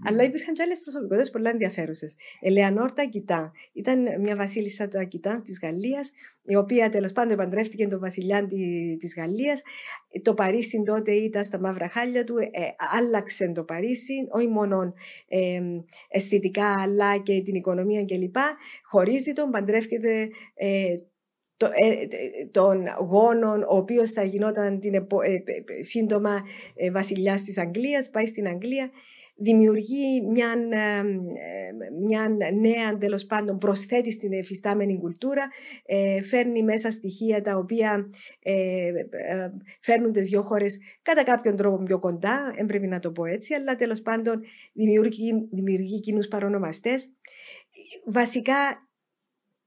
Αλλά 0.07 0.23
υπήρχαν 0.25 0.55
και 0.55 0.63
άλλες 0.63 0.81
προσωπικότητες 0.81 1.31
πολύ 1.31 1.49
ενδιαφέρουσες. 1.49 2.15
Ελεανόρ 2.41 2.93
Τακητά 2.93 3.53
ήταν 3.73 4.21
μια 4.21 4.37
βασίλισσα 4.37 4.89
Τακητά 4.89 5.43
της 5.45 5.59
Γαλλίας, 5.63 6.11
η 6.43 6.57
οποία 6.57 6.89
τέλος 6.89 7.13
πάντων 7.13 7.33
επαντρεύτηκε 7.33 7.87
τον 7.87 8.01
βασιλιά 8.01 8.47
τη 8.99 9.07
Γαλλίας. 9.17 9.63
Το 10.23 10.35
Παρίσι 10.35 10.83
τότε 10.83 11.13
ήταν 11.13 11.45
στα 11.45 11.61
μαύρα 11.61 11.89
χάλια 11.89 12.25
του, 12.25 12.39
ε, 12.39 12.49
άλλαξε 12.99 13.53
το 13.55 13.65
Παρίσι, 13.65 14.15
όχι 14.31 14.49
μόνο 14.49 14.93
ε, 15.29 15.61
αισθητικά 16.09 16.75
αλλά 16.79 17.19
και 17.19 17.43
την 17.43 17.55
οικονομία 17.55 18.05
κλπ. 18.05 18.37
Χωρίζει 18.91 19.33
τον, 19.33 19.51
παντρεύεται 19.51 20.29
ε, 20.55 20.97
το, 20.97 21.05
ε, 21.05 21.09
των 22.51 22.85
γόνων, 23.09 23.63
ο 23.63 23.77
οποίος 23.77 24.11
θα 24.11 24.23
γινόταν 24.23 24.81
την 24.81 24.95
επο, 24.95 25.21
ε, 25.23 25.43
σύντομα 25.81 26.43
ε, 26.75 26.91
βασιλιάς 26.91 27.43
της 27.43 27.59
Αγγλίας, 27.59 28.11
πάει 28.11 28.27
στην 28.27 28.47
Αγγλία 28.47 28.91
δημιουργεί 29.41 30.23
μια, 30.23 30.55
ε, 30.71 31.03
μια 32.07 32.37
νέα 32.53 32.99
τέλος 32.99 33.27
πάντων 33.27 33.59
προσθέτει 33.59 34.11
στην 34.11 34.33
εφιστάμενη 34.33 34.99
κουλτούρα, 34.99 35.49
ε, 35.87 36.23
φέρνει 36.23 36.63
μέσα 36.63 36.91
στοιχεία 36.91 37.43
τα 37.43 37.57
οποία 37.57 38.11
ε, 38.43 38.91
φέρνουν 39.81 40.13
τις 40.13 40.29
δυο 40.29 40.43
χώρες 40.43 40.79
κατά 41.03 41.23
κάποιον 41.23 41.57
τρόπο 41.57 41.83
πιο 41.83 41.99
κοντά, 41.99 42.55
έπρεπε 42.57 42.87
να 42.87 42.99
το 42.99 43.11
πω 43.11 43.25
έτσι, 43.25 43.55
αλλά 43.55 43.75
τέλος 43.75 44.01
πάντων 44.01 44.41
δημιουργεί, 44.73 45.49
δημιουργεί 45.51 46.01
κοινούς 46.01 46.29
παρονομαστές. 46.29 47.11
Βασικά 48.07 48.88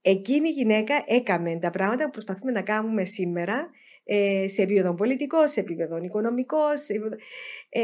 εκείνη 0.01 0.49
η 0.49 0.51
γυναίκα 0.51 1.03
έκαμε 1.05 1.59
τα 1.61 1.69
πράγματα 1.69 2.03
που 2.03 2.11
προσπαθούμε 2.11 2.51
να 2.51 2.61
κάνουμε 2.61 3.05
σήμερα 3.05 3.69
ε, 4.03 4.47
σε 4.47 4.61
επίπεδο 4.61 4.93
πολιτικό, 4.93 5.47
σε 5.47 5.59
επίπεδο 5.59 5.97
οικονομικό, 5.97 6.57
ε, 7.69 7.81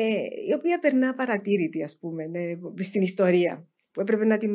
η 0.48 0.54
οποία 0.56 0.80
περνά 0.80 1.14
παρατήρητη, 1.14 1.84
ας 1.84 1.98
πούμε, 2.00 2.26
ναι, 2.26 2.42
στην 2.84 3.02
ιστορία. 3.02 3.68
Που 3.92 4.02
έπρεπε 4.02 4.26
να, 4.26 4.38
την, 4.38 4.52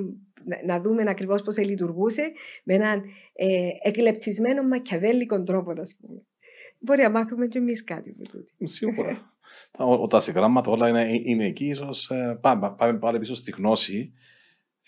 να 0.66 0.80
δούμε 0.80 1.04
ακριβώς 1.06 1.42
πώς 1.42 1.58
λειτουργούσε 1.58 2.32
με 2.64 2.74
έναν 2.74 3.02
ε, 3.32 3.68
εκλεπτισμένο 3.82 4.62
μακιαβέλικο 4.62 5.42
τρόπο, 5.42 5.80
ας 5.80 5.96
πούμε. 6.00 6.22
Μπορεί 6.78 7.02
να 7.02 7.10
μάθουμε 7.10 7.46
κι 7.46 7.56
εμείς 7.56 7.84
κάτι 7.84 8.10
από 8.10 8.28
τούτη. 8.28 8.52
Σίγουρα. 8.66 9.34
τα, 9.70 10.06
τα 10.10 10.20
συγγράμματα 10.20 10.70
όλα 10.70 10.88
είναι, 10.88 11.20
είναι 11.22 11.46
εκεί, 11.46 11.66
ίσως 11.66 12.10
ε, 12.10 12.38
πάμε, 12.40 12.74
πάμε 12.76 12.98
πάλι 12.98 13.18
πίσω 13.18 13.34
στη 13.34 13.50
γνώση. 13.50 14.12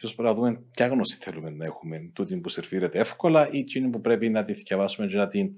Ίσως 0.05 0.17
πρέπει 0.17 0.35
να 0.35 0.41
δούμε 0.41 0.65
ποια 0.71 0.87
γνώση 0.87 1.17
θέλουμε 1.21 1.51
να 1.51 1.65
έχουμε. 1.65 2.11
Τούτη 2.13 2.37
που 2.37 2.49
σερβίρεται 2.49 2.99
εύκολα 2.99 3.51
ή 3.51 3.59
εκείνη 3.59 3.91
που 3.91 4.01
πρέπει 4.01 4.29
να 4.29 4.45
τη 4.45 4.53
διαβάσουμε 4.53 5.07
και 5.07 5.17
να 5.17 5.27
την 5.27 5.51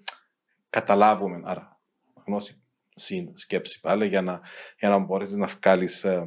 καταλάβουμε. 0.71 1.41
Άρα, 1.45 1.81
γνώση 2.27 2.63
συν 2.95 3.37
σκέψη 3.37 3.81
πάλι 3.81 4.07
για 4.07 4.23
να, 4.23 4.41
για 4.79 4.89
να 4.89 4.99
μπορέσεις 4.99 5.37
να 5.37 5.47
βγάλεις 5.47 6.05
ε, 6.05 6.27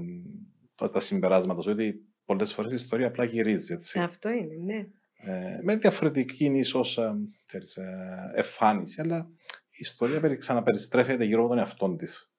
τα 0.91 0.99
συμπεράσματα 0.99 1.61
σου. 1.61 1.71
Γιατί 1.71 2.01
πολλές 2.25 2.53
φορές 2.53 2.71
η 2.71 2.75
ιστορία 2.75 3.07
απλά 3.07 3.23
γυρίζει. 3.23 3.73
Έτσι. 3.73 3.99
Αυτό 3.99 4.29
είναι, 4.29 4.55
ναι. 4.65 4.87
Ε, 5.33 5.59
με 5.63 5.75
διαφορετική 5.75 6.45
ίσως 6.45 6.97
ε, 6.97 7.13
εμφάνιση, 8.35 9.01
αλλά 9.01 9.27
η 9.69 9.77
ιστορία 9.79 10.35
ξαναπεριστρέφεται 10.35 11.23
γύρω 11.23 11.39
από 11.41 11.49
τον 11.49 11.57
εαυτό 11.57 11.95
της. 11.95 12.31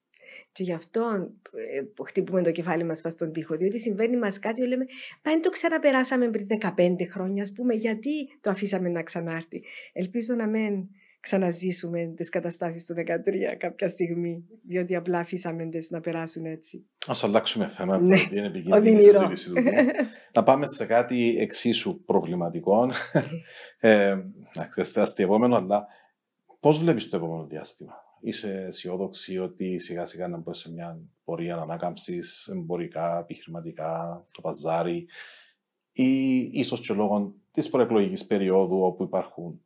Και 0.51 0.63
γι' 0.63 0.73
αυτό 0.73 1.29
ε, 1.73 2.03
χτυπούμε 2.05 2.41
το 2.41 2.51
κεφάλι 2.51 2.83
μας 2.83 3.01
στον 3.07 3.31
τοίχο. 3.31 3.55
Διότι 3.55 3.79
συμβαίνει 3.79 4.17
μας 4.17 4.39
κάτι, 4.39 4.67
λέμε, 4.67 4.85
Πάνε 5.21 5.39
το 5.39 5.49
ξαναπεράσαμε 5.49 6.29
πριν 6.29 6.47
15 6.47 6.95
χρόνια, 7.11 7.43
ας 7.43 7.51
πούμε, 7.51 7.73
γιατί 7.73 8.37
το 8.41 8.49
αφήσαμε 8.49 8.89
να 8.89 9.03
ξανάρθει. 9.03 9.63
Ελπίζω 9.93 10.33
να 10.33 10.47
μην 10.47 10.87
ξαναζήσουμε 11.21 12.13
τις 12.15 12.29
καταστάσεις 12.29 12.85
του 12.85 12.93
2013 12.93 13.55
κάποια 13.57 13.87
στιγμή, 13.87 14.45
διότι 14.67 14.95
απλά 14.95 15.19
αφήσαμε 15.19 15.65
τις 15.65 15.89
να 15.89 15.99
περάσουν 15.99 16.45
έτσι. 16.45 16.85
Ας 17.07 17.23
αλλάξουμε 17.23 17.67
θέμα, 17.67 17.99
ναι. 17.99 18.19
είναι 18.31 18.45
επικίνδυνη 18.45 19.01
συζήτηση 19.01 19.49
του. 19.49 19.63
να 20.35 20.43
πάμε 20.43 20.67
σε 20.67 20.85
κάτι 20.85 21.37
εξίσου 21.39 22.03
προβληματικό. 22.05 22.91
ε, 23.79 24.15
να 24.55 24.67
επόμενο, 25.15 25.55
αλλά 25.55 25.87
πώς 26.59 26.79
βλέπεις 26.79 27.09
το 27.09 27.17
επόμενο 27.17 27.45
διάστημα; 27.45 27.93
Είσαι 28.21 28.63
αισιόδοξη 28.67 29.37
ότι 29.37 29.79
σιγά 29.79 30.05
σιγά 30.05 30.27
να 30.27 30.37
μπει 30.37 30.53
σε 30.53 30.71
μια 30.71 30.99
πορεία 31.23 31.55
ανάκαμψης 31.57 32.47
εμπορικά, 32.47 33.19
επιχειρηματικά, 33.19 34.25
το 34.31 34.41
παζάρι 34.41 35.07
ή 35.91 36.39
ίσως 36.39 36.79
και 36.79 36.93
λόγω 36.93 37.33
της 37.51 37.69
προεκλογικής 37.69 38.25
περίοδου 38.25 38.81
όπου 38.81 39.03
υπάρχουν 39.03 39.61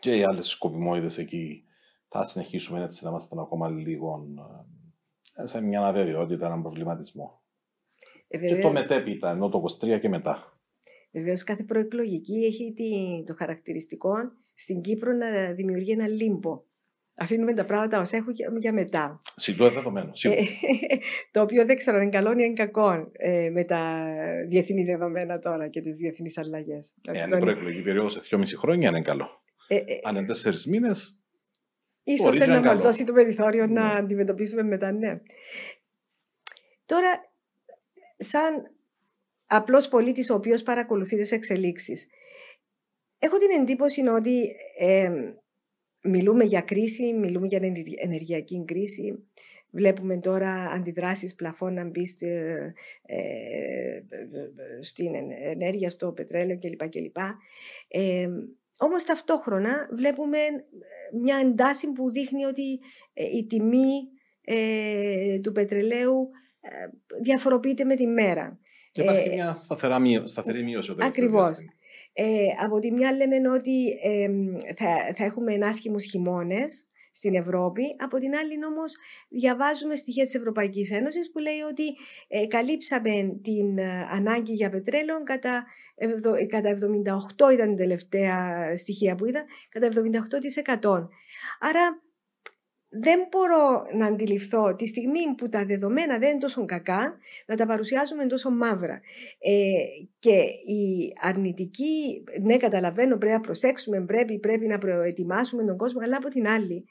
και 0.00 0.16
οι 0.16 0.22
άλλες 0.22 0.46
σκοπιμότητες 0.46 1.18
εκεί 1.18 1.64
θα 2.08 2.26
συνεχίσουμε 2.26 2.82
έτσι 2.82 3.04
να 3.04 3.10
είμαστε 3.10 3.40
ακόμα 3.40 3.68
λίγο 3.68 4.26
ε, 5.36 5.46
σε 5.46 5.60
μια 5.60 5.86
αβεβαιότητα, 5.86 6.46
έναν 6.46 6.62
προβληματισμό. 6.62 7.42
Ε, 8.28 8.38
και 8.38 8.60
το 8.60 8.72
μετέπειτα, 8.72 9.30
ενώ 9.30 9.48
το 9.48 9.64
23 9.80 10.00
και 10.00 10.08
μετά. 10.08 10.58
Βεβαίως, 11.12 11.44
κάθε 11.44 11.62
προεκλογική 11.62 12.44
έχει 12.44 12.74
το 13.26 13.34
χαρακτηριστικό 13.34 14.14
στην 14.54 14.80
Κύπρο 14.80 15.12
να 15.12 15.52
δημιουργεί 15.52 15.90
ένα 15.90 16.08
λίμπο. 16.08 16.62
Αφήνουμε 17.20 17.54
τα 17.54 17.64
πράγματα 17.64 17.98
ω 17.98 18.02
έχουν 18.10 18.34
για 18.58 18.72
μετά. 18.72 19.20
Συντό 19.36 19.70
δεδομένο. 19.70 20.10
Ε, 20.22 20.42
το 21.32 21.40
οποίο 21.40 21.64
δεν 21.64 21.76
ξέρω 21.76 21.96
αν 21.96 22.02
είναι 22.02 22.12
καλό 22.12 22.30
ή 22.30 22.34
είναι 22.38 22.54
κακό 22.54 23.10
ε, 23.12 23.50
με 23.50 23.64
τα 23.64 24.06
διεθνή 24.48 24.84
δεδομένα 24.84 25.38
τώρα 25.38 25.68
και 25.68 25.80
τις 25.80 25.96
διεθνείς 25.96 26.38
αλλαγές. 26.38 26.94
Εάν 27.12 27.28
η 27.28 27.38
προεκλογική 27.38 27.82
περίοδος 27.82 28.12
σε 28.12 28.20
2,5 28.30 28.42
χρόνια 28.56 28.88
είναι 28.88 29.02
καλό. 29.02 29.42
Ε, 29.68 29.76
ε, 29.76 29.82
Αν 30.02 30.16
είναι 30.16 30.26
τέσσερις 30.26 30.66
μήνες. 30.66 31.20
ίσως 32.02 32.38
να 32.38 32.60
μας 32.60 32.80
δώσει 32.80 33.04
το 33.04 33.12
περιθώριο 33.12 33.66
να 33.66 33.92
ναι. 33.92 33.98
αντιμετωπίσουμε 33.98 34.62
μετά, 34.62 34.92
ναι. 34.92 35.20
Τώρα, 36.84 37.32
σαν 38.16 38.70
απλός 39.46 39.88
πολίτης 39.88 40.30
ο 40.30 40.34
οποίος 40.34 40.62
παρακολουθεί 40.62 41.16
τις 41.16 41.32
εξελίξεις, 41.32 42.06
έχω 43.18 43.38
την 43.38 43.60
εντύπωση 43.60 44.06
ότι 44.06 44.56
μιλούμε 46.02 46.44
για 46.44 46.60
κρίση, 46.60 47.12
μιλούμε 47.12 47.46
για 47.46 47.60
ενεργειακή 48.02 48.64
κρίση, 48.64 49.28
Βλέπουμε 49.70 50.18
τώρα 50.18 50.70
αντιδράσεις 50.70 51.34
πλαφών 51.34 51.74
να 51.74 51.84
μπει 51.84 52.02
ε, 52.20 52.72
στην 54.80 55.14
ενέργεια, 55.44 55.90
στο 55.90 56.12
πετρέλαιο 56.12 56.58
κλπ. 56.58 56.88
κλπ. 56.88 57.16
Ε, 57.88 58.28
όμως 58.78 59.04
ταυτόχρονα 59.04 59.88
βλέπουμε 59.96 60.38
ε, 60.38 61.16
μια 61.22 61.36
εντάση 61.36 61.92
που 61.92 62.10
δείχνει 62.10 62.44
ότι 62.44 62.80
ε, 63.12 63.24
η 63.24 63.46
τιμή 63.46 64.08
ε, 64.44 65.38
του 65.40 65.52
πετρελαίου 65.52 66.28
διαφοροποιείται 67.22 67.84
με 67.84 67.94
τη 67.94 68.06
μέρα. 68.06 68.58
Και 68.90 69.02
υπάρχει 69.02 69.28
μια 69.28 69.52
σταθερή 70.24 70.62
μείωση. 70.62 70.94
Ακριβώς. 70.98 71.58
Από 72.64 72.78
τη 72.78 72.92
μια 72.92 73.12
λέμε 73.12 73.50
ότι 73.50 73.98
θα, 74.76 75.14
θα 75.16 75.24
έχουμε 75.24 75.58
άσχημους 75.62 76.04
χειμώνες 76.04 76.88
στην 77.18 77.34
Ευρώπη. 77.34 77.82
Από 77.98 78.18
την 78.18 78.34
άλλη 78.36 78.64
όμως 78.64 78.94
διαβάζουμε 79.28 79.94
στοιχεία 79.96 80.24
της 80.24 80.34
Ευρωπαϊκής 80.34 80.90
Ένωσης 80.90 81.30
που 81.30 81.38
λέει 81.38 81.60
ότι 81.70 81.84
ε, 82.28 82.46
καλύψαμε 82.46 83.38
την 83.42 83.78
ε, 83.78 84.06
ανάγκη 84.10 84.52
για 84.52 84.70
πετρέλαιο 84.70 85.22
κατά, 85.22 85.66
κατά 86.48 86.70
78 87.48 87.52
ήταν 87.52 87.72
η 87.72 87.76
τελευταία 87.76 88.36
στοιχεία 88.76 89.14
που 89.14 89.26
είδα, 89.26 89.44
κατά 89.68 89.88
78%. 90.80 91.08
Άρα 91.60 92.02
δεν 92.90 93.26
μπορώ 93.30 93.86
να 93.94 94.06
αντιληφθώ 94.06 94.74
τη 94.74 94.86
στιγμή 94.86 95.34
που 95.36 95.48
τα 95.48 95.64
δεδομένα 95.64 96.18
δεν 96.18 96.30
είναι 96.30 96.38
τόσο 96.38 96.64
κακά 96.64 97.16
να 97.46 97.56
τα 97.56 97.66
παρουσιάζουμε 97.66 98.26
τόσο 98.26 98.50
μαύρα. 98.50 99.00
Ε, 99.38 99.52
και 100.18 100.36
η 100.72 101.12
αρνητική, 101.20 102.24
ναι 102.42 102.56
καταλαβαίνω 102.56 103.16
πρέπει 103.16 103.32
να 103.32 103.40
προσέξουμε, 103.40 104.04
πρέπει, 104.04 104.38
πρέπει 104.38 104.66
να 104.66 104.78
προετοιμάσουμε 104.78 105.64
τον 105.64 105.76
κόσμο, 105.76 106.00
αλλά 106.04 106.16
από 106.16 106.28
την 106.28 106.48
άλλη 106.48 106.84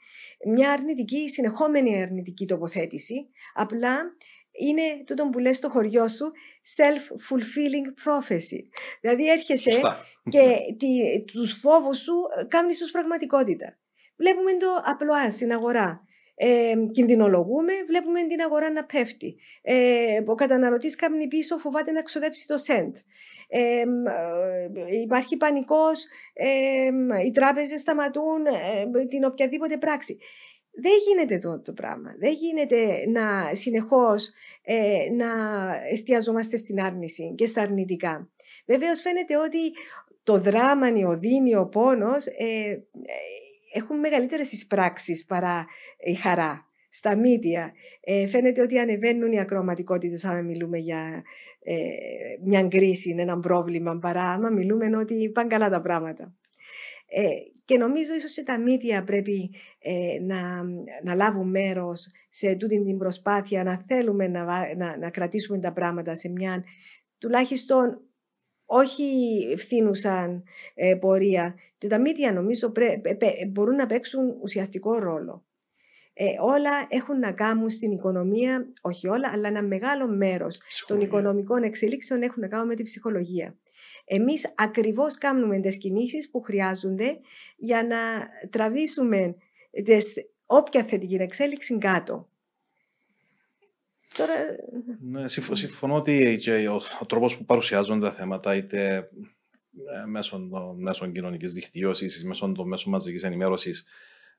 μια 0.46 0.70
αρνητική, 0.70 1.28
συνεχόμενη 1.28 2.02
αρνητική 2.02 2.46
τοποθέτηση 2.46 3.28
απλά 3.54 4.16
είναι 4.58 4.82
τούτο 5.06 5.28
που 5.28 5.38
λες 5.38 5.56
στο 5.56 5.68
χωριό 5.68 6.08
σου 6.08 6.32
self-fulfilling 6.76 7.86
prophecy. 8.04 8.60
Δηλαδή 9.00 9.30
έρχεσαι 9.30 9.80
και 10.28 10.56
τη, 10.78 11.22
τους 11.24 11.52
φόβους 11.52 11.98
σου 11.98 12.14
κάνεις 12.48 12.78
τους 12.78 12.90
πραγματικότητα. 12.90 13.78
Βλέπουμε 14.18 14.52
το 14.56 14.66
απλό 14.84 15.30
στην 15.30 15.52
αγορά. 15.52 16.02
Ε, 16.40 16.74
κινδυνολογούμε, 16.92 17.72
βλέπουμε 17.86 18.22
την 18.22 18.40
αγορά 18.40 18.70
να 18.70 18.84
πέφτει. 18.84 19.36
Ε, 19.62 20.20
ο 20.26 20.34
καταναλωτής 20.34 20.94
κάνει 20.96 21.28
πίσω, 21.28 21.58
φοβάται 21.58 21.92
να 21.92 22.02
ξοδέψει 22.02 22.46
το 22.46 22.56
σέντ. 22.56 22.96
Ε, 23.48 23.84
υπάρχει 25.02 25.36
πανικός, 25.36 26.04
ε, 26.32 26.88
οι 27.26 27.30
τράπεζες 27.30 27.80
σταματούν 27.80 28.46
ε, 28.46 29.06
την 29.06 29.24
οποιαδήποτε 29.24 29.76
πράξη. 29.76 30.18
Δεν 30.80 30.92
γίνεται 31.06 31.38
το, 31.38 31.60
το 31.60 31.72
πράγμα. 31.72 32.14
Δεν 32.18 32.32
γίνεται 32.32 33.04
να 33.08 33.54
συνεχώς 33.54 34.30
ε, 34.62 35.10
να 35.12 35.30
εστιαζόμαστε 35.90 36.56
στην 36.56 36.80
άρνηση 36.80 37.34
και 37.36 37.46
στα 37.46 37.62
αρνητικά. 37.62 38.30
Βεβαίως 38.66 39.00
φαίνεται 39.00 39.36
ότι 39.36 39.58
το 40.22 40.38
δράμα, 40.38 40.88
η 40.88 41.04
οδύνη, 41.04 41.56
ο 41.56 41.66
πόνος 41.66 42.26
έχουν 43.78 43.98
μεγαλύτερες 43.98 44.52
εισπράξεις 44.52 45.24
παρά 45.24 45.66
η 45.98 46.14
χαρά. 46.14 46.66
Στα 46.90 47.16
μύτια 47.16 47.72
ε, 48.00 48.26
φαίνεται 48.26 48.62
ότι 48.62 48.78
ανεβαίνουν 48.78 49.32
οι 49.32 49.40
ακροματικότητες 49.40 50.24
άμα 50.24 50.40
μιλούμε 50.40 50.78
για 50.78 51.22
ε, 51.62 51.74
μια 52.44 52.68
κρίση, 52.68 53.14
ένα 53.18 53.38
πρόβλημα, 53.38 53.98
παρά 53.98 54.22
άμα 54.22 54.50
μιλούμε 54.50 54.96
ότι 54.96 55.30
πάνε 55.34 55.48
καλά 55.48 55.68
τα 55.68 55.80
πράγματα. 55.80 56.34
Ε, 57.10 57.28
και 57.64 57.76
νομίζω 57.76 58.14
ίσως 58.14 58.34
και 58.34 58.42
τα 58.42 58.60
μύτια 58.60 59.04
πρέπει 59.04 59.50
ε, 59.78 60.18
να, 60.20 60.62
να 61.04 61.14
λάβουν 61.14 61.50
μέρος 61.50 62.06
σε 62.30 62.54
τούτη 62.54 62.84
την 62.84 62.98
προσπάθεια, 62.98 63.64
να 63.64 63.84
θέλουμε 63.86 64.28
να, 64.28 64.44
να, 64.76 64.96
να 64.96 65.10
κρατήσουμε 65.10 65.58
τα 65.58 65.72
πράγματα 65.72 66.14
σε 66.14 66.28
μια 66.28 66.64
τουλάχιστον 67.18 68.07
όχι 68.70 69.04
φθήνουσαν 69.58 70.44
ε, 70.74 70.94
πορεία. 70.94 71.54
Και 71.78 71.88
τα 71.88 72.00
μύτια 72.00 72.32
νομίζω 72.32 72.72
μπορούν 73.48 73.74
να 73.74 73.86
παίξουν 73.86 74.36
ουσιαστικό 74.42 74.98
ρόλο. 74.98 75.44
Ε, 76.12 76.24
όλα 76.40 76.70
έχουν 76.88 77.18
να 77.18 77.32
κάνουν 77.32 77.70
στην 77.70 77.92
οικονομία, 77.92 78.72
όχι 78.80 79.08
όλα, 79.08 79.30
αλλά 79.32 79.48
ένα 79.48 79.62
μεγάλο 79.62 80.08
μέρος 80.08 80.60
των 80.86 81.00
οικονομικών 81.00 81.62
εξελίξεων 81.62 82.22
έχουν 82.22 82.42
να 82.42 82.48
κάνουν 82.48 82.66
με 82.66 82.74
την 82.74 82.84
ψυχολογία. 82.84 83.56
Εμείς 84.04 84.52
ακριβώς 84.56 85.18
κάνουμε 85.18 85.58
τις 85.58 85.78
κινήσεις 85.78 86.30
που 86.30 86.40
χρειάζονται 86.40 87.18
για 87.56 87.86
να 87.86 87.98
τραβήσουμε 88.50 89.34
τις, 89.84 90.12
όποια 90.46 90.84
θετική 90.84 91.14
εξέλιξη 91.14 91.78
κάτω. 91.78 92.28
Τώρα... 94.14 94.34
Ναι, 95.00 95.28
συμφωνώ 95.28 95.94
ότι 95.94 96.38
ο, 96.66 96.82
ο 97.00 97.06
τρόπος 97.06 97.36
που 97.36 97.44
παρουσιάζονται 97.44 98.06
τα 98.06 98.12
θέματα 98.12 98.54
είτε 98.54 99.10
ε, 100.02 100.06
μέσω 100.06 100.48
των 100.50 100.82
μέσων 100.82 101.12
κοινωνικής 101.12 101.52
δικτύωσης, 101.52 102.24
μέσω 102.24 102.52
των 102.52 102.68
μέσων 102.68 102.92
μαζικής 102.92 103.22
ενημέρωσης, 103.22 103.84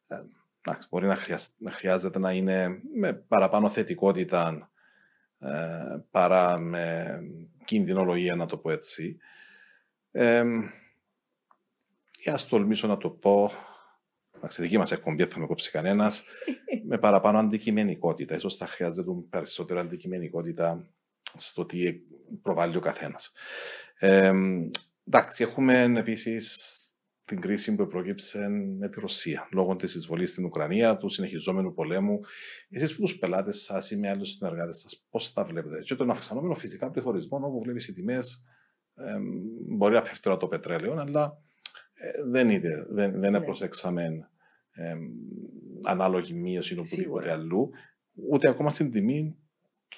ε, 0.07 0.15
μπορεί 0.89 1.07
να, 1.07 1.17
να, 1.57 1.71
χρειάζεται 1.71 2.19
να 2.19 2.31
είναι 2.31 2.81
με 2.95 3.13
παραπάνω 3.13 3.69
θετικότητα 3.69 4.71
ε, 5.39 5.97
παρά 6.11 6.57
με 6.57 7.19
κινδυνολογία, 7.65 8.35
να 8.35 8.45
το 8.45 8.57
πω 8.57 8.71
έτσι. 8.71 9.17
Ε, 10.11 10.43
ή 12.25 12.29
ας 12.31 12.47
τολμήσω 12.47 12.87
να 12.87 12.97
το 12.97 13.09
πω, 13.09 13.51
στη 14.49 14.61
δική 14.61 14.77
μας 14.77 14.91
εκπομπή 14.91 15.25
θα 15.25 15.39
με 15.39 15.45
κόψει 15.45 15.71
κανένας, 15.71 16.23
με 16.83 16.97
παραπάνω 16.97 17.39
αντικειμενικότητα. 17.39 18.39
σω 18.39 18.49
θα 18.49 18.67
χρειάζεται 18.67 19.11
περισσότερο 19.29 19.79
αντικειμενικότητα 19.79 20.89
στο 21.35 21.65
τι 21.65 21.93
προβάλλει 22.41 22.77
ο 22.77 22.79
καθένας. 22.79 23.31
Ε, 23.99 24.33
εντάξει, 25.07 25.43
έχουμε 25.43 25.83
επίσης 25.83 26.73
την 27.29 27.39
κρίση 27.39 27.75
που 27.75 27.87
προκύψε 27.87 28.47
με 28.79 28.89
τη 28.89 28.99
Ρωσία 28.99 29.47
λόγω 29.51 29.75
της 29.75 29.95
εισβολής 29.95 30.29
στην 30.31 30.45
Ουκρανία, 30.45 30.97
του 30.97 31.09
συνεχιζόμενου 31.09 31.73
πολέμου. 31.73 32.19
Εσείς 32.69 32.95
που 32.95 33.01
τους 33.01 33.17
πελάτες 33.17 33.61
σας 33.61 33.91
ή 33.91 33.97
με 33.97 34.09
άλλους 34.09 34.31
συνεργάτες 34.31 34.79
σας, 34.79 35.05
πώς 35.09 35.33
τα 35.33 35.45
βλέπετε, 35.45 35.81
και 35.81 35.95
τον 35.95 36.09
αυξανόμενο 36.09 36.55
φυσικά 36.55 36.91
πληθωρισμό, 36.91 37.37
όπου 37.37 37.61
βλέπεις 37.61 37.87
οι 37.87 37.93
τιμές, 37.93 38.43
ε, 38.95 39.15
μπορεί 39.67 39.93
να 39.93 40.01
πέφτει 40.01 40.37
το 40.37 40.47
πετρέλαιο, 40.47 40.93
αλλά 40.93 41.37
ε, 41.93 42.23
δεν, 42.23 42.49
είναι, 42.49 42.85
δεν, 42.89 43.19
δεν 43.19 43.31
ναι. 43.31 43.41
προσέξαμε 43.41 44.29
ε, 44.79 44.95
ανάλογη 45.83 46.33
μείωση 46.33 46.73
ή 46.73 46.77
οπουδήποτε 46.77 47.31
αλλού, 47.31 47.69
ούτε 48.29 48.47
ακόμα 48.47 48.69
στην 48.69 48.91
τιμή 48.91 49.37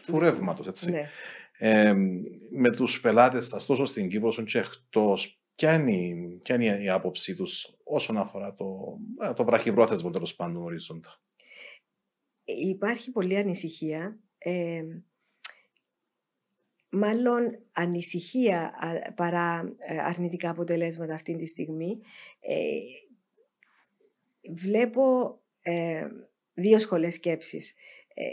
του 0.06 0.20
ρεύματος. 0.20 0.86
Ναι. 0.86 1.10
Ε, 1.58 1.94
με 2.52 2.72
τους 2.72 3.02
πελάτες 3.02 3.48
σας, 3.48 3.66
τόσο 3.66 3.86
στην 3.86 4.10
Κύπρο 4.10 4.28
όσο 4.28 4.44
και 4.44 4.60
εκτός, 4.60 5.42
ποια 5.56 5.74
είναι, 5.74 6.40
ποια 6.44 6.56
είναι 6.56 6.84
η 6.84 6.90
άποψή 6.90 7.36
τους 7.36 7.78
όσον 7.84 8.18
αφορά 8.18 8.54
το, 8.54 8.98
ε, 9.22 9.34
το 9.34 9.46
βραχυπρόθεσμο 9.46 10.10
τέλος 10.10 10.36
πάντων 10.36 10.64
ορίζοντα; 10.64 11.22
Υπάρχει 12.44 13.12
πολλή 13.12 13.38
ανησυχία. 13.38 14.20
Ε, 14.38 14.82
μάλλον 16.90 17.60
ανησυχία 17.72 18.74
παρά 19.16 19.76
ε, 19.78 19.98
αρνητικά 19.98 20.50
αποτελέσματα 20.50 21.14
αυτή 21.14 21.36
τη 21.36 21.46
στιγμή. 21.46 22.00
Ε, 22.40 22.56
βλέπω 24.50 25.38
ε, 25.62 26.08
δύο 26.54 26.80
σχολές 26.80 27.14
σκέψης. 27.14 27.74
Ε, 28.14 28.24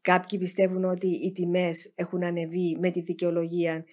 κάποιοι 0.00 0.38
πιστεύουν 0.38 0.84
ότι 0.84 1.06
οι 1.06 1.32
τιμές 1.32 1.92
έχουν 1.94 2.24
ανεβεί 2.24 2.76
με 2.80 2.90
τη 2.90 3.00
δικαιολογία 3.00 3.84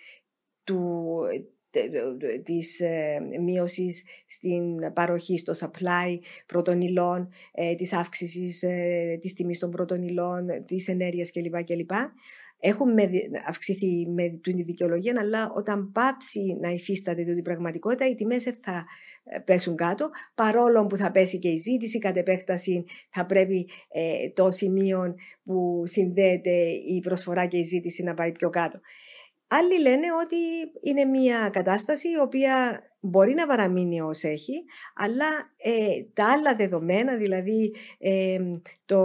του, 0.64 1.20
της 2.43 2.80
ε, 2.80 3.20
μείωσης 3.41 4.04
στην 4.26 4.93
παροχή 4.93 5.38
στο 5.38 5.54
supply 5.60 6.20
πρώτων 6.45 6.82
υλών, 6.82 7.30
ε, 7.52 7.76
της 7.76 7.93
αύξησης 7.93 8.64
ε, 8.64 9.18
της 9.22 9.34
τιμής 9.34 9.60
των 9.60 9.72
πρώτων 9.72 10.02
υλών, 10.04 10.47
της 10.68 10.88
ενέργειας 10.88 11.32
κλπ. 11.32 11.64
κλπ 11.64 11.91
έχουν 12.64 12.95
αυξηθεί 13.47 14.07
με 14.09 14.30
την 14.43 14.55
δικαιολογία, 14.55 15.14
αλλά 15.20 15.51
όταν 15.55 15.91
πάψει 15.91 16.57
να 16.62 16.70
υφίσταται 16.70 17.24
την 17.24 17.43
πραγματικότητα, 17.43 18.07
οι 18.07 18.16
τιμές 18.16 18.43
θα 18.43 18.86
ε, 19.24 19.39
πέσουν 19.39 19.76
κάτω, 19.76 20.09
παρόλο 20.36 20.86
που 20.86 20.97
θα 20.97 21.12
πέσει 21.12 21.39
και 21.39 21.49
η 21.49 21.57
ζήτηση, 21.57 21.99
κατ' 21.99 22.18
επέκταση 22.18 22.86
θα 23.09 23.26
πρέπει 23.26 23.70
ε, 23.89 24.30
το 24.30 24.49
σημείο 24.49 25.16
που 25.43 25.82
συνδέεται 25.86 26.55
η 26.88 26.99
προσφορά 26.99 27.45
και 27.45 27.57
η 27.57 27.64
ζήτηση 27.64 28.03
να 28.03 28.14
πάει 28.14 28.32
πιο 28.32 28.49
κάτω. 28.49 28.80
Άλλοι 29.47 29.82
λένε 29.82 30.07
ότι 30.24 30.36
είναι 30.82 31.05
μια 31.05 31.49
κατάσταση 31.51 32.09
η 32.09 32.18
οποία 32.18 32.84
μπορεί 33.02 33.34
να 33.34 33.47
παραμείνει 33.47 34.02
ως 34.02 34.24
έχει, 34.24 34.64
αλλά 34.95 35.26
ε, 35.58 36.04
τα 36.14 36.32
άλλα 36.32 36.56
δεδομένα, 36.56 37.18
δηλαδή 37.18 37.76
ε, 37.99 38.39
το 38.86 39.02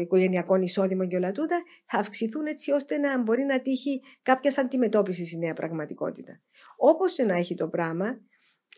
οικογενειακό 0.00 0.56
εισόδημα 0.56 1.06
και 1.06 1.16
όλα 1.16 1.32
τούτα, 1.32 1.62
θα 1.86 1.98
αυξηθούν 1.98 2.46
έτσι 2.46 2.72
ώστε 2.72 2.98
να 2.98 3.22
μπορεί 3.22 3.42
να 3.42 3.60
τύχει 3.60 4.00
κάποια 4.22 4.52
αντιμετώπιση 4.56 5.34
η 5.36 5.38
νέα 5.38 5.52
πραγματικότητα. 5.52 6.40
Όπως 6.76 7.12
και 7.12 7.24
να 7.24 7.34
έχει 7.34 7.54
το 7.54 7.68
πράγμα, 7.68 8.20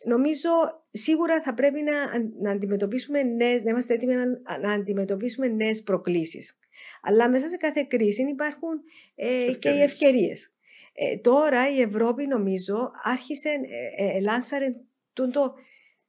νομίζω 0.05 0.49
σίγουρα 0.91 1.43
θα 1.43 1.55
πρέπει 1.55 1.83
να, 1.83 1.93
να 2.41 2.51
αντιμετωπίσουμε 2.51 3.23
νέες, 3.23 3.63
να 3.63 3.71
είμαστε 3.71 3.95
έτοιμοι 3.95 4.15
να, 4.15 4.59
να 4.59 4.73
αντιμετωπίσουμε 4.73 5.49
νέες 5.49 5.83
προκλήσεις. 5.83 6.59
Αλλά 7.03 7.31
μέσα 7.31 7.49
σε 7.49 7.57
κάθε 7.57 7.87
κρίση 7.89 8.23
υπάρχουν 8.23 8.81
ε, 9.15 9.53
και 9.59 9.69
οι 9.69 9.83
ευκαιρίες. 9.83 10.54
Ε, 10.97 11.17
τώρα 11.17 11.71
η 11.71 11.81
Ευρώπη 11.81 12.27
νομίζω 12.27 12.91
άρχισε, 13.03 13.49
ε, 13.97 14.17
ε, 14.17 14.21
λάνσαρε 14.21 14.67
το 15.13 15.55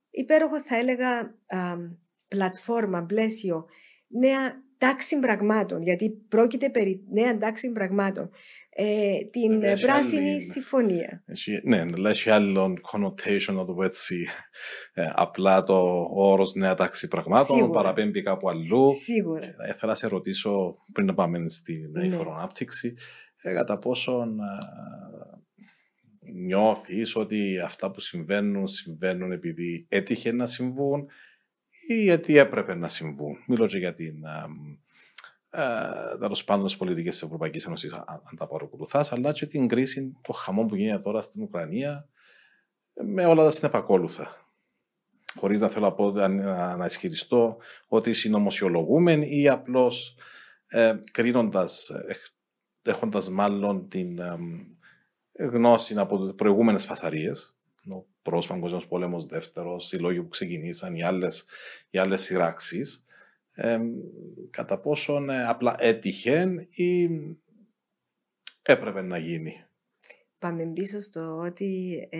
υπέροχο 0.09 0.61
θα 0.61 0.77
έλεγα 0.77 1.35
πλατφόρμα, 2.27 3.03
πλαίσιο, 3.05 3.65
νέα 4.07 4.63
τάξη 4.77 5.19
πραγμάτων, 5.19 5.81
γιατί 5.81 6.09
πρόκειται 6.27 6.69
περί 6.69 7.03
νέα 7.11 7.37
τάξη 7.37 7.71
πραγμάτων. 7.71 8.29
Ε, 8.77 9.17
την 9.31 9.63
ε, 9.63 9.75
πράσινη 9.81 10.29
άλλη, 10.29 10.41
συμφωνία. 10.41 11.23
Έχει, 11.25 11.61
ναι, 11.63 11.79
αλλά 11.79 12.09
έχει 12.09 12.29
άλλο 12.29 12.73
connotation, 12.91 13.53
να 13.53 13.65
το 13.65 13.73
πω 13.73 13.83
έτσι. 13.83 14.27
Ε, 14.93 15.11
απλά 15.15 15.63
το 15.63 16.07
όρος 16.13 16.53
νέα 16.53 16.75
τάξη 16.75 17.07
πραγμάτων 17.07 17.55
Σίγουρα. 17.55 17.71
παραπέμπει 17.71 18.21
κάπου 18.21 18.49
αλλού. 18.49 18.91
Σίγουρα. 18.91 19.39
Και 19.39 19.53
θα 19.57 19.67
ήθελα 19.67 19.91
να 19.91 19.97
σε 19.97 20.07
ρωτήσω, 20.07 20.77
πριν 20.93 21.05
να 21.05 21.13
πάμε 21.13 21.47
στην 21.47 21.91
ναι. 21.91 22.15
ανάπτυξη, 22.15 22.93
ε, 23.45 23.53
κατά 23.53 23.77
πόσον 23.77 24.39
νιώθεις 26.19 27.15
ότι 27.15 27.59
αυτά 27.59 27.91
που 27.91 27.99
συμβαίνουν, 27.99 28.67
συμβαίνουν 28.67 29.31
επειδή 29.31 29.85
έτυχε 29.89 30.31
να 30.31 30.45
συμβούν 30.45 31.07
ή 31.87 32.03
γιατί 32.03 32.37
έπρεπε 32.37 32.75
να 32.75 32.89
συμβούν; 32.89 33.37
Μιλώ 33.47 33.65
και 33.65 33.77
για 33.77 33.93
την 33.93 34.15
τέλος 36.19 36.43
πάντων 36.43 36.65
τις 36.65 36.77
πολιτικές 36.77 37.13
της 37.13 37.21
Ευρωπαϊκής 37.21 37.65
Ένωσης, 37.65 37.93
αν 37.93 38.35
τα 38.37 38.47
παρακολουθάς, 38.47 39.11
αλλά 39.11 39.31
και 39.31 39.45
την 39.45 39.67
κρίση, 39.67 40.17
το 40.21 40.33
χαμό 40.33 40.65
που 40.65 40.75
γίνεται 40.75 41.01
τώρα 41.01 41.21
στην 41.21 41.41
Ουκρανία, 41.41 42.09
με 42.93 43.25
όλα 43.25 43.43
τα 43.43 43.51
συνεπακόλουθα. 43.51 44.49
Χωρίς 45.35 45.59
να 45.59 45.69
θέλω 45.69 45.85
να, 45.85 45.93
πω, 45.93 46.11
να, 46.11 46.75
να 46.75 46.85
ισχυριστώ 46.85 47.57
ότι 47.87 48.13
συνωμοσιολογούμεν 48.13 49.21
ή 49.21 49.49
απλώς 49.49 50.15
ε, 50.67 50.95
κρίνοντας, 51.11 51.91
έχοντας 52.91 53.29
μάλλον 53.29 53.89
την 53.89 54.19
ε, 54.19 54.37
γνώση 55.39 55.93
από 55.97 56.33
προηγούμενες 56.33 56.85
φασαρίες, 56.85 57.57
ο 57.89 58.05
πρώτος 58.21 58.47
Παγκόσμιος 58.47 58.87
Πόλεμος, 58.87 59.25
δεύτερος, 59.25 59.91
οι 59.91 59.97
λόγοι 59.97 60.21
που 60.21 60.29
ξεκινήσαν, 60.29 60.95
οι 60.95 61.03
άλλες 61.03 61.45
οι 61.89 61.97
άλλες 61.97 62.21
σειράξεις, 62.21 63.05
ε, 63.51 63.79
κατά 64.49 64.79
πόσον 64.79 65.29
ε, 65.29 65.45
απλά 65.45 65.75
έτυχε 65.79 66.67
ή 66.69 67.09
έπρεπε 68.61 69.01
να 69.01 69.17
γίνει. 69.17 69.65
Πάμε 70.39 70.71
πίσω 70.73 70.99
στο 70.99 71.37
ότι 71.37 71.99
ε, 72.09 72.19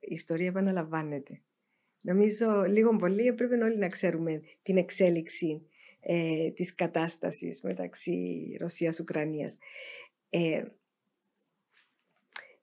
η 0.00 0.14
ιστορία 0.14 0.46
επαναλαμβάνεται. 0.46 1.42
Νομίζω 2.00 2.62
λίγο 2.62 2.96
πολύ 2.96 3.26
έπρεπε 3.26 3.54
όλοι 3.54 3.78
να 3.78 3.88
ξέρουμε 3.88 4.42
την 4.62 4.76
εξέλιξη 4.76 5.66
ε, 6.00 6.50
της 6.50 6.74
κατάστασης 6.74 7.60
μεταξύ 7.62 8.56
Ρωσίας-Ουκρανίας. 8.60 9.58
Ε, 10.36 10.64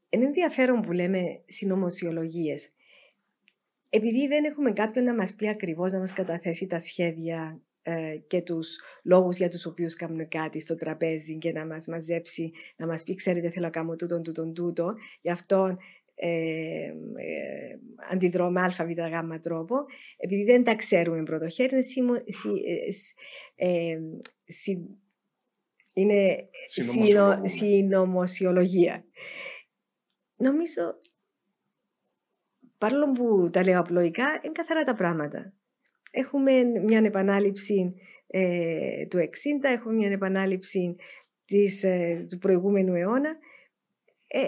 είναι 0.10 0.26
ενδιαφέρον 0.26 0.82
που 0.82 0.92
λέμε 0.92 1.44
συνωμοσιολογίες. 1.46 2.70
Επειδή 3.90 4.28
δεν 4.28 4.44
έχουμε 4.44 4.72
κάποιον 4.72 5.06
να 5.06 5.16
μας 5.16 5.36
πει 5.36 5.48
ακριβώς, 5.48 5.92
να 5.92 6.00
μας 6.00 6.14
καταθέσει 6.14 6.68
τα 6.68 6.80
σχέδια 6.80 7.62
ε, 7.82 8.18
και 8.28 8.42
τους 8.42 8.80
λόγους 9.04 9.38
για 9.38 9.50
τους 9.50 9.66
οποίους 9.66 9.96
κάνουμε 9.96 10.26
κάτι 10.26 10.60
στο 10.60 10.76
τραπέζι 10.76 11.38
και 11.38 11.52
να 11.52 11.66
μας 11.66 11.88
μαζέψει, 11.88 12.52
να 12.76 12.88
μας 12.88 13.04
πει 13.04 13.16
ξέρετε 13.16 13.50
θέλω 13.50 13.66
να 13.66 13.72
κάνω 13.72 13.96
τούτον, 13.96 14.24
τούτον, 14.24 14.54
τούτο. 14.54 14.94
Γι' 15.22 15.32
αυτό 15.32 15.78
ε, 16.16 16.86
ε, 17.16 17.80
αντιδρώ 18.12 18.50
με 18.50 18.62
ΑΒ 18.62 18.90
γ 18.90 19.40
τρόπο. 19.42 19.76
Επειδή 20.18 20.44
δεν 20.44 20.64
τα 20.64 20.76
ξέρουμε 20.76 21.24
πρώτο 21.24 21.50
χέρι, 21.50 21.70
είναι, 21.74 21.82
σιμω, 21.82 22.14
συ, 22.26 22.50
ε, 23.56 23.98
συ, 24.46 24.78
είναι 25.94 26.50
συνωμοσιολογία. 27.44 29.06
Νομίζω, 30.36 31.00
παρόλο 32.78 33.12
που 33.12 33.50
τα 33.50 33.64
λέω 33.64 33.80
απλοϊκά, 33.80 34.40
είναι 34.44 34.52
καθαρά 34.52 34.84
τα 34.84 34.96
πράγματα. 34.96 35.54
Έχουμε 36.12 36.64
μια 36.64 37.00
επανάληψη 37.00 37.94
ε, 38.28 39.06
του 39.06 39.18
60, 39.18 39.24
έχουμε 39.62 39.94
μια 39.94 40.12
επανάληψη 40.12 40.96
της, 41.46 41.84
ε, 41.84 42.26
του 42.30 42.38
προηγούμενου 42.38 42.96
αιώνα. 42.96 43.38
Ε, 44.28 44.46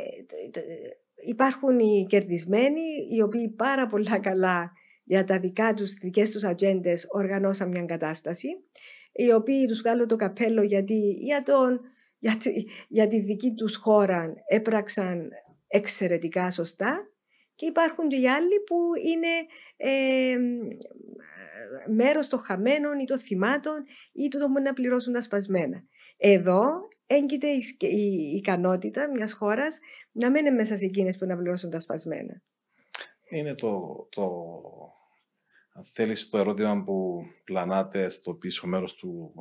υπάρχουν 1.26 1.80
οι 1.80 2.06
κερδισμένοι, 2.10 2.82
οι 3.12 3.22
οποίοι 3.22 3.50
πάρα 3.50 3.88
πολλά 3.88 4.20
καλά 4.20 4.72
για 5.04 5.24
τα 5.24 5.40
δικά 5.40 5.74
τους, 5.74 5.94
δικές 5.94 6.32
τους 6.32 6.44
ατζέντες 6.44 7.06
οργανώσαν 7.10 7.70
μια 7.70 7.86
κατάσταση, 7.86 8.48
οι 9.14 9.32
οποίοι 9.32 9.66
τους 9.66 9.80
βγάλω 9.80 10.06
το 10.06 10.16
καπέλο 10.16 10.62
γιατί 10.64 11.18
για, 11.20 11.42
τον, 11.42 11.80
για, 12.18 12.38
τη, 12.38 12.64
για 12.88 13.08
τη 13.08 13.20
δική 13.20 13.54
τους 13.54 13.76
χώρα 13.76 14.34
έπραξαν 14.48 15.30
εξαιρετικά 15.68 16.52
σωστά 16.52 17.08
και 17.56 17.66
υπάρχουν 17.66 18.08
και 18.08 18.16
οι 18.16 18.28
άλλοι 18.28 18.60
που 18.66 18.78
είναι 19.06 19.28
ε, 19.78 20.38
μέρος 21.88 22.28
των 22.28 22.40
χαμένων 22.40 23.00
ή 23.00 23.06
των 23.06 23.20
θυμάτων 23.20 23.84
ή 24.14 24.28
του 24.28 24.38
που 24.38 24.62
να 24.62 24.74
πληρώσουν 24.74 25.14
τα 25.14 25.22
σπασμένα. 25.22 25.84
Εδώ 26.18 26.64
έγκυται 27.08 27.48
η, 27.80 28.36
ικανότητα 28.36 29.10
μιας 29.12 29.34
χώρας 29.34 29.80
να 30.12 30.30
μένει 30.30 30.52
μέσα 30.52 30.78
σε 30.78 30.86
εκείνες 30.86 31.18
που 31.18 31.26
να 31.26 31.36
πληρώσουν 31.36 31.70
τα 31.70 31.80
σπασμένα. 31.80 32.42
Είναι 33.30 33.56
το, 33.56 34.08
το 34.10 34.32
αν 35.74 35.84
θέλεις 35.86 36.30
το 36.30 36.38
ερώτημα 36.38 36.84
που 36.84 37.24
πλανάται 37.44 38.10
στο 38.10 38.34
πίσω 38.34 38.68
μέρος 38.68 38.96
του, 38.96 39.34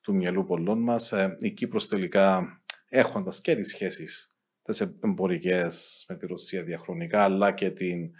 του 0.00 0.14
μυαλού 0.14 0.44
πολλών 0.44 0.82
μας. 0.82 1.12
Ε, 1.12 1.36
η 1.40 1.50
Κύπρος 1.50 1.88
τελικά 1.88 2.60
έχοντας 2.88 3.40
και 3.40 3.54
τις 3.54 3.68
σχέσεις 3.68 4.36
τις 4.62 4.80
εμπορικές 4.80 6.04
με 6.08 6.16
τη 6.16 6.26
Ρωσία 6.26 6.62
διαχρονικά 6.62 7.22
αλλά 7.22 7.52
και 7.52 7.70
την 7.70 8.10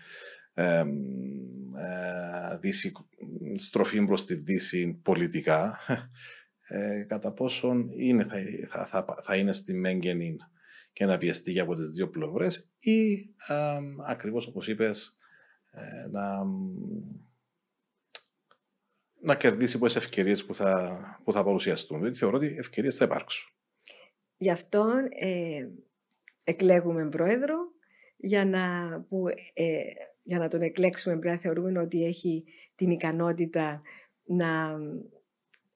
ε, 0.54 0.84
δύση, 2.61 2.92
στροφή 3.57 4.04
προς 4.04 4.24
τη 4.24 4.34
Δύση 4.34 5.00
πολιτικά, 5.02 5.78
ε, 6.68 7.02
κατά 7.02 7.32
πόσον 7.32 7.90
είναι, 7.96 8.26
θα, 8.68 8.86
θα, 8.86 9.04
θα, 9.22 9.36
είναι 9.36 9.52
στη 9.52 9.74
Μέγγενη 9.74 10.36
και 10.92 11.04
να 11.04 11.18
πιεστεί 11.18 11.52
και 11.52 11.61
από 11.61 11.74
τις 11.74 11.90
δύο 11.90 12.09
πλευρές 12.09 12.70
ή 12.78 13.12
ε, 13.48 13.78
ακριβώς 14.07 14.46
όπως 14.46 14.68
είπες 14.68 15.16
ε, 15.70 16.09
να, 16.11 16.44
να 19.26 19.34
κερδίσει 19.34 19.78
πολλές 19.78 19.96
ευκαιρίες 19.96 20.44
που 20.44 20.54
θα, 20.54 21.00
που 21.24 21.32
θα 21.32 21.44
παρουσιαστούν. 21.44 21.98
Δηλαδή 21.98 22.16
θεωρώ 22.16 22.36
ότι 22.36 22.54
ευκαιρίες 22.58 22.96
θα 22.96 23.04
υπάρξουν. 23.04 23.52
Γι' 24.36 24.50
αυτό 24.50 24.86
ε, 25.18 25.68
εκλέγουμε 26.44 27.08
πρόεδρο 27.08 27.56
για 28.16 28.44
να, 28.44 28.90
που, 29.08 29.28
ε, 29.52 29.78
για 30.22 30.38
να 30.38 30.48
τον 30.48 30.62
εκλέξουμε 30.62 31.16
πρέπει 31.18 31.34
να 31.34 31.40
θεωρούμε 31.40 31.80
ότι 31.80 32.04
έχει 32.04 32.44
την 32.74 32.90
ικανότητα 32.90 33.82
να, 34.24 34.78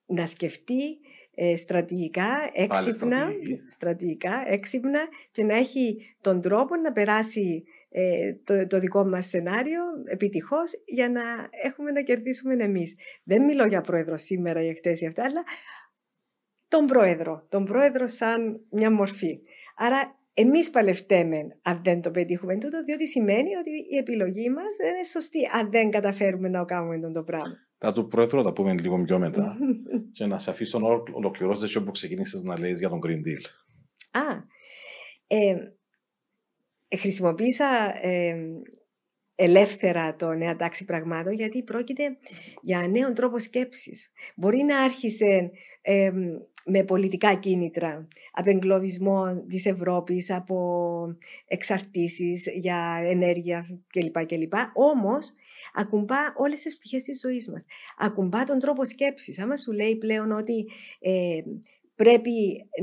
να 0.05 0.25
σκεφτεί 0.25 0.99
ε, 1.35 1.55
στρατηγικά, 1.55 2.49
έξυπνα, 2.53 3.31
στρατηγικά, 3.67 4.43
έξυπνα 4.47 5.07
και 5.31 5.43
να 5.43 5.57
έχει 5.57 6.15
τον 6.21 6.41
τρόπο 6.41 6.75
να 6.75 6.91
περάσει 6.91 7.63
ε, 7.63 7.80
το, 8.43 8.67
το 8.67 8.79
δικό 8.79 9.05
μας 9.05 9.25
σενάριο 9.25 9.81
επιτυχώς 10.05 10.71
για 10.85 11.09
να 11.09 11.21
έχουμε 11.63 11.91
να 11.91 12.01
κερδίσουμε 12.01 12.63
εμείς. 12.63 12.95
Δεν 13.23 13.43
μιλώ 13.43 13.65
για 13.65 13.81
πρόεδρο 13.81 14.17
σήμερα 14.17 14.63
ή 14.63 14.75
χτες 14.75 15.01
ή 15.01 15.05
αυτά, 15.05 15.23
αλλά 15.23 15.43
τον 16.67 16.85
πρόεδρο. 16.85 17.45
Τον 17.49 17.65
πρόεδρο 17.65 18.07
σαν 18.07 18.65
μια 18.71 18.91
μορφή. 18.91 19.39
Άρα 19.75 20.19
εμείς 20.33 20.69
παλευτέμε 20.69 21.57
αν 21.61 21.81
δεν 21.83 22.01
το 22.01 22.11
πετύχουμε 22.11 22.57
τούτο, 22.57 22.83
διότι 22.83 23.07
σημαίνει 23.07 23.55
ότι 23.55 23.69
η 23.91 23.97
επιλογή 23.97 24.49
μας 24.49 24.75
δεν 24.77 24.93
είναι 24.93 25.03
σωστή 25.03 25.39
αν 25.53 25.71
δεν 25.71 25.91
καταφέρουμε 25.91 26.49
να 26.49 26.65
κάνουμε 26.65 26.99
τον 26.99 27.13
το 27.13 27.23
πράγμα. 27.23 27.57
Θα 27.77 27.93
του 27.93 28.07
πρόεδρο 28.07 28.43
τα 28.43 28.53
πούμε 28.53 28.73
λίγο 28.73 29.03
πιο 29.03 29.19
μετά 29.19 29.57
και 30.15 30.25
να 30.25 30.39
σε 30.39 30.49
αφήσω 30.49 30.79
να 30.79 30.87
ολοκληρώσεις 31.13 31.75
όπου 31.75 31.91
ξεκίνησες 31.91 32.43
να 32.43 32.59
λέει 32.59 32.73
για 32.73 32.89
τον 32.89 32.99
Green 33.05 33.27
Deal. 33.27 33.43
Α, 34.11 34.43
ε, 35.27 35.55
χρησιμοποίησα 36.97 37.65
ε, 38.01 38.35
ελεύθερα 39.35 40.15
το 40.15 40.33
νέα 40.33 40.55
τάξη 40.55 40.85
πραγμάτων 40.85 41.33
γιατί 41.33 41.63
πρόκειται 41.63 42.17
για 42.61 42.87
νέο 42.87 43.13
τρόπο 43.13 43.39
σκέψης. 43.39 44.11
Μπορεί 44.35 44.63
να 44.63 44.79
άρχισε 44.79 45.51
ε, 45.81 46.11
με 46.65 46.83
πολιτικά 46.83 47.35
κίνητρα, 47.35 48.07
απεγκλωβισμό 48.31 49.45
της 49.47 49.65
Ευρώπης, 49.65 50.31
από 50.31 50.57
εξαρτήσεις 51.47 52.47
για 52.53 53.01
ενέργεια 53.03 53.65
κλπ. 53.87 54.25
κλπ. 54.25 54.53
Όμως, 54.73 55.33
ακουμπά 55.73 56.17
όλες 56.37 56.61
τις 56.61 56.75
πτυχές 56.77 57.03
της 57.03 57.19
ζωής 57.19 57.49
μας. 57.49 57.65
Ακουμπά 57.97 58.43
τον 58.43 58.59
τρόπο 58.59 58.85
σκέψης. 58.85 59.39
Άμα 59.39 59.57
σου 59.57 59.71
λέει 59.71 59.97
πλέον 59.97 60.31
ότι 60.31 60.65
ε, 60.99 61.41
πρέπει 61.95 62.31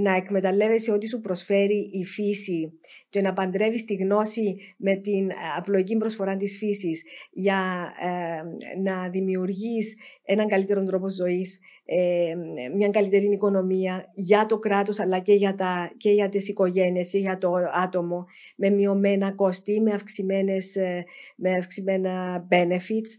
να 0.00 0.16
εκμεταλλεύεσαι 0.16 0.92
ό,τι 0.92 1.09
σου 1.09 1.20
προσφέρει 1.20 1.90
η 1.92 2.04
φύση 2.04 2.72
και 3.09 3.20
να 3.20 3.32
παντρεύεις 3.32 3.84
τη 3.84 3.94
γνώση 3.94 4.56
με 4.76 4.96
την 4.96 5.30
απλοϊκή 5.56 5.96
προσφορά 5.96 6.36
της 6.36 6.56
φύσης 6.59 7.02
για 7.30 7.92
ε, 8.00 8.80
να 8.82 9.09
δημιουργείς 9.09 9.96
έναν 10.24 10.48
καλύτερο 10.48 10.84
τρόπο 10.84 11.11
ζωής, 11.11 11.61
ε, 11.84 12.34
μια 12.76 12.88
καλύτερη 12.88 13.32
οικονομία 13.32 14.12
για 14.14 14.46
το 14.46 14.59
κράτος 14.59 15.00
αλλά 15.00 15.18
και 15.18 15.32
για, 15.32 15.54
τα, 15.54 15.92
και 15.96 16.11
για 16.11 16.28
τις 16.28 16.48
οικογένειες 16.48 17.12
ή 17.12 17.18
για 17.18 17.38
το 17.38 17.52
άτομο 17.72 18.26
με 18.56 18.70
μειωμένα 18.70 19.32
κόστη, 19.32 19.80
με, 19.80 19.90
αυξημένες, 19.92 20.76
ε, 20.76 21.04
με 21.36 21.52
αυξημένα 21.52 22.46
benefits. 22.50 23.11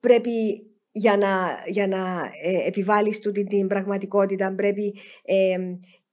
πρέπει 0.00 0.30
για 0.98 1.16
να, 1.16 1.62
για 1.66 1.86
να 1.86 2.30
ε, 2.42 2.66
επιβάλλεις 2.66 3.18
τούτη 3.18 3.44
την 3.44 3.66
πραγματικότητα 3.66 4.54
πρέπει 4.54 4.94
ε, 5.24 5.56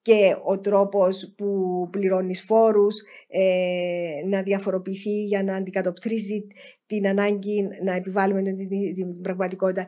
και 0.01 0.35
ο 0.43 0.59
τρόπος 0.59 1.33
που 1.37 1.47
πληρώνεις 1.91 2.41
φόρους 2.41 2.95
ε, 3.27 4.27
να 4.27 4.41
διαφοροποιηθεί 4.41 5.23
για 5.23 5.43
να 5.43 5.55
αντικατοπτρίζει 5.55 6.47
την 6.85 7.07
ανάγκη 7.07 7.67
να 7.83 7.93
επιβάλλουμε 7.93 8.41
την, 8.41 8.57
την, 8.93 9.21
πραγματικότητα. 9.21 9.87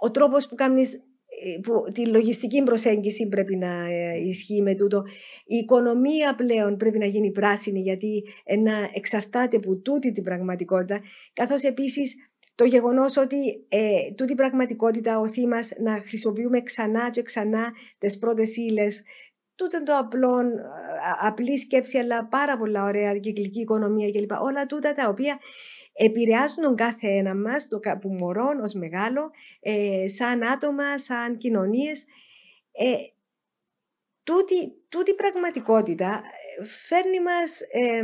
Ο 0.00 0.10
τρόπος 0.10 0.48
που 0.48 0.54
κάνεις 0.54 0.94
ε, 0.94 1.60
που 1.60 1.84
τη 1.94 2.06
λογιστική 2.06 2.62
προσέγγιση 2.62 3.28
πρέπει 3.28 3.56
να 3.56 3.86
ε, 3.90 4.18
ισχύει 4.18 4.62
με 4.62 4.74
τούτο. 4.74 5.02
Η 5.44 5.56
οικονομία 5.56 6.34
πλέον 6.34 6.76
πρέπει 6.76 6.98
να 6.98 7.06
γίνει 7.06 7.30
πράσινη 7.30 7.80
γιατί 7.80 8.24
να 8.58 8.90
εξαρτάται 8.94 9.56
από 9.56 9.76
τούτη 9.76 10.12
την 10.12 10.22
πραγματικότητα 10.22 11.00
καθώς 11.32 11.62
επίσης 11.62 12.14
το 12.60 12.66
γεγονός 12.66 13.16
ότι 13.16 13.66
ε, 13.68 14.12
τούτη 14.16 14.34
πραγματικότητα 14.34 15.18
οθεί 15.18 15.46
μα 15.46 15.60
να 15.78 15.92
χρησιμοποιούμε 15.92 16.62
ξανά 16.62 17.10
και 17.10 17.22
ξανά 17.22 17.72
τις 17.98 18.18
πρώτες 18.18 18.56
ύλες, 18.56 19.02
τούτο 19.54 19.82
το 19.82 19.96
απλό, 19.96 20.42
απλή 21.20 21.58
σκέψη, 21.58 21.98
αλλά 21.98 22.26
πάρα 22.26 22.58
πολλά 22.58 22.84
ωραία 22.84 23.18
κυκλική 23.18 23.60
οικονομία 23.60 24.10
κλπ. 24.10 24.30
Όλα 24.40 24.66
τούτα 24.66 24.92
τα 24.92 25.08
οποία 25.08 25.38
επηρεάζουν 25.92 26.62
τον 26.62 26.74
κάθε 26.74 27.08
ένα 27.08 27.34
μας, 27.34 27.68
το 27.68 27.80
από 27.82 28.08
μωρό 28.08 28.48
ως 28.62 28.72
μεγάλο, 28.72 29.30
ε, 29.60 30.08
σαν 30.08 30.42
άτομα, 30.42 30.98
σαν 30.98 31.36
κοινωνίες. 31.36 32.04
Ε, 32.72 32.94
τούτη, 34.22 34.72
τούτη 34.88 35.14
πραγματικότητα 35.14 36.22
φέρνει 36.86 37.20
μας 37.20 37.60
ε, 37.60 38.02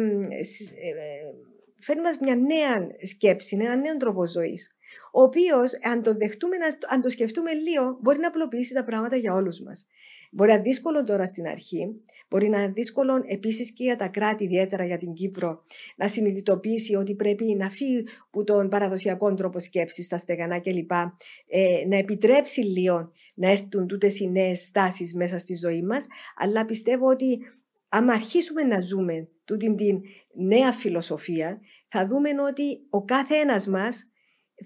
φέρνει 1.86 2.02
μας 2.02 2.16
μια 2.20 2.36
νέα 2.36 2.86
σκέψη, 3.02 3.56
ένα 3.60 3.76
νέο 3.76 3.96
τρόπο 3.96 4.26
ζωής. 4.26 4.70
Ο 5.12 5.22
οποίος, 5.22 5.78
αν 5.82 6.02
το 6.02 6.14
δεχτούμε, 6.14 6.56
αν 6.92 7.00
το 7.00 7.10
σκεφτούμε 7.10 7.52
λίγο, 7.52 7.98
μπορεί 8.02 8.18
να 8.18 8.28
απλοποιήσει 8.28 8.74
τα 8.74 8.84
πράγματα 8.84 9.16
για 9.16 9.34
όλους 9.34 9.60
μας. 9.60 9.86
Μπορεί 10.30 10.48
να 10.48 10.54
είναι 10.54 10.62
δύσκολο 10.62 11.04
τώρα 11.04 11.26
στην 11.26 11.46
αρχή, 11.46 12.02
μπορεί 12.28 12.48
να 12.48 12.62
είναι 12.62 12.72
δύσκολο 12.72 13.22
επίσης 13.26 13.72
και 13.72 13.84
για 13.84 13.96
τα 13.96 14.08
κράτη, 14.08 14.44
ιδιαίτερα 14.44 14.84
για 14.84 14.98
την 14.98 15.12
Κύπρο, 15.12 15.64
να 15.96 16.08
συνειδητοποιήσει 16.08 16.94
ότι 16.94 17.14
πρέπει 17.14 17.44
να 17.44 17.70
φύγει 17.70 18.04
από 18.26 18.44
τον 18.44 18.68
παραδοσιακό 18.68 19.34
τρόπο 19.34 19.58
σκέψης, 19.58 20.04
στα 20.04 20.18
στεγανά 20.18 20.60
κλπ. 20.60 20.90
Ε, 20.90 21.86
να 21.88 21.96
επιτρέψει 21.96 22.60
λίγο 22.60 23.12
να 23.34 23.50
έρθουν 23.50 23.86
τούτες 23.86 24.20
οι 24.20 24.30
νέες 24.30 24.70
τάσει 24.70 25.12
μέσα 25.16 25.38
στη 25.38 25.54
ζωή 25.54 25.82
μας, 25.82 26.06
αλλά 26.36 26.64
πιστεύω 26.64 27.06
ότι 27.06 27.38
άμα 27.88 28.12
αρχίσουμε 28.12 28.62
να 28.62 28.80
ζούμε 28.80 29.28
τούτη 29.44 29.74
την 29.74 30.00
νέα 30.36 30.72
φιλοσοφία, 30.72 31.60
θα 31.88 32.06
δούμε 32.06 32.30
ότι 32.48 32.86
ο 32.90 33.04
κάθε 33.04 33.34
ένας 33.34 33.66
μας 33.66 34.10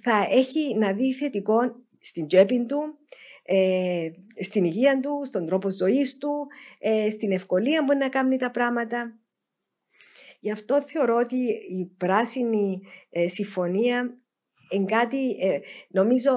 θα 0.02 0.26
έχει 0.30 0.74
να 0.78 0.92
δει 0.92 1.14
θετικό 1.14 1.58
στην 2.00 2.26
τσέπη 2.26 2.66
του, 2.66 2.98
ε, 3.42 4.10
στην 4.42 4.64
υγεία 4.64 5.00
του, 5.00 5.22
στον 5.24 5.46
τρόπο 5.46 5.70
ζωής 5.70 6.18
του, 6.18 6.46
ε, 6.78 7.10
στην 7.10 7.32
ευκολία 7.32 7.84
που 7.84 7.96
να 7.96 8.08
κάνει 8.08 8.36
τα 8.36 8.50
πράγματα. 8.50 9.18
Γι' 10.40 10.50
αυτό 10.50 10.82
θεωρώ 10.82 11.16
ότι 11.16 11.36
η 11.70 11.94
πράσινη 11.96 12.80
ε, 13.10 13.28
συμφωνία 13.28 14.18
είναι 14.70 14.84
κάτι, 14.84 15.36
νομίζω, 15.88 16.30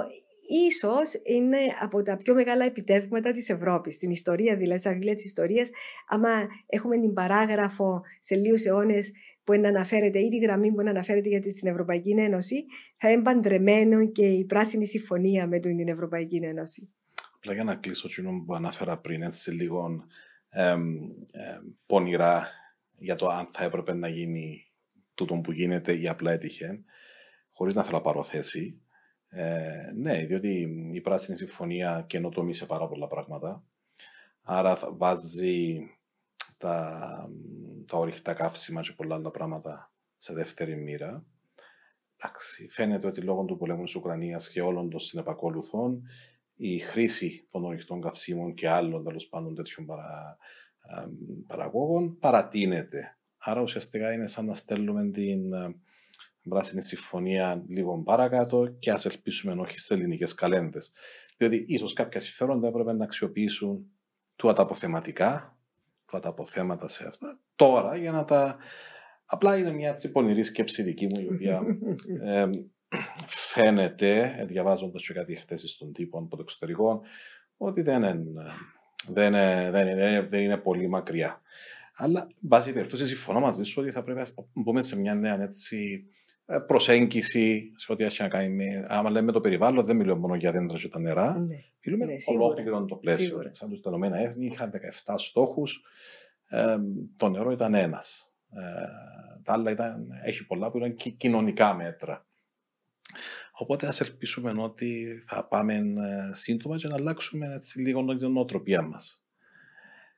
ίσως 0.47 1.13
είναι 1.23 1.57
από 1.79 2.01
τα 2.01 2.15
πιο 2.15 2.33
μεγάλα 2.33 2.65
επιτεύγματα 2.65 3.31
της 3.31 3.49
Ευρώπης, 3.49 3.95
στην 3.95 4.11
ιστορία 4.11 4.55
δηλαδή, 4.55 4.79
στα 4.79 4.91
βιβλία 4.91 5.15
της 5.15 5.25
ιστορίας, 5.25 5.69
άμα 6.07 6.47
έχουμε 6.65 6.99
την 6.99 7.13
παράγραφο 7.13 8.01
σε 8.19 8.35
λίγους 8.35 8.65
αιώνες 8.65 9.11
που 9.43 9.53
αναφέρεται 9.53 10.19
ή 10.19 10.29
τη 10.29 10.37
γραμμή 10.37 10.71
που 10.71 10.79
αναφέρεται 10.79 11.29
για 11.29 11.41
στην 11.51 11.67
Ευρωπαϊκή 11.67 12.11
Ένωση, 12.11 12.65
θα 12.97 13.11
είναι 13.11 13.21
παντρεμένο 13.21 14.07
και 14.07 14.25
η 14.25 14.45
πράσινη 14.45 14.87
συμφωνία 14.87 15.47
με 15.47 15.59
την 15.59 15.87
Ευρωπαϊκή 15.87 16.35
Ένωση. 16.35 16.89
Απλά 17.35 17.53
για 17.53 17.63
να 17.63 17.75
κλείσω 17.75 18.07
το 18.07 18.43
που 18.45 18.53
αναφέρα 18.53 18.97
πριν, 18.97 19.21
έτσι 19.21 19.51
λίγο 19.51 20.05
εμ, 20.49 20.97
πονηρά 21.85 22.49
για 22.97 23.15
το 23.15 23.27
αν 23.27 23.49
θα 23.51 23.63
έπρεπε 23.63 23.93
να 23.93 24.07
γίνει 24.07 24.71
τούτο 25.13 25.41
που 25.43 25.51
γίνεται 25.51 25.93
ή 25.93 26.07
απλά 26.07 26.31
έτυχε, 26.31 26.83
χωρίς 27.51 27.75
να 27.75 27.83
θέλω 27.83 27.97
να 27.97 28.03
πάρω 28.03 28.23
θέση. 28.23 28.81
Ε, 29.35 29.91
ναι, 29.95 30.25
διότι 30.25 30.89
η 30.93 31.01
Πράσινη 31.01 31.37
Συμφωνία 31.37 32.03
καινοτομεί 32.07 32.57
πάρα 32.67 32.87
πολλά 32.87 33.07
πράγματα. 33.07 33.63
Άρα 34.41 34.77
βάζει 34.97 35.87
τα, 36.57 37.29
τα 37.87 37.97
ορυκτά 37.97 38.33
καύσιμα 38.33 38.81
και 38.81 38.93
πολλά 38.95 39.15
άλλα 39.15 39.31
πράγματα 39.31 39.93
σε 40.17 40.33
δεύτερη 40.33 40.75
μοίρα. 40.75 41.25
Εντάξει, 42.15 42.67
φαίνεται 42.71 43.07
ότι 43.07 43.21
λόγω 43.21 43.45
του 43.45 43.57
πολέμου 43.57 43.83
της 43.83 43.95
Ουκρανίας 43.95 44.49
και 44.49 44.61
όλων 44.61 44.89
των 44.89 44.99
συνεπακόλουθων 44.99 46.03
η 46.55 46.77
χρήση 46.77 47.47
των 47.51 47.65
ορυκτών 47.65 48.01
καυσίμων 48.01 48.53
και 48.53 48.69
άλλων 48.69 49.03
τέλος 49.03 49.27
πάντων 49.27 49.55
τέτοιων 49.55 49.85
παρα, 49.85 50.37
παραγόγων 51.47 52.17
παρατείνεται. 52.19 53.17
Άρα 53.37 53.61
ουσιαστικά 53.61 54.13
είναι 54.13 54.27
σαν 54.27 54.45
να 54.45 54.53
στέλνουμε 54.53 55.09
την 55.09 55.53
πράσινη 56.49 56.81
συμφωνία 56.81 57.63
λίγο 57.67 57.97
παρακάτω 57.97 58.67
και 58.79 58.91
ας 58.91 59.05
ελπίσουμε 59.05 59.61
όχι 59.61 59.79
σε 59.79 59.93
ελληνικές 59.93 60.33
καλένδες. 60.33 60.91
Διότι 61.37 61.65
ίσως 61.67 61.93
κάποια 61.93 62.19
συμφέροντα 62.19 62.67
έπρεπε 62.67 62.93
να 62.93 63.03
αξιοποιήσουν 63.03 63.85
του 64.35 64.53
τα 64.53 64.61
αποθεματικά, 64.61 65.57
του 66.05 66.19
τα 66.19 66.29
αποθέματα 66.29 66.87
σε 66.87 67.07
αυτά, 67.07 67.39
τώρα 67.55 67.97
για 67.97 68.11
να 68.11 68.25
τα. 68.25 68.57
Απλά 69.25 69.57
είναι 69.57 69.71
μια 69.71 69.89
έτσι 69.89 70.11
πονηρή 70.11 70.43
σκέψη 70.43 70.83
δική 70.83 71.05
μου, 71.05 71.21
η 71.21 71.33
οποία 71.33 71.61
ε, 72.31 72.49
φαίνεται, 73.25 74.43
διαβάζοντας 74.47 75.05
και 75.05 75.13
κάτι 75.13 75.35
χθε 75.35 75.57
στον 75.57 75.93
τύπο 75.93 76.19
από 76.19 76.35
το 76.35 76.41
εξωτερικό, 76.41 77.01
ότι 77.57 77.81
δεν 77.81 78.03
είναι, 78.03 78.23
δεν 79.07 79.27
είναι, 79.27 79.69
δεν 79.71 79.87
είναι, 79.87 80.27
δεν 80.29 80.41
είναι 80.41 80.57
πολύ 80.57 80.87
μακριά. 80.87 81.41
Αλλά, 81.95 82.27
βάσει 82.39 82.73
περιπτώσει, 82.73 83.05
συμφωνώ 83.05 83.39
μαζί 83.39 83.63
σου 83.63 83.81
ότι 83.81 83.91
θα 83.91 84.03
πρέπει 84.03 84.19
να 84.19 84.45
μπούμε 84.53 84.81
σε 84.81 84.97
μια 84.97 85.15
νέα 85.15 85.41
έτσι, 85.41 86.05
ε, 86.05 86.22
προσέγγιση 86.67 87.71
σε 87.75 87.91
ό,τι 87.91 88.03
έχει 88.03 88.21
να 88.21 88.27
κάνει 88.27 88.49
με. 88.49 88.85
Άμα 88.87 89.09
λέμε 89.09 89.31
το 89.31 89.41
περιβάλλον, 89.41 89.85
δεν 89.85 89.95
μιλούμε 89.95 90.19
μόνο 90.19 90.35
για 90.35 90.51
δέντρα 90.51 90.77
και 90.77 90.87
τα 90.87 90.99
νερά. 90.99 91.39
Ναι. 91.39 91.55
Μιλούμε 91.85 92.05
ναι, 92.05 92.15
ολόκληρο 92.25 92.85
το 92.85 92.95
πλαίσιο. 92.95 93.25
Σίγουρα. 93.25 93.49
Σαν 93.53 93.69
τους 93.69 93.79
Ηνωμένα 93.85 94.17
Έθνη 94.17 94.45
είχαν 94.45 94.71
17 95.05 95.15
στόχους. 95.17 95.81
Ε, 96.49 96.77
το 97.17 97.29
νερό 97.29 97.51
ήταν 97.51 97.73
ένας. 97.73 98.33
Ε, 98.49 98.61
τα 99.43 99.53
άλλα 99.53 99.71
ήταν, 99.71 100.07
έχει 100.23 100.45
πολλά 100.45 100.71
που 100.71 100.77
ήταν 100.77 100.95
κοινωνικά 101.17 101.73
μέτρα. 101.73 102.25
Οπότε 103.51 103.87
ας 103.87 104.01
ελπίσουμε 104.01 104.53
ότι 104.57 105.23
θα 105.27 105.47
πάμε 105.47 105.75
ε, 105.75 106.33
σύντομα 106.33 106.77
και 106.77 106.87
να 106.87 106.95
αλλάξουμε 106.95 107.53
έτσι, 107.53 107.81
λίγο 107.81 108.17
την 108.17 108.31
νοοτροπία 108.31 108.81
μας. 108.81 109.25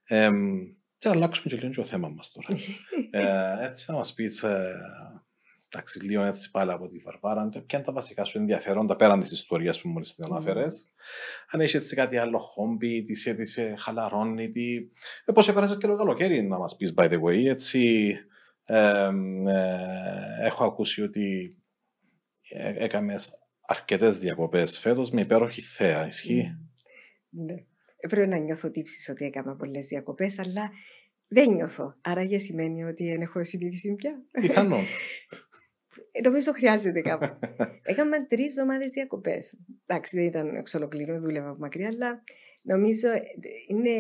Ε, 0.04 0.30
και 0.98 1.08
να 1.08 1.16
αλλάξουμε 1.16 1.56
και 1.56 1.62
λίγο 1.62 1.74
το 1.74 1.84
θέμα 1.84 2.10
μας 2.10 2.32
τώρα. 2.32 2.60
ε, 3.60 3.66
έτσι 3.66 3.92
να 3.92 3.98
μας 3.98 4.14
πεις 4.14 4.44
ε, 4.44 4.76
Εντάξει, 5.76 6.00
λίγο 6.06 6.24
έτσι 6.24 6.52
πάλι 6.52 6.72
από 6.72 6.88
τη 6.88 6.98
Βαρβάρα. 6.98 7.50
Ποια 7.50 7.64
είναι 7.74 7.84
τα 7.84 7.92
βασικά 7.92 8.24
σου 8.24 8.38
ενδιαφέροντα 8.38 8.96
πέραν 8.96 9.20
της 9.20 9.32
ιστορίας 9.32 9.82
που 9.82 9.90
μόλις 9.90 10.16
την 10.16 10.24
αναφέρες. 10.26 10.90
Mm. 10.90 11.50
Αν 11.52 11.62
έχεις 11.62 11.74
έτσι 11.74 11.96
κάτι 11.96 12.18
άλλο 12.18 12.40
χόμπι, 12.40 13.04
τι 13.04 13.16
σε, 13.16 13.46
σε 13.46 13.76
χαλαρώνει, 13.78 14.52
τι. 14.52 14.76
Ε, 15.26 15.32
Πώς 15.32 15.48
έπαιρνες 15.48 15.78
και 15.78 15.88
το 15.88 15.96
καλοκαίρι, 15.96 16.44
να 16.44 16.58
μας 16.58 16.76
πεις, 16.76 16.94
by 16.98 17.10
the 17.10 17.22
way. 17.22 17.46
Έτσι, 17.46 18.14
ε, 18.66 19.10
ε, 19.48 20.46
έχω 20.46 20.64
ακούσει 20.64 21.02
ότι 21.02 21.58
ε, 22.50 22.74
έκαμες 22.84 23.34
αρκετές 23.62 24.18
διακοπές 24.18 24.80
φέτος 24.80 25.12
με 25.12 25.22
υπέροχη 25.22 25.62
θέα. 25.62 26.08
Ισχύει; 26.08 26.58
Ναι. 27.30 27.56
Πρέπει 28.10 28.28
να 28.28 28.38
νιώθω 28.38 28.72
τύψει 28.72 29.12
ότι 29.12 29.26
έκανα 29.26 29.56
πολλές 29.56 29.88
διακοπές, 29.88 30.40
αλλά 30.40 30.72
δεν 31.28 31.54
νιώθω. 31.54 31.96
Άρα 32.02 32.24
για 32.24 32.40
σημαίνει 32.40 32.84
ότι 32.84 33.10
δεν 33.10 33.22
έχω 33.22 33.44
συνείδηση 33.44 33.96
πια. 33.96 34.24
Πιθανόν. 34.32 34.84
Ε, 36.12 36.22
νομίζω 36.22 36.52
χρειάζεται 36.52 37.02
κάπου. 37.02 37.40
Έκανα 37.92 38.28
τρεις 38.28 38.48
εβδομάδες 38.48 38.92
διακοπές. 38.92 39.58
Εντάξει, 39.86 40.18
δεν 40.18 40.26
ήταν 40.26 40.56
εξ 40.56 40.74
ολοκλήρου, 40.74 41.20
δούλευα 41.20 41.50
από 41.50 41.60
μακριά, 41.60 41.88
αλλά 41.88 42.24
νομίζω 42.62 43.10
ε, 43.10 43.22
είναι 43.68 43.92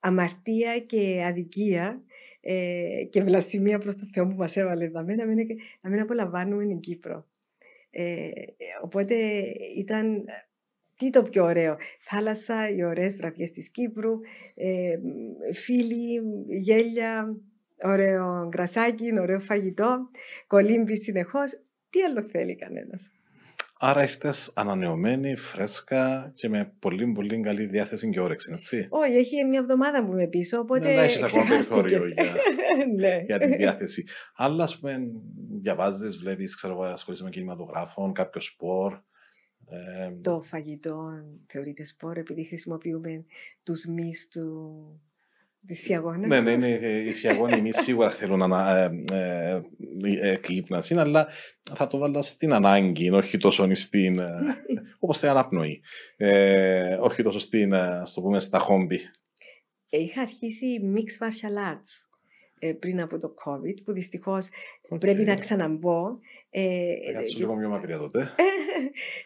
αμαρτία 0.00 0.78
και 0.78 1.24
αδικία 1.26 2.02
ε, 2.40 3.04
και 3.10 3.22
βλασιμία 3.22 3.78
προς 3.78 3.96
το 3.96 4.08
Θεό 4.12 4.26
που 4.26 4.36
μας 4.36 4.56
έβαλε 4.56 4.84
εδώ, 4.84 5.02
να 5.02 5.26
μην, 5.26 5.46
να 5.80 5.90
μην 5.90 6.00
απολαμβάνουμε 6.00 6.66
την 6.66 6.80
Κύπρο. 6.80 7.26
Ε, 7.90 8.30
οπότε 8.82 9.14
ήταν 9.76 10.24
τι 10.96 11.10
το 11.10 11.22
πιο 11.22 11.44
ωραίο. 11.44 11.76
Θάλασσα, 12.00 12.70
οι 12.70 12.84
ωραίες 12.84 13.16
βραδιές 13.16 13.50
της 13.50 13.70
Κύπρου, 13.70 14.20
ε, 14.54 14.98
φίλοι, 15.52 16.22
γέλια, 16.48 17.36
ωραίο 17.82 18.46
γκρασάκι, 18.48 19.18
ωραίο 19.18 19.40
φαγητό, 19.40 20.10
κολύμπι 20.46 20.96
συνεχώς. 20.96 21.50
Τι 21.90 22.02
άλλο 22.02 22.22
θέλει 22.22 22.56
κανένας; 22.56 23.10
Άρα 23.82 24.02
ήρθες 24.02 24.52
ανανεωμένη, 24.54 25.36
φρέσκα 25.36 26.32
και 26.34 26.48
με 26.48 26.74
πολύ 26.78 27.12
πολύ 27.12 27.40
καλή 27.40 27.66
διάθεση 27.66 28.10
και 28.10 28.20
όρεξη, 28.20 28.52
έτσι. 28.54 28.86
Όχι, 28.90 29.12
έχει 29.12 29.44
μια 29.44 29.58
εβδομάδα 29.58 30.04
που 30.04 30.12
είμαι 30.12 30.26
πίσω, 30.26 30.58
οπότε. 30.58 30.94
Ναι, 30.94 31.02
έχεις 31.02 31.22
ακόμα 31.22 31.48
περιθώριο 31.48 32.06
για, 32.06 32.24
ναι. 33.00 33.22
για 33.26 33.38
τη 33.38 33.56
διάθεση. 33.56 34.04
Αλλά 34.36 34.62
ας 34.62 34.78
πούμε, 34.78 34.98
διαβάζεις, 35.60 36.18
βλέπεις, 36.18 36.56
ξέρω 36.56 36.72
εγώ, 36.72 36.82
ασχολείσαι 36.82 37.24
με 37.24 37.30
κινηματογράφων, 37.30 38.12
κάποιο 38.12 38.40
σπορ. 38.40 38.92
Ε, 39.70 40.10
Το 40.22 40.40
φαγητό 40.40 41.10
θεωρείται 41.46 41.84
σπόρο 41.84 42.20
επειδή 42.20 42.44
χρησιμοποιούμε 42.44 43.24
τους 43.62 43.84
μυς 43.84 44.28
του... 44.28 44.74
Τη 45.66 45.74
σιαγόνα. 45.74 46.26
Ναι, 46.26 46.40
ναι, 46.40 46.56
ναι, 46.56 46.68
οι 46.68 47.12
σιαγόνοι 47.12 47.60
μη 47.60 47.72
σίγουρα 47.72 48.10
θέλουν 48.10 48.48
να 48.48 48.78
ε, 48.78 48.90
ε, 49.12 49.60
ε, 50.20 50.30
εκείπναση, 50.30 50.94
αλλά 50.94 51.28
θα 51.74 51.86
το 51.86 51.98
βάλω 51.98 52.22
στην 52.22 52.52
ανάγκη, 52.52 53.10
όχι 53.10 53.36
τόσο 53.38 53.74
στην. 53.74 54.18
ε, 54.18 54.30
όπως 54.98 55.16
στην 55.16 55.28
αναπνοή. 55.28 55.82
Ε, 56.16 56.96
όχι 57.00 57.22
τόσο 57.22 57.38
στην, 57.38 57.72
ε, 57.72 57.78
ας 57.80 58.12
το 58.12 58.20
πούμε, 58.20 58.40
στα 58.40 58.58
χόμπι. 58.58 58.98
Είχα 59.88 60.20
αρχίσει 60.20 60.80
mixed 60.94 61.24
martial 61.26 61.74
arts 61.74 62.08
ε, 62.58 62.72
πριν 62.72 63.00
από 63.00 63.18
το 63.18 63.34
COVID, 63.44 63.82
που 63.84 63.92
δυστυχώς 63.92 64.48
Οκ. 64.88 64.98
πρέπει 64.98 65.24
να 65.24 65.34
ξαναμπώ. 65.36 66.18
Ε, 66.50 66.62
Θα 67.06 67.12
κάτσω 67.12 67.32
και- 67.32 67.38
λίγο 67.38 67.56
πιο 67.56 67.68
μακριά 67.68 67.98
τότε. 67.98 68.18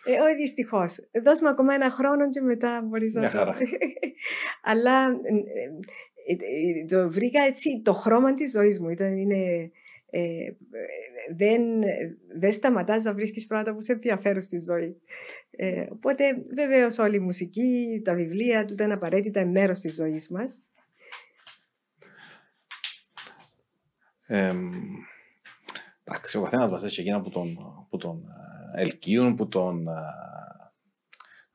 ε, 0.05 0.20
όχι 0.20 0.35
δυστυχώς. 0.37 0.99
Δώσ' 1.24 1.41
μου 1.41 1.49
ακόμα 1.49 1.74
ένα 1.74 1.91
χρόνο 1.91 2.30
και 2.30 2.41
μετά 2.41 2.82
μπορείς 2.85 3.14
να 3.14 3.20
Μια 3.20 3.30
το. 3.30 3.37
χαρά. 3.37 3.57
Αλλά 4.70 5.05
ε, 5.07 5.32
ε, 5.32 5.62
ε, 5.62 5.70
το 6.88 7.10
βρήκα 7.10 7.42
έτσι 7.42 7.80
το 7.84 7.92
χρώμα 7.92 8.34
της 8.34 8.50
ζωής 8.50 8.80
μου. 8.80 8.88
Ήταν, 8.88 9.16
είναι, 9.16 9.70
ε, 10.10 10.20
ε, 10.20 10.54
δεν, 11.36 11.62
δεν 12.38 12.52
σταματάς 12.52 13.04
να 13.04 13.14
βρίσκεις 13.14 13.46
πράγματα 13.46 13.74
που 13.74 13.82
σε 13.82 13.92
ενδιαφέρουν 13.92 14.40
στη 14.40 14.58
ζωή. 14.58 14.96
Ε, 15.50 15.86
οπότε 15.90 16.24
βεβαίως 16.54 16.98
όλη 16.98 17.16
η 17.16 17.20
μουσική, 17.20 18.00
τα 18.04 18.14
βιβλία, 18.14 18.64
τούτα 18.64 18.84
είναι 18.84 18.92
απαραίτητα 18.92 19.46
μέρος 19.46 19.78
της 19.78 19.94
ζωής 19.94 20.28
μας. 20.28 20.62
Ε, 24.26 24.54
εντάξει, 26.04 26.36
ο 26.36 26.42
καθένας 26.42 26.70
μας 26.70 26.84
έχει 26.84 27.00
εκείνα 27.00 27.20
που 27.20 27.28
τον, 27.28 27.58
που 27.90 27.96
τον 27.96 28.24
ε, 28.76 28.82
ελκύουν, 28.82 29.34
που 29.34 29.48
τον 29.48 29.88
ε, 29.88 29.92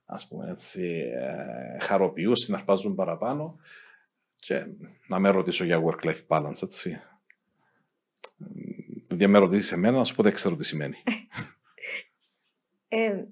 ας 0.06 0.28
πούμε 0.28 0.50
έτσι, 0.52 1.12
ε, 1.16 1.80
χαροποιούν, 1.80 2.36
συναρπάζουν 2.36 2.96
παραπάνω. 2.96 3.60
Και 4.40 4.66
να 5.08 5.20
με 5.20 5.30
ρωτήσω 5.30 5.64
για 5.64 5.84
work-life 5.84 6.28
balance, 6.28 6.64
έτσι. 6.64 7.02
Δηλαδή, 9.08 9.24
αν 9.24 9.30
με 9.30 9.38
ρωτήσεις 9.38 9.72
εμένα, 9.72 9.98
να 9.98 10.04
σου 10.04 10.16
πω 10.16 10.24
δεν 10.24 10.34
ξέρω 10.34 10.56
τι 10.56 10.66
σημαίνει. 10.66 10.96
Ε, 12.92 13.24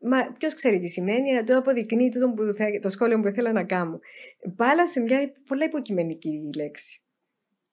μα 0.00 0.32
ποιος 0.38 0.54
ξέρει 0.54 0.78
τι 0.78 0.88
σημαίνει, 0.88 1.44
το 1.44 1.56
αποδεικνύει 1.56 2.08
τούτο 2.08 2.30
που 2.30 2.54
θα, 2.56 2.78
το 2.80 2.88
σχόλιο 2.88 3.20
που 3.20 3.28
ήθελα 3.28 3.52
να 3.52 3.64
κάνω. 3.64 4.00
Balance 4.56 4.96
είναι 4.96 5.04
μια 5.04 5.32
πολλά 5.46 5.64
υποκειμενική 5.64 6.50
λέξη. 6.56 7.02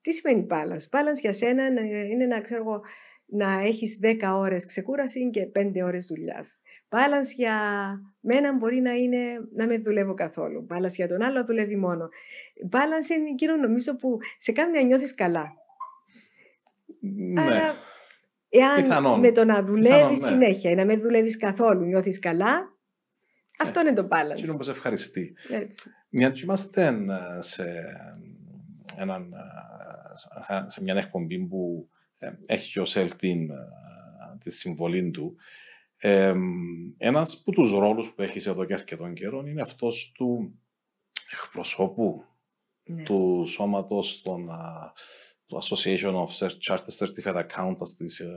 Τι 0.02 0.12
σημαίνει 0.12 0.48
balance; 0.50 0.98
Balance 0.98 1.20
για 1.22 1.34
σένα 1.34 1.64
ε, 1.64 2.06
είναι 2.06 2.26
να 2.26 2.42
ξέρω 2.42 2.62
εγώ, 2.62 2.82
να 3.26 3.60
έχεις 3.60 4.00
10 4.02 4.34
ώρες 4.34 4.66
ξεκούρασης 4.66 5.30
και 5.32 5.52
5 5.56 5.72
ώρες 5.84 6.06
δουλειάς. 6.06 6.60
Balance 6.94 7.32
για 7.36 7.56
μένα 8.20 8.58
μπορεί 8.58 8.80
να 8.80 8.94
είναι 8.94 9.18
να 9.56 9.68
με 9.68 9.78
δουλεύω 9.78 10.14
καθόλου. 10.14 10.68
Balance 10.70 10.94
για 10.96 11.08
τον 11.08 11.22
άλλο 11.22 11.46
δουλεύει 11.46 11.76
μόνο. 11.76 12.10
Balance 12.72 13.18
είναι 13.18 13.30
εκείνο 13.30 13.56
νομίζω 13.56 13.96
που 13.96 14.18
σε 14.38 14.52
κάνει 14.52 14.78
να 14.78 14.84
νιώθεις 14.84 15.16
καλά. 15.16 15.54
ναι. 17.00 17.42
Άρα, 17.42 17.76
εάν 18.50 18.76
Πιθανόν. 18.76 19.20
με 19.20 19.32
το 19.32 19.46
να 19.46 19.64
δουλεύεις 19.64 20.20
Πιθανόν, 20.20 20.38
ναι. 20.38 20.46
συνέχεια 20.46 20.72
ή 20.72 20.76
να 20.76 20.86
μην 20.86 21.02
δουλεύεις 21.02 21.38
καθόλου, 21.38 21.86
νιώθεις 21.86 22.20
καλά, 22.20 22.78
αυτό 23.60 23.80
είναι 23.80 23.94
το 23.94 24.08
balance. 24.12 24.38
Εκείνο 24.38 24.58
που 24.58 24.64
σε 24.64 24.72
ευχαριστεί. 24.72 25.36
Έτσι. 25.50 25.90
Μια 26.10 26.30
και 26.30 26.42
είμαστε 26.44 26.88
ε, 26.88 27.42
σε, 27.42 27.64
έναν, 28.98 29.34
ε, 30.50 30.70
σε 30.70 30.84
μια 30.84 30.96
εκπομπή 30.96 31.40
που 31.40 31.90
ε, 32.18 32.32
έχει 32.46 32.80
ο 32.80 32.86
Σελ 32.86 33.16
την, 33.16 33.50
ε, 33.50 33.56
τη 34.44 34.52
συμβολή 34.52 35.12
του. 35.12 35.36
Ε, 36.04 36.34
ένας 36.98 37.40
από 37.42 37.52
τους 37.52 37.72
ρόλους 37.72 38.14
που 38.14 38.22
έχεις 38.22 38.48
εδώ 38.48 38.66
και 38.66 38.74
αρκετών 38.74 39.14
καιρών 39.14 39.48
είναι 39.48 39.62
αυτός 39.62 40.12
του 40.16 40.60
εκπροσώπου 41.34 42.24
Ναι. 42.84 43.04
του 43.04 43.44
σώματος 43.48 44.22
των, 44.22 44.50
α, 44.50 44.94
του 45.46 45.60
Association 45.64 46.14
of 46.14 46.28
Cert- 46.40 46.58
Chartered 46.68 46.98
Certified 47.00 47.46
Accountants 47.46 47.90
της, 47.98 48.20
ε, 48.20 48.28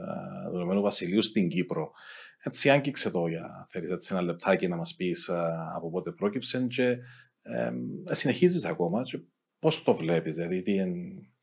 του 0.51 0.57
Ηνωμένου 0.57 0.81
Βασιλείου 0.81 1.23
στην 1.23 1.49
Κύπρο. 1.49 1.91
Έτσι 2.43 2.71
άγγιξε 2.71 3.11
το 3.11 3.27
για 3.27 3.67
θέλεις 3.69 3.91
έτσι 3.91 4.09
ένα 4.15 4.23
λεπτάκι 4.23 4.69
να 4.69 4.77
μας 4.77 4.95
πεις 4.95 5.29
α, 5.29 5.73
από 5.77 5.91
πότε 5.91 6.13
πρόκειψε 6.13 6.67
και 6.67 6.99
ε, 7.43 7.71
ε, 8.07 8.15
συνεχίζεις 8.15 8.65
ακόμα 8.65 9.03
και 9.03 9.19
πώς 9.59 9.83
το 9.83 9.95
βλέπεις, 9.95 10.35
δηλαδή 10.35 10.63
τι 10.63 10.77
εν- 10.77 11.34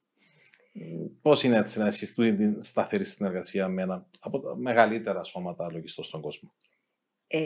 πώς 1.22 1.44
είναι 1.44 1.58
έτσι 1.58 1.80
να 1.80 1.88
έχεις 1.88 2.14
τούτη 2.14 2.36
την 2.36 2.62
σταθερή 2.62 3.04
συνεργασία 3.06 3.68
με 3.68 3.82
ένα 3.82 4.08
από 4.20 4.40
τα 4.40 4.56
μεγαλύτερα 4.56 5.24
σώματα 5.24 5.72
λογιστών 5.72 6.04
στον 6.04 6.22
κόσμο; 6.22 6.50
Ε, 7.28 7.40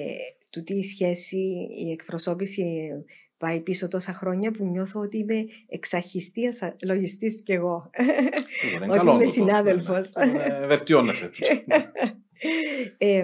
τούτη 0.51 0.73
η 0.73 0.83
σχέση, 0.83 1.37
η 1.77 1.91
εκπροσώπηση 1.91 2.89
πάει 3.37 3.59
πίσω 3.61 3.87
τόσα 3.87 4.13
χρόνια 4.13 4.51
που 4.51 4.65
νιώθω 4.65 4.99
ότι 4.99 5.17
είμαι 5.17 5.45
εξαχιστίας 5.67 6.59
λογιστής 6.85 7.41
κι 7.43 7.51
εγώ. 7.51 7.89
Είναι 8.75 8.85
Ότι 8.85 8.97
καλό 8.97 9.11
είμαι 9.11 9.19
τούτο. 9.19 9.31
συνάδελφος. 9.31 10.11
Ε, 10.13 10.65
Βελτιώνεσαι. 10.67 11.31
ε, 12.97 13.23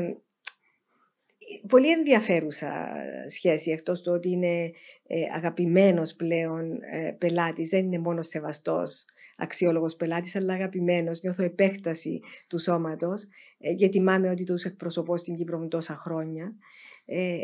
πολύ 1.67 1.91
ενδιαφέρουσα 1.91 2.87
σχέση 3.27 3.71
εκτός 3.71 4.01
του 4.01 4.11
ότι 4.15 4.29
είναι 4.29 4.71
ε, 5.07 5.21
αγαπημένος 5.35 6.13
πλέον 6.13 6.71
ε, 6.91 7.15
πελάτης, 7.17 7.69
δεν 7.69 7.85
είναι 7.85 7.99
μόνος 7.99 8.27
σεβαστός 8.27 9.05
αξιόλογος 9.41 9.95
πελάτης, 9.95 10.35
αλλά 10.35 10.53
αγαπημένος, 10.53 11.21
νιώθω 11.21 11.43
επέκταση 11.43 12.19
του 12.47 12.59
σώματος, 12.59 13.23
ε, 13.57 13.71
γιατί 13.71 13.97
τιμάμαι 13.97 14.29
ότι 14.29 14.43
τους 14.43 14.63
εκπροσωπώ 14.63 15.17
στην 15.17 15.35
Κύπρο 15.35 15.59
μου 15.59 15.67
τόσα 15.67 15.95
χρόνια. 15.95 16.55
Ε, 17.05 17.37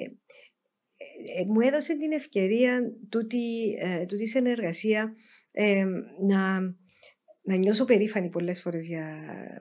ε, 1.38 1.46
μου 1.48 1.60
έδωσε 1.60 1.98
την 1.98 2.12
ευκαιρία 2.12 2.82
τούτη, 3.10 3.74
ε, 3.80 4.06
τούτη 4.06 4.28
συνεργασία 4.28 5.16
ε, 5.52 5.86
να, 6.28 6.60
να 7.48 7.56
νιώσω 7.56 7.86
περήφανη 7.86 8.30
πολλές 8.30 8.62
φορές 8.62 8.88
για, 8.88 9.06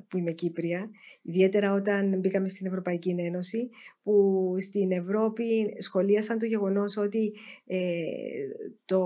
που 0.09 0.19
είμαι 0.19 0.33
Κύπρια, 0.33 0.91
ιδιαίτερα 1.23 1.73
όταν 1.73 2.19
μπήκαμε 2.19 2.49
στην 2.49 2.67
Ευρωπαϊκή 2.67 3.15
Ένωση, 3.19 3.71
που 4.03 4.55
στην 4.59 4.93
Ευρώπη 4.93 5.77
σχολίασαν 5.79 6.39
το 6.39 6.47
γεγονός 6.47 6.97
ότι 6.97 7.33
ε, 7.67 7.79
το, 8.85 8.99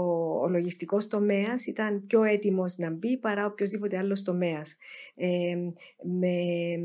ο 0.43 0.49
λογιστικός 0.49 1.07
τομέας 1.07 1.67
ήταν 1.67 2.07
πιο 2.07 2.23
έτοιμος 2.23 2.79
να 2.79 2.91
μπει 2.91 3.19
παρά 3.19 3.47
οποιοδήποτε 3.47 3.99
άλλος 3.99 4.23
τομέας. 4.23 4.77
Ε, 5.15 5.57
με 6.03 6.35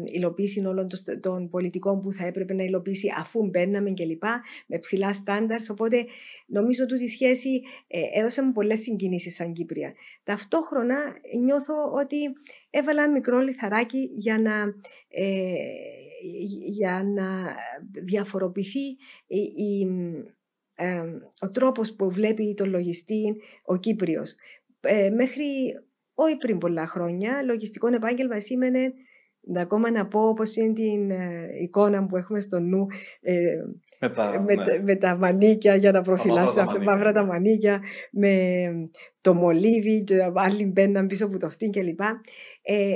υλοποίηση 0.04 0.66
όλων 0.66 0.88
των, 0.88 1.20
των 1.20 1.50
πολιτικών 1.50 2.02
που 2.02 2.12
θα 2.12 2.26
έπρεπε 2.26 2.54
να 2.54 2.64
υλοποιήσει 2.64 3.08
αφού 3.18 3.46
μπαίναμε 3.46 3.94
κλπ. 3.94 4.24
Με 4.68 4.78
ψηλά 4.78 5.14
στάνταρς. 5.14 5.70
Οπότε 5.70 6.06
νομίζω 6.46 6.84
ότι 6.84 7.04
η 7.04 7.08
σχέση 7.08 7.62
ε, 7.88 8.20
έδωσε 8.20 8.44
μου 8.44 8.52
πολλές 8.52 8.80
συγκινήσεις 8.80 9.36
σαν 9.36 9.54
Κύπρια. 9.54 9.94
Ταυτόχρονα 10.24 10.96
νιώθω 11.44 11.85
ότι 11.94 12.18
έβαλα 12.70 13.04
ένα 13.04 13.12
μικρό 13.12 13.40
λιθαράκι 13.40 14.10
για 14.16 14.40
να, 14.40 14.74
ε, 15.08 15.54
για 16.66 17.04
να 17.04 17.56
διαφοροποιηθεί 18.04 18.86
η, 19.28 19.40
η, 19.56 19.88
ε, 20.76 21.04
ο 21.40 21.52
τρόπος 21.52 21.94
που 21.96 22.12
βλέπει 22.12 22.54
τον 22.54 22.70
λογιστή 22.70 23.36
ο 23.64 23.78
Κύπριος. 23.78 24.36
Ε, 24.80 25.10
μέχρι 25.10 25.46
όχι 26.14 26.38
πριν 26.38 26.58
πολλά 26.58 26.88
χρόνια, 26.88 27.44
λογιστικό 27.44 27.88
επάγγελμα 27.88 28.40
σήμαινε 28.40 28.94
να 29.46 29.62
ακόμα 29.62 29.92
να 29.92 30.08
πω 30.08 30.28
όπως 30.28 30.56
είναι 30.56 30.74
την 30.74 31.12
ε, 31.12 31.48
εικόνα 31.62 32.06
που 32.06 32.18
έχουμε 32.18 32.40
στο 32.40 32.60
νου 32.60 32.88
ε, 33.22 33.56
Με 34.00 34.10
τα, 34.10 34.42
με, 34.42 34.56
ναι. 34.56 34.64
τα- 34.64 34.82
με 34.82 34.96
τα 34.96 35.16
μανίκια 35.16 35.76
για 35.76 35.92
να 35.92 36.02
προφυλάσει 36.02 36.56
τα 36.56 36.62
αυτά, 36.62 36.74
μανίκια, 36.74 36.92
μαύρα 36.92 37.12
τα 37.12 37.22
ναι. 37.22 37.28
μανίκια, 37.28 37.82
με 38.12 38.90
το 39.22 39.34
μολύβι 39.34 40.04
και 40.04 40.18
άλλοι 40.36 40.66
μπαίναν 40.66 41.08
πίσω 41.08 41.26
από 41.26 41.38
το 41.38 41.46
αυτήν 41.46 41.72
κλπ. 41.72 42.00
Ε, 42.62 42.96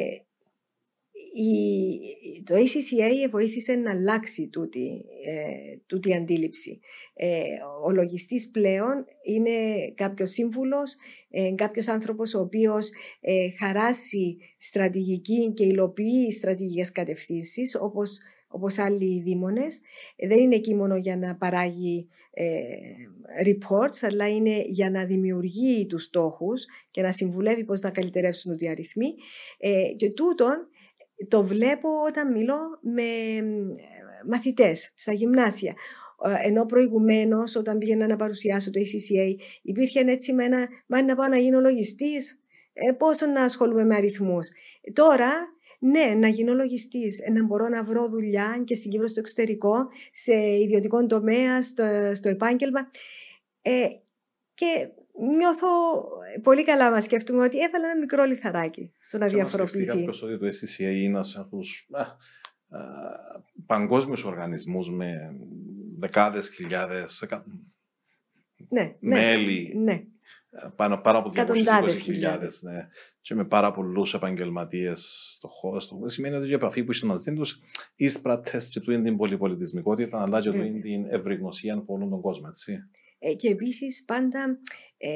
η, 1.33 2.43
το 2.43 2.55
ACCA 2.55 3.29
βοήθησε 3.31 3.75
να 3.75 3.91
αλλάξει 3.91 4.49
τούτη, 4.49 5.05
ε, 5.25 5.77
τούτη 5.85 6.13
αντίληψη. 6.15 6.79
Ε, 7.13 7.41
ο 7.85 7.91
λογιστής 7.91 8.49
πλέον 8.49 9.05
είναι 9.23 9.51
κάποιος 9.95 10.31
σύμβουλος, 10.31 10.95
ε, 11.29 11.51
κάποιος 11.55 11.87
άνθρωπος 11.87 12.33
ο 12.33 12.39
οποίος 12.39 12.89
ε, 13.19 13.49
χαράσει 13.57 14.37
στρατηγική 14.57 15.53
και 15.53 15.65
υλοποιεί 15.65 16.31
στρατηγικές 16.31 16.91
κατευθύνσεις 16.91 17.77
όπως, 17.81 18.19
όπως 18.51 18.77
άλλοι 18.77 19.21
δήμονες. 19.21 19.79
Ε, 20.15 20.27
δεν 20.27 20.37
είναι 20.37 20.55
εκεί 20.55 20.75
μόνο 20.75 20.95
για 20.95 21.17
να 21.17 21.35
παράγει 21.35 22.07
ε, 22.31 22.63
reports, 23.45 23.97
αλλά 24.01 24.29
είναι 24.29 24.63
για 24.67 24.89
να 24.89 25.05
δημιουργεί 25.05 25.85
τους 25.85 26.03
στόχους 26.03 26.65
και 26.91 27.01
να 27.01 27.11
συμβουλεύει 27.11 27.63
πώς 27.63 27.81
να 27.81 27.89
καλυτερεύσουν 27.89 28.55
οι 28.57 28.69
αριθμοί. 28.69 29.13
Ε, 29.57 29.81
και 29.95 30.13
τούτον 30.13 30.67
το 31.27 31.43
βλέπω 31.43 31.89
όταν 32.07 32.31
μιλώ 32.31 32.59
με 32.81 33.03
μαθητές 34.27 34.91
στα 34.95 35.13
γυμνάσια. 35.13 35.73
Ε, 36.25 36.47
Ενώ 36.47 36.65
προηγουμένως, 36.65 37.55
όταν 37.55 37.77
πήγαινα 37.77 38.07
να 38.07 38.15
παρουσιάσω 38.15 38.71
το 38.71 38.79
ACCA, 38.79 39.35
υπήρχε 39.61 39.99
έτσι 39.99 40.33
με 40.33 40.45
ένα, 40.45 40.67
μα 40.87 41.03
να 41.03 41.15
πάω 41.15 41.27
να 41.27 41.37
γίνω 41.37 41.59
λογιστής, 41.59 42.39
ε, 42.73 42.91
πόσο 42.91 43.25
να 43.25 43.43
ασχολούμαι 43.43 43.85
με 43.85 43.95
αριθμούς. 43.95 44.49
Τώρα 44.93 45.29
ναι, 45.80 46.13
να 46.17 46.27
γίνω 46.27 46.53
λογιστής, 46.53 47.19
να 47.34 47.45
μπορώ 47.45 47.67
να 47.67 47.84
βρω 47.84 48.07
δουλειά 48.07 48.61
και 48.65 48.75
στην 48.75 48.91
Κύπρο 48.91 49.07
στο 49.07 49.19
εξωτερικό, 49.19 49.88
σε 50.11 50.34
ιδιωτικό 50.36 51.05
τομέα, 51.05 51.61
στο, 51.61 52.11
στο 52.13 52.30
επάγγελμα. 52.30 52.89
Ε, 53.61 53.88
και 54.53 54.89
νιώθω 55.38 55.67
πολύ 56.43 56.65
καλά 56.65 56.91
μα 56.91 57.01
σκέφτομαι 57.01 57.43
ότι 57.43 57.57
έβαλα 57.59 57.89
ένα 57.89 57.99
μικρό 57.99 58.23
λιθαράκι 58.23 58.93
στο 58.99 59.17
να 59.17 59.27
διαφοροποιηθεί. 59.27 59.86
Και 59.86 59.91
κάποιος 59.91 60.21
ότι 60.21 60.38
το 60.38 60.45
SCCA 60.45 60.80
είναι 60.80 61.05
ένας 61.05 61.38
από 61.38 61.57
τους 61.57 61.88
παγκόσμιους 63.65 64.23
οργανισμούς 64.23 64.89
με 64.89 65.36
δεκάδες 65.99 66.49
χιλιάδες 66.49 67.23
ναι, 67.30 67.43
ναι, 68.70 68.95
μέλη. 68.99 69.74
Ναι. 69.78 70.03
Πάνω, 70.76 70.97
πάνω 70.97 71.18
από 71.18 71.32
220.000 71.34 71.43
ναι, 72.62 72.88
και 73.22 73.36
με 73.36 73.45
πάρα 73.45 73.72
πολλούς 73.72 74.14
επαγγελματίες 74.14 75.30
στο 75.36 75.47
χώρο. 75.47 75.80
Στο... 75.80 76.01
Σημαίνει 76.05 76.36
ότι 76.36 76.49
η 76.49 76.53
επαφή 76.53 76.84
που 76.84 76.91
είσαι 76.91 77.05
μαζί 77.05 77.34
του 77.34 77.45
εισπράττει 77.95 78.57
και 78.70 78.80
του 78.80 78.91
είναι 78.91 79.03
την 79.03 79.18
πολυπολιτισμικότητα, 79.18 80.22
αλλά 80.22 80.41
και 80.41 80.51
του 80.51 80.62
είναι 80.62 80.80
την 80.80 81.05
ευρυγνωσία 81.10 81.74
από 81.74 81.93
όλον 81.93 82.10
τον 82.10 82.22
κόσμο. 82.22 82.45
Έτσι. 82.49 82.78
Ε, 83.20 83.34
και 83.34 83.49
επίσης 83.49 84.03
πάντα 84.05 84.60
ε, 84.97 85.10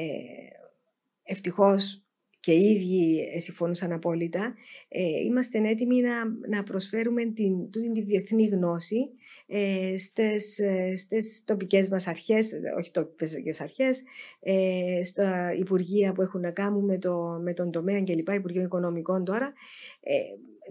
ευτυχώς 1.22 2.03
και 2.44 2.52
οι 2.52 2.70
ίδιοι 2.70 3.40
συμφωνούσαν 3.40 3.92
απόλυτα, 3.92 4.54
ε, 4.88 5.20
είμαστε 5.24 5.68
έτοιμοι 5.68 6.00
να, 6.00 6.24
να 6.48 6.62
προσφέρουμε 6.62 7.24
την, 7.24 7.70
την, 7.70 7.92
τη 7.92 8.02
διεθνή 8.02 8.46
γνώση 8.46 9.10
ε, 9.46 9.94
στις, 9.98 10.58
ε, 10.58 10.96
στις 10.96 11.44
τοπικές 11.44 11.88
μας 11.88 12.06
αρχές, 12.06 12.50
όχι 12.78 12.90
τοπικές 12.90 13.60
αρχές, 13.60 14.02
ε, 14.40 15.00
στα 15.02 15.54
υπουργεία 15.54 16.12
που 16.12 16.22
έχουν 16.22 16.40
να 16.40 16.50
κάνουν 16.50 16.84
με, 16.84 16.98
το, 16.98 17.38
με 17.42 17.52
τον 17.52 17.70
τομέα 17.70 18.02
κλπ, 18.02 18.28
Υπουργείο 18.28 18.62
Οικονομικών 18.62 19.24
τώρα, 19.24 19.52
ε, 20.00 20.18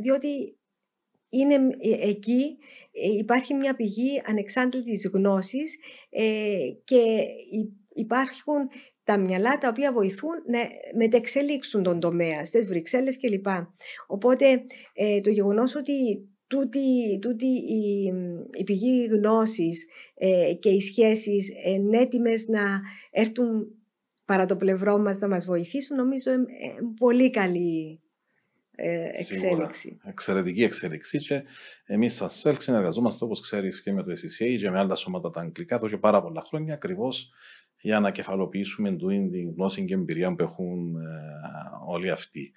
διότι 0.02 0.58
είναι 1.30 1.56
ε, 1.56 2.10
εκεί, 2.10 2.58
υπάρχει 3.20 3.54
μια 3.54 3.76
πηγή 3.76 4.22
ανεξάντλητης 4.26 5.10
γνώσης 5.14 5.78
και 6.84 7.26
υπάρχουν 7.94 8.70
τα 9.04 9.18
μυαλά 9.20 9.58
τα 9.58 9.68
οποία 9.68 9.94
βοηθούν 9.94 10.36
να 10.48 10.60
μετεξελίξουν 10.98 11.84
τον 11.84 12.00
τομέα 12.00 12.46
στις 12.46 12.68
Βρυξέλλες 12.68 13.20
κλπ. 13.20 13.48
Οπότε 14.08 14.62
ε, 14.94 15.22
το 15.22 15.30
γεγονός 15.30 15.76
ότι 15.76 15.94
τούτη, 16.48 17.20
τούτη 17.22 17.46
η, 17.46 18.14
η 18.52 18.64
πηγή 18.64 19.06
γνώσης 19.06 19.86
ε, 20.16 20.54
και 20.54 20.70
οι 20.70 20.82
σχέσεις 20.82 21.52
είναι 21.66 21.98
έτοιμες 21.98 22.48
να 22.48 22.82
έρθουν 23.12 23.68
παρά 24.26 24.46
το 24.46 24.56
πλευρό 24.56 24.98
μας 24.98 25.20
να 25.20 25.28
μας 25.28 25.46
βοηθήσουν 25.46 25.98
νομίζω 25.98 26.32
είναι 26.32 26.46
πολύ 27.00 27.30
καλή 27.30 28.03
ε, 28.76 29.04
εξέλιξη. 29.04 29.40
Σίγουρα. 29.40 29.70
Εξαιρετική 30.04 30.64
εξέλιξη 30.64 31.18
και 31.18 31.44
εμείς 31.86 32.14
σαν 32.16 32.30
ΣΕΛ 32.30 32.56
συνεργαζόμαστε 32.60 33.26
όπως 33.26 33.42
ξέρεις 33.42 33.82
και 33.82 33.92
με 33.92 34.04
το 34.04 34.12
SCCA 34.12 34.58
και 34.60 34.70
με 34.70 34.80
άλλα 34.80 34.96
σώματα 34.96 35.30
τα 35.30 35.42
αγγλικά 35.42 35.76
εδώ 35.76 35.90
και 35.90 35.98
πάρα 35.98 36.22
πολλά 36.22 36.42
χρόνια 36.42 36.74
ακριβώς 36.74 37.32
για 37.82 38.00
να 38.00 38.12
κεφαλοποιήσουμε 38.12 38.96
την 38.96 39.54
γνώση 39.56 39.86
και 39.86 39.94
εμπειρία 39.94 40.36
που 40.36 40.44
έχουν 40.44 40.96
ε, 40.96 41.10
όλοι 41.88 42.10
αυτοί. 42.10 42.52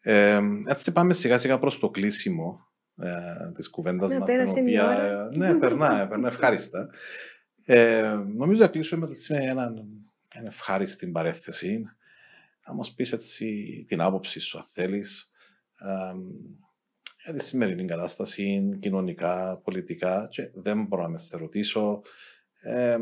Ε, 0.00 0.40
έτσι 0.66 0.92
πάμε 0.92 1.12
σιγά 1.12 1.38
σιγά 1.38 1.58
προς 1.58 1.78
το 1.78 1.90
κλείσιμο 1.90 2.66
ε, 2.96 3.52
της 3.54 3.70
κουβέντας 3.70 4.10
ναι, 4.10 4.18
μας. 4.18 4.28
Την 4.28 4.62
οποία, 4.62 4.90
ε, 5.32 5.36
ναι, 5.36 5.54
περνά, 5.54 6.06
περνά 6.08 6.28
ευχάριστα. 6.28 6.90
Ε, 7.64 8.14
νομίζω 8.36 8.60
να 8.60 8.68
κλείσουμε 8.68 9.06
με 9.28 9.36
ένα, 9.36 9.72
ένα 10.28 10.46
ευχάριστη 10.46 11.06
παρέθεση. 11.06 11.84
Να 12.66 12.74
μας 12.74 12.94
πεις 12.94 13.12
έτσι 13.12 13.84
την 13.88 14.00
άποψη 14.00 14.40
σου, 14.40 14.58
αν 14.58 14.64
θέλεις, 14.64 15.31
ε, 15.31 15.31
για 17.24 17.32
τη 17.34 17.42
σημερινή 17.42 17.84
κατάσταση, 17.84 18.78
κοινωνικά, 18.80 19.60
πολιτικά 19.64 20.28
και 20.30 20.50
δεν 20.54 20.84
μπορώ 20.84 21.08
να 21.08 21.18
σε 21.18 21.36
ρωτήσω 21.36 22.02
ε, 22.62 22.96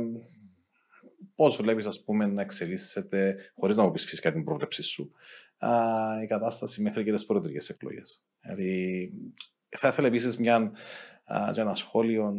Πώς 1.35 1.57
βλέπεις, 1.57 1.87
ας 1.87 2.05
πούμε, 2.05 2.27
να 2.27 2.43
εξελίσσεται, 2.43 3.37
χωρίς 3.55 3.77
να 3.77 3.83
μου 3.83 3.91
πεις 3.91 4.05
φυσικά 4.05 4.33
την 4.33 4.45
πρόβλεψή 4.45 4.83
σου, 4.83 5.11
α, 5.59 5.71
η 6.23 6.27
κατάσταση 6.27 6.83
μέχρι 6.83 7.05
και 7.05 7.13
τις 7.13 7.27
προεδρικές 7.27 7.69
εκλογές. 7.69 8.25
Δηλαδή, 8.41 9.13
θα 9.69 9.89
ήθελα 9.89 10.07
επίσης 10.07 10.37
μια, 10.37 10.73
ένα 11.57 11.75
σχόλιο, 11.75 12.33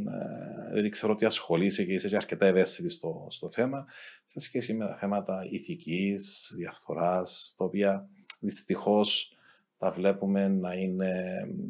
δηλαδή 0.69 0.89
ξέρω 0.89 1.13
ότι 1.13 1.25
ασχολείσαι 1.25 1.83
και 1.83 1.93
είσαι 1.93 2.09
και 2.09 2.15
αρκετά 2.15 2.45
ευαίσθητης 2.45 2.93
στο, 2.93 3.27
στο 3.29 3.51
θέμα, 3.51 3.85
σε 4.25 4.39
σχέση 4.39 4.73
με 4.73 4.87
τα 4.87 4.95
θέματα 4.95 5.45
ηθικής, 5.49 6.53
διαφθοράς, 6.55 7.53
τα 7.57 7.65
οποία 7.65 8.09
δυστυχώς 8.39 9.35
τα 9.82 9.91
βλέπουμε 9.91 10.47
να 10.47 10.73
είναι 10.73 11.13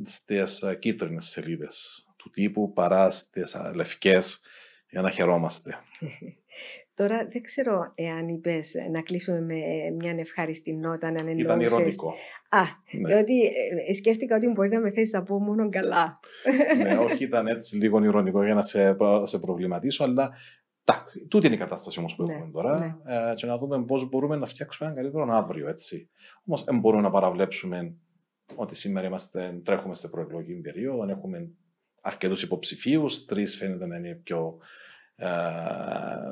στις 0.06 0.64
κίτρινες 0.80 1.26
σελίδες 1.26 2.06
του 2.16 2.30
τύπου 2.30 2.74
παρά 2.74 3.12
στις 3.12 3.56
λευκές 3.76 4.42
για 4.90 5.02
να 5.02 5.10
χαιρόμαστε. 5.10 5.76
Τώρα 6.94 7.28
δεν 7.32 7.42
ξέρω 7.42 7.92
εάν 7.96 8.28
είπες 8.28 8.74
να 8.92 9.02
κλείσουμε 9.02 9.42
με 9.42 9.56
μια 9.98 10.16
ευχάριστη 10.18 10.74
νότα, 10.74 11.12
να 11.12 11.20
εννοούσες... 11.20 11.42
Ήταν 11.42 11.60
ηρωνικό. 11.60 12.14
Α, 12.50 12.62
ναι. 12.92 13.14
διότι 13.14 13.42
ε, 13.88 13.94
σκέφτηκα 13.94 14.36
ότι 14.36 14.48
μπορεί 14.48 14.70
να 14.70 14.80
με 14.80 14.92
θέσει 14.92 15.16
να 15.16 15.24
πω 15.24 15.40
μόνο 15.40 15.70
καλά. 15.70 16.20
ναι, 16.84 16.98
όχι, 16.98 17.24
ήταν 17.24 17.48
έτσι 17.48 17.78
λίγο 17.78 18.04
ηρωνικό 18.04 18.44
για 18.46 18.54
να 18.54 18.64
σε, 18.64 18.98
σε 19.24 19.40
προβληματίσω, 19.40 20.04
αλλά 20.04 20.34
Εντάξει, 20.84 21.28
τούτη 21.28 21.46
είναι 21.46 21.56
η 21.56 21.60
κατάσταση 21.60 22.00
όμως 22.00 22.16
που 22.16 22.24
ναι, 22.24 22.34
έχουμε 22.34 22.52
τώρα. 22.52 22.80
Ναι. 22.80 23.32
Ε, 23.32 23.34
και 23.36 23.46
να 23.46 23.58
δούμε 23.58 23.86
πώς 23.86 24.10
μπορούμε 24.10 24.36
να 24.36 24.46
φτιάξουμε 24.46 24.90
έναν 24.90 25.02
καλύτερο 25.02 25.34
αύριο. 25.36 25.70
Έτσι. 25.70 26.10
Όμως 26.46 26.64
δεν 26.64 26.80
μπορούμε 26.80 27.02
να 27.02 27.10
παραβλέψουμε 27.10 27.96
ότι 28.56 28.76
σήμερα 28.76 29.08
είμαστε, 29.08 29.62
τρέχουμε 29.64 29.96
σε 29.96 30.10
προεκλογική 30.10 30.62
περίοδο, 30.62 31.10
έχουμε 31.10 31.50
αρκετούς 32.02 32.44
υποψηφίους, 32.44 33.26
τρεις 33.26 33.58
φαίνεται 33.58 33.86
να 33.86 33.98
είναι 33.98 34.20
πιο 34.24 34.58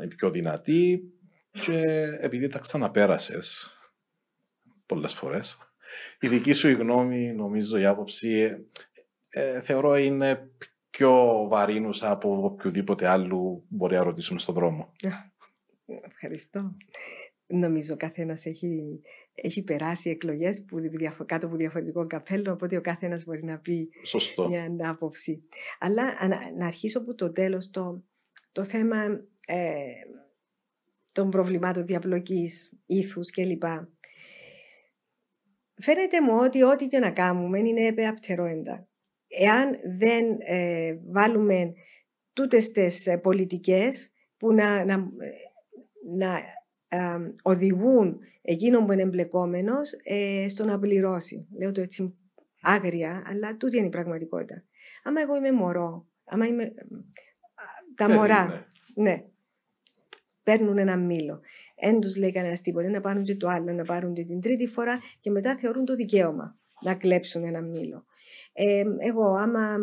η 0.04 0.08
πιο 0.08 0.30
δυνατή 0.30 1.04
και 1.52 1.82
επειδή 2.20 2.48
τα 2.48 2.60
ξαναπέρασες 2.60 3.74
πολλές 4.86 5.14
φορές, 5.14 5.58
η 6.20 6.28
δική 6.28 6.54
σου 6.54 6.68
η 6.68 6.74
γνώμη, 6.74 7.34
νομίζω 7.34 7.78
η 7.78 7.86
άποψη, 7.86 8.66
ε, 9.30 9.62
θεωρώ 9.62 9.98
είναι 9.98 10.50
πιο 10.90 11.46
βαρύνουσα 11.50 12.12
από 12.12 12.44
οποιοδήποτε 12.44 13.08
άλλο 13.08 13.64
μπορεί 13.68 13.96
να 13.96 14.04
ρωτήσουμε 14.04 14.40
στον 14.40 14.56
δρόμο. 14.56 14.92
Ευχαριστώ. 15.86 16.76
Νομίζω 17.48 17.98
καθένας 17.98 18.46
έχει, 18.46 19.02
έχει 19.34 19.64
περάσει 19.64 20.10
εκλογές 20.10 20.64
που 20.64 20.78
κάτω 21.26 21.48
από 21.48 21.56
διαφορετικό 21.56 22.08
καπέλο, 22.08 22.52
οπότε 22.52 22.78
ο 22.78 22.82
καθένας 22.82 23.26
μπορεί 23.26 23.44
να 23.44 23.58
πει 23.58 23.90
Σωστό. 24.04 24.50
μια 24.50 24.90
άποψη. 24.90 25.44
Αλλά 25.80 26.04
να 26.58 26.66
αρχίσω 26.66 27.00
από 27.00 27.16
το 27.16 27.32
τέλος. 27.32 27.70
Το, 27.70 28.04
το 28.52 28.64
θέμα 28.64 29.06
ε, 29.48 29.76
των 31.14 31.30
προβλημάτων 31.30 31.86
διαπλοκής, 31.86 32.74
ήθους 32.86 33.32
κλπ. 33.32 33.64
Φαίνεται 35.82 36.22
μου 36.22 36.38
ότι 36.38 36.64
ό,τι 36.64 36.88
και 36.88 37.00
να 37.00 37.12
κάνουμε 37.12 37.60
είναι 37.60 37.86
επεαπτερόεντα. 37.86 38.89
Εάν 39.42 39.80
δεν 39.98 40.38
ε, 40.40 41.00
βάλουμε 41.12 41.74
τούτες 42.34 42.72
τις 42.72 43.08
ε, 43.08 43.18
πολιτικές 43.18 44.12
που 44.38 44.54
να, 44.54 44.86
να, 44.86 45.10
να 46.16 46.42
οδηγούν 47.42 48.20
εκείνον 48.42 48.86
που 48.86 48.92
είναι 48.92 49.02
εμπλεκόμενος 49.02 49.90
στο 50.48 50.66
να 50.66 50.80
πληρώσει. 50.80 51.48
Λέω 51.60 51.72
το 51.72 51.82
έτσι 51.82 52.18
άγρια, 52.62 53.24
αλλά 53.26 53.58
τούτη 53.58 53.78
είναι 53.78 53.88
η 53.88 53.90
πραγματικότητα. 53.90 54.64
Άμα 55.04 55.22
εγώ 55.22 55.36
είμαι 55.36 55.52
μωρό, 55.52 56.08
άμα 56.24 56.48
είμαι 56.48 56.74
τα 57.96 58.10
μωρά. 58.10 58.72
Ναι. 58.96 59.24
Παίρνουν 60.44 60.78
ένα 60.78 60.98
μήλο. 60.98 61.42
Εν 61.76 62.00
τους 62.00 62.18
λέει 62.18 62.32
κανένας 62.32 62.62
τίποτα. 62.62 62.90
Να 62.90 63.02
πάρουν 63.02 63.24
και 63.24 63.36
το 63.36 63.48
άλλο, 63.48 63.74
να 63.74 63.84
πάρουν 63.84 64.14
και 64.14 64.26
την 64.26 64.42
τρίτη 64.42 64.68
φορά 64.68 65.00
και 65.20 65.30
μετά 65.30 65.58
θεωρούν 65.58 65.86
το 65.86 65.96
δικαίωμα 65.96 66.58
να 66.82 66.96
κλέψουν 66.96 67.44
ένα 67.44 67.62
μήλο. 67.62 68.06
Ε, 68.54 68.84
εγώ, 68.98 69.32
άμα 69.32 69.78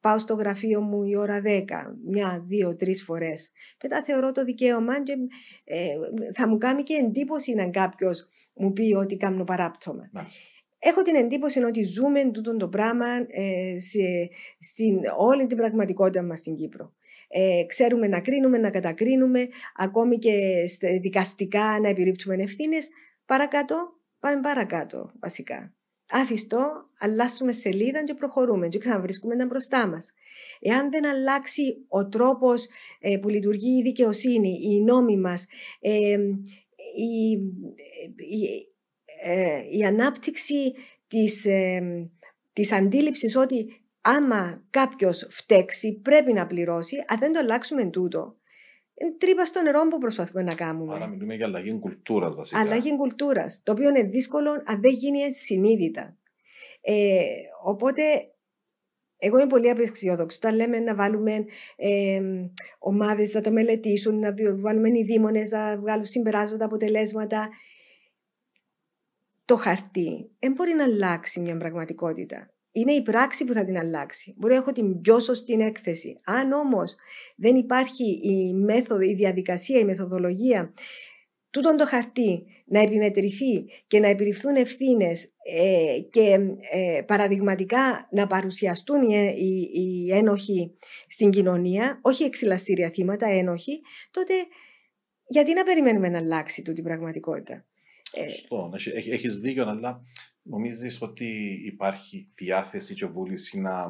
πάω 0.00 0.18
στο 0.18 0.34
γραφείο 0.34 0.80
μου 0.80 1.02
η 1.04 1.16
ώρα 1.16 1.42
10, 1.44 1.64
μια, 2.06 2.44
δύο, 2.46 2.76
τρεις 2.76 3.04
φορές, 3.04 3.50
μετά 3.82 4.02
θεωρώ 4.02 4.32
το 4.32 4.44
δικαίωμα 4.44 5.02
και 5.02 5.12
ε, 5.64 5.86
θα 6.34 6.48
μου 6.48 6.58
κάνει 6.58 6.82
και 6.82 6.94
εντύπωση 6.94 7.54
να 7.54 7.70
κάποιος 7.70 8.28
μου 8.54 8.72
πει 8.72 8.94
ότι 8.94 9.16
κάνω 9.16 9.44
παράπτωμα. 9.44 10.10
Έχω 10.78 11.02
την 11.02 11.14
εντύπωση 11.14 11.62
ότι 11.62 11.82
ζούμε 11.82 12.30
τούτο 12.30 12.56
το 12.56 12.68
πράγμα 12.68 13.06
ε, 13.28 13.78
σε, 13.78 14.30
στην 14.58 14.98
όλη 15.16 15.46
την 15.46 15.56
πραγματικότητα 15.56 16.22
μας 16.22 16.38
στην 16.38 16.54
Κύπρο 16.54 16.92
ε, 17.32 17.64
ξέρουμε 17.66 18.06
να 18.06 18.20
κρίνουμε, 18.20 18.58
να 18.58 18.70
κατακρίνουμε, 18.70 19.48
ακόμη 19.76 20.18
και 20.18 20.64
δικαστικά 21.00 21.80
να 21.80 21.88
επιρρύπτουμε 21.88 22.42
ευθύνες. 22.42 22.88
Παρακάτω, 23.26 23.76
πάμε 24.20 24.40
παρακάτω 24.40 25.12
βασικά. 25.20 25.74
Άφηστο, 26.14 26.88
αλλάσουμε 26.98 27.52
σελίδα 27.52 28.04
και 28.04 28.14
προχωρούμε 28.14 28.68
και 28.68 28.78
ξαναβρίσκουμε 28.78 29.36
τα 29.36 29.46
μπροστά 29.46 29.88
μας. 29.88 30.12
Εάν 30.60 30.90
δεν 30.90 31.06
αλλάξει 31.06 31.84
ο 31.88 32.08
τρόπος 32.08 32.66
ε, 33.00 33.16
που 33.16 33.28
λειτουργεί 33.28 33.78
η 33.78 33.82
δικαιοσύνη, 33.82 34.58
οι 34.62 34.82
νόμοι 34.82 35.16
μας, 35.16 35.46
ε, 35.80 36.18
η, 36.96 37.30
η, 38.16 38.68
ε, 39.22 39.62
η, 39.70 39.84
ανάπτυξη 39.84 40.72
της, 41.08 41.46
της 42.52 42.72
αντίληψης 42.72 43.36
ότι 43.36 43.66
άμα 44.00 44.66
κάποιος 44.70 45.26
φταίξει 45.30 46.00
πρέπει 46.02 46.32
να 46.32 46.46
πληρώσει, 46.46 46.96
αν 47.06 47.18
δεν 47.18 47.32
το 47.32 47.38
αλλάξουμε 47.38 47.84
τούτο, 47.84 48.36
τρύπα 49.18 49.44
στο 49.44 49.62
νερό 49.62 49.88
που 49.88 49.98
προσπαθούμε 49.98 50.42
να 50.42 50.54
κάνουμε. 50.54 50.94
Άρα 50.94 51.06
μιλούμε 51.06 51.34
για 51.34 51.46
αλλαγή 51.46 51.78
κουλτούρας 51.78 52.34
βασικά. 52.34 52.60
Αλλαγή 52.60 52.96
κουλτούρας. 52.96 53.60
Το 53.62 53.72
οποίο 53.72 53.88
είναι 53.88 54.02
δύσκολο 54.02 54.50
αν 54.50 54.80
δεν 54.80 54.92
γίνει 54.92 55.32
συνείδητα. 55.32 56.16
Ε, 56.80 57.22
οπότε, 57.62 58.02
εγώ 59.16 59.38
είμαι 59.38 59.46
πολύ 59.46 59.70
απεσιόδοξη. 59.70 60.36
Όταν 60.36 60.54
λέμε 60.54 60.78
να 60.78 60.94
βάλουμε 60.94 61.44
ε, 61.76 62.20
ομάδες 62.78 63.34
να 63.34 63.40
το 63.40 63.50
μελετήσουν, 63.50 64.18
να 64.18 64.34
βάλουμε 64.60 64.88
οι 64.88 65.04
δήμονες 65.04 65.50
να 65.50 65.78
βγάλουν 65.78 66.04
συμπεράσματα, 66.04 66.64
αποτελέσματα. 66.64 67.48
Το 69.44 69.56
χαρτί 69.56 70.30
δεν 70.38 70.52
μπορεί 70.52 70.72
να 70.72 70.84
αλλάξει 70.84 71.40
μια 71.40 71.56
πραγματικότητα 71.56 72.51
είναι 72.72 72.92
η 72.92 73.02
πράξη 73.02 73.44
που 73.44 73.52
θα 73.52 73.64
την 73.64 73.78
αλλάξει. 73.78 74.34
Μπορεί 74.36 74.52
να 74.52 74.58
έχω 74.58 74.72
την 74.72 75.00
πιο 75.00 75.20
σωστή 75.20 75.52
έκθεση. 75.52 76.20
Αν 76.24 76.52
όμως 76.52 76.94
δεν 77.36 77.56
υπάρχει 77.56 78.04
η 78.22 78.54
μέθοδο, 78.54 79.00
η 79.00 79.14
διαδικασία, 79.14 79.78
η 79.78 79.84
μεθοδολογία, 79.84 80.72
τούτον 81.50 81.76
το 81.76 81.86
χαρτί 81.86 82.44
να 82.64 82.80
επιμετρηθεί 82.80 83.64
και 83.86 84.00
να 84.00 84.08
επιρριφθούν 84.08 84.56
ευθύνες 84.56 85.32
ε, 85.42 86.00
και 86.10 86.38
ε, 86.70 87.02
παραδειγματικά 87.06 88.08
να 88.10 88.26
παρουσιαστούν 88.26 89.10
οι, 89.10 89.34
οι, 89.38 89.80
οι 89.80 90.12
ένοχοι 90.12 90.74
στην 91.06 91.30
κοινωνία, 91.30 91.98
όχι 92.02 92.24
εξυλαστήρια 92.24 92.90
θύματα, 92.90 93.26
ένοχοι, 93.26 93.80
τότε 94.10 94.32
γιατί 95.26 95.54
να 95.54 95.64
περιμένουμε 95.64 96.08
να 96.08 96.18
αλλάξει 96.18 96.62
τούτη 96.62 96.80
η 96.80 96.82
πραγματικότητα. 96.82 97.66
Σωστό. 98.30 98.70
Έχεις 99.10 99.38
δίκιο, 99.38 99.68
αλλά 99.68 100.02
Νομίζεις 100.42 101.02
ότι 101.02 101.60
υπάρχει 101.64 102.32
διάθεση 102.34 102.94
και 102.94 103.06
βούληση 103.06 103.60
να, 103.60 103.88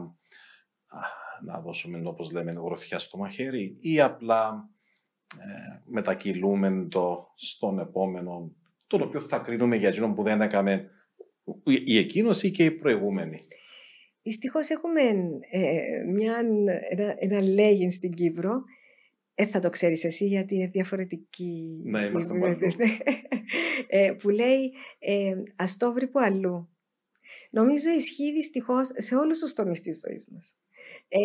να 1.45 1.61
δώσουμε, 1.61 2.03
όπως 2.05 2.31
λέμε, 2.31 2.53
γροθιά 2.53 2.99
στο 2.99 3.19
μαχαίρι 3.19 3.77
ή 3.81 4.01
απλά 4.01 4.71
ε, 5.39 5.81
μετακυλούμε 5.85 6.87
το 6.91 7.33
στον 7.37 7.79
επόμενο, 7.79 8.53
το 8.87 8.97
οποίο 9.05 9.21
θα 9.21 9.39
κρίνουμε 9.39 9.77
για 9.77 9.89
εκείνον 9.89 10.15
που 10.15 10.23
δεν 10.23 10.41
έκαμε 10.41 10.91
η 11.65 11.99
εκείνος 11.99 12.43
ή 12.43 12.51
και 12.51 12.65
η 12.65 12.71
προηγούμενη. 12.71 13.47
Δυστυχώς 14.23 14.69
έχουμε 14.69 15.01
ε, 15.51 15.81
μια, 16.13 16.39
ένα, 16.91 17.15
ένα 17.19 17.41
λέγειν 17.41 17.91
στην 17.91 18.13
Κύπρο 18.13 18.63
ε, 19.35 19.47
θα 19.47 19.59
το 19.61 19.71
ξέρεις 19.71 20.05
εσύ 20.05 20.27
γιατί 20.27 20.55
είναι 20.55 20.67
διαφορετική. 20.67 21.81
Ναι, 21.85 22.05
είμαστε 22.05 22.39
πάλι. 22.39 22.75
ε, 23.89 24.13
που 24.13 24.29
λέει 24.29 24.73
ε, 24.99 25.35
ας 25.57 25.77
το 25.77 25.93
βρει 25.93 26.09
που 26.09 26.19
αλλού. 26.19 26.69
Νομίζω 27.51 27.91
ισχύει 27.91 28.33
δυστυχώς 28.33 28.91
σε 28.97 29.15
όλους 29.15 29.39
τους 29.39 29.55
τομείς 29.55 29.81
της 29.81 30.01
ζωής 30.05 30.27
μας. 30.31 30.57
Ε, 31.09 31.19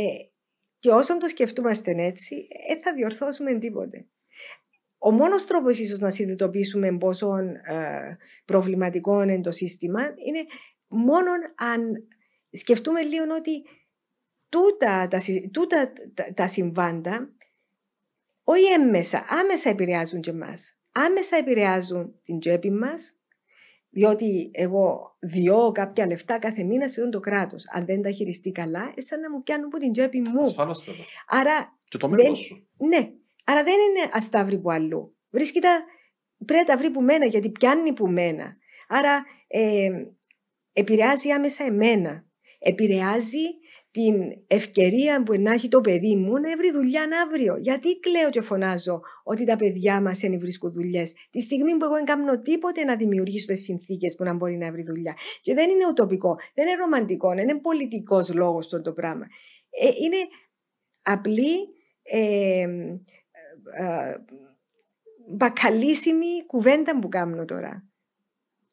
και 0.79 0.89
όσον 0.89 1.19
το 1.19 1.27
σκεφτούμαστε 1.27 1.91
έτσι, 1.97 2.47
δεν 2.67 2.81
θα 2.81 2.93
διορθώσουμε 2.93 3.57
τίποτε. 3.57 4.07
Ο 4.97 5.11
μόνος 5.11 5.45
τρόπος 5.45 5.79
ίσως 5.79 5.99
να 5.99 6.09
συνειδητοποιήσουμε 6.09 6.97
πόσο 6.97 7.37
ε, 7.37 8.17
προβληματικό 8.45 9.21
είναι 9.21 9.41
το 9.41 9.51
σύστημα 9.51 10.01
είναι 10.01 10.45
μόνο 10.87 11.31
αν 11.55 12.07
σκεφτούμε 12.51 13.01
λίγο 13.01 13.23
ότι 13.37 13.63
τούτα 14.49 15.07
τα, 15.07 15.19
τούτα 15.51 15.93
τα, 16.13 16.33
τα 16.33 16.47
συμβάντα 16.47 17.36
όχι 18.49 18.71
έμμεσα, 18.73 19.25
άμεσα 19.29 19.69
επηρεάζουν 19.69 20.21
και 20.21 20.29
εμάς. 20.29 20.77
Άμεσα 20.91 21.37
επηρεάζουν 21.37 22.19
την 22.23 22.39
τσέπη 22.39 22.71
μας, 22.71 23.13
διότι 23.89 24.49
εγώ 24.53 25.15
διώ 25.19 25.71
κάποια 25.71 26.07
λεφτά 26.07 26.39
κάθε 26.39 26.63
μήνα 26.63 26.87
σε 26.87 27.09
το 27.09 27.19
κράτος. 27.19 27.63
Αν 27.71 27.85
δεν 27.85 28.01
τα 28.01 28.11
χειριστεί 28.11 28.51
καλά, 28.51 28.93
σαν 28.97 29.19
να 29.19 29.31
μου 29.31 29.43
πιάνουν 29.43 29.65
από 29.65 29.77
την 29.77 29.91
τσέπη 29.91 30.19
μου. 30.19 30.41
Ασφάλωστε. 30.41 30.91
Άρα. 31.27 31.79
Και 31.83 31.97
το 31.97 32.09
μέλλον 32.09 32.35
σου. 32.35 32.67
Ναι. 32.77 33.11
Άρα 33.43 33.63
δεν 33.63 33.73
είναι 33.73 34.09
ασταύρι 34.13 34.59
που 34.59 34.71
αλλού. 34.71 35.15
Βρίσκει 35.29 35.59
τα. 35.59 35.85
Πρέπει 36.45 36.65
να 36.67 36.73
τα 36.73 36.77
βρει 36.77 36.89
που 36.89 37.01
μένα, 37.01 37.25
γιατί 37.25 37.49
πιάνει 37.49 37.93
που 37.93 38.07
μένα. 38.07 38.57
Άρα 38.87 39.25
ε, 39.47 39.89
επηρεάζει 40.73 41.31
άμεσα 41.31 41.63
εμένα. 41.63 42.25
Επηρεάζει 42.59 43.45
την 43.97 44.43
ευκαιρία 44.47 45.23
που 45.23 45.39
να 45.39 45.51
έχει 45.51 45.67
το 45.67 45.81
παιδί 45.81 46.15
μου 46.15 46.39
να 46.39 46.57
βρει 46.57 46.71
δουλειά 46.71 47.07
αύριο. 47.25 47.57
Γιατί 47.57 47.99
κλαίω 47.99 48.29
και 48.29 48.41
φωνάζω 48.41 49.01
ότι 49.23 49.45
τα 49.45 49.55
παιδιά 49.55 50.01
μας 50.01 50.19
δεν 50.19 50.39
βρίσκουν 50.39 50.71
δουλειές, 50.71 51.13
τη 51.29 51.41
στιγμή 51.41 51.77
που 51.77 51.85
εγώ 51.85 51.93
δεν 51.93 52.05
κάνω 52.05 52.41
τίποτε 52.41 52.83
να 52.83 52.95
δημιουργήσω 52.95 53.45
τις 53.45 53.63
συνθήκες 53.63 54.15
που 54.15 54.23
να 54.23 54.33
μπορεί 54.33 54.57
να 54.57 54.71
βρει 54.71 54.83
δουλειά. 54.83 55.15
Και 55.41 55.53
δεν 55.53 55.69
είναι 55.69 55.87
ουτοπικό, 55.87 56.35
δεν 56.53 56.67
είναι 56.67 56.75
ρομαντικό, 56.75 57.29
δεν 57.29 57.49
είναι 57.49 57.59
πολιτικός 57.59 58.33
λόγος 58.33 58.65
αυτό 58.65 58.81
το 58.81 58.91
πράγμα. 58.93 59.25
Ε, 59.69 59.87
είναι 60.03 60.17
απλή. 61.01 61.55
Ε, 62.03 62.61
ε, 62.61 64.15
μπακαλίσιμη 65.29 66.45
κουβέντα 66.47 66.99
που 66.99 67.09
κάνω 67.09 67.45
τώρα. 67.45 67.86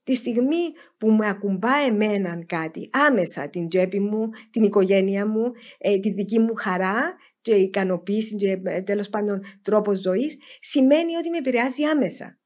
Τη 0.04 0.14
στιγμή 0.14 0.72
που 0.98 1.10
με 1.10 1.28
ακουμπά 1.28 1.74
εμένα 1.86 2.44
κάτι, 2.46 2.90
άμεσα 2.92 3.48
την 3.48 3.68
τσέπη 3.68 4.00
μου, 4.00 4.28
την 4.50 4.62
οικογένεια 4.62 5.26
μου, 5.26 5.52
ε, 5.78 5.98
τη 5.98 6.12
δική 6.12 6.38
μου 6.38 6.54
χαρά 6.56 7.16
και 7.40 7.54
ικανοποίηση 7.54 8.36
και 8.36 8.60
ε, 8.64 8.82
τέλος 8.82 9.08
πάντων 9.08 9.40
τρόπο 9.62 9.94
ζωής, 9.94 10.38
σημαίνει 10.60 11.16
ότι 11.16 11.30
με 11.30 11.38
επηρεάζει 11.38 11.84
άμεσα. 11.84 12.38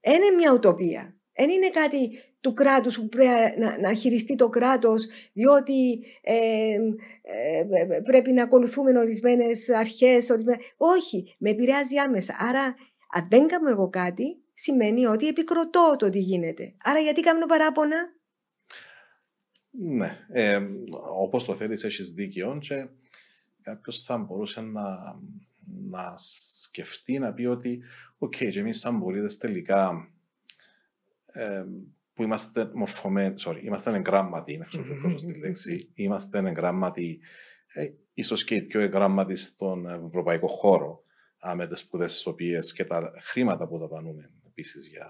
Δεν 0.00 0.14
είναι 0.14 0.34
μια 0.36 0.52
ουτοπία. 0.52 1.16
Δεν 1.36 1.50
είναι 1.50 1.70
κάτι 1.70 2.10
του 2.40 2.54
κράτους 2.54 2.96
που 2.96 3.08
πρέπει 3.08 3.60
να, 3.60 3.78
να 3.78 3.94
χειριστεί 3.94 4.34
το 4.34 4.48
κράτος 4.48 5.06
διότι 5.32 6.04
ε, 6.22 6.78
πρέπει 8.04 8.32
να 8.32 8.42
ακολουθούμε 8.42 8.98
ορισμένες 8.98 9.68
αρχές. 9.68 10.30
Όχι, 10.76 11.34
με 11.38 11.50
επηρεάζει 11.50 11.96
άμεσα. 11.96 12.36
Άρα 12.38 12.74
αν 13.14 13.26
δεν 13.30 13.46
κάνω 13.46 13.70
εγώ 13.70 13.88
κάτι, 13.88 14.43
σημαίνει 14.54 15.06
ότι 15.06 15.28
επικροτώ 15.28 15.96
το 15.98 16.08
τι 16.08 16.18
γίνεται. 16.18 16.74
Άρα 16.82 16.98
γιατί 16.98 17.20
κάνω 17.20 17.46
παράπονα; 17.46 17.96
Ναι, 19.70 20.26
ε, 20.28 20.60
όπως 21.18 21.44
το 21.44 21.54
θέλεις 21.54 21.84
έχεις 21.84 22.10
δίκιο 22.12 22.58
και 22.60 22.88
κάποιος 23.62 24.02
θα 24.02 24.18
μπορούσε 24.18 24.60
να, 24.60 25.20
να 25.90 26.14
σκεφτεί, 26.16 27.18
να 27.18 27.32
πει 27.32 27.44
ότι 27.44 27.82
OK, 28.18 28.34
okay, 28.36 28.50
και 28.50 28.58
εμείς 28.58 28.78
σαν 28.78 29.00
πολίτες 29.00 29.36
τελικά 29.36 30.08
ε, 31.26 31.64
που 32.14 32.22
είμαστε 32.22 32.70
μορφωμένοι, 32.74 33.34
sorry, 33.38 33.62
είμαστε 33.62 33.94
εγγράμματοι, 33.94 34.52
είναι 34.52 34.64
αυτό 34.64 35.18
στη 35.18 35.38
λέξη, 35.38 35.90
είμαστε 35.94 36.38
εγγράμματοι, 36.38 37.20
ε, 37.72 37.88
ίσως 38.14 38.44
και 38.44 38.54
οι 38.54 38.62
πιο 38.62 38.80
εγγράμματοι 38.80 39.36
στον 39.36 39.86
ευρωπαϊκό 40.06 40.46
χώρο, 40.46 41.02
με 41.56 41.66
τις 41.66 41.78
σπουδές 41.78 42.24
τις 42.36 42.72
και 42.72 42.84
τα 42.84 43.12
χρήματα 43.20 43.68
που 43.68 43.78
δαπανούμε 43.78 44.30
επίσης 44.56 44.88
για, 44.88 45.08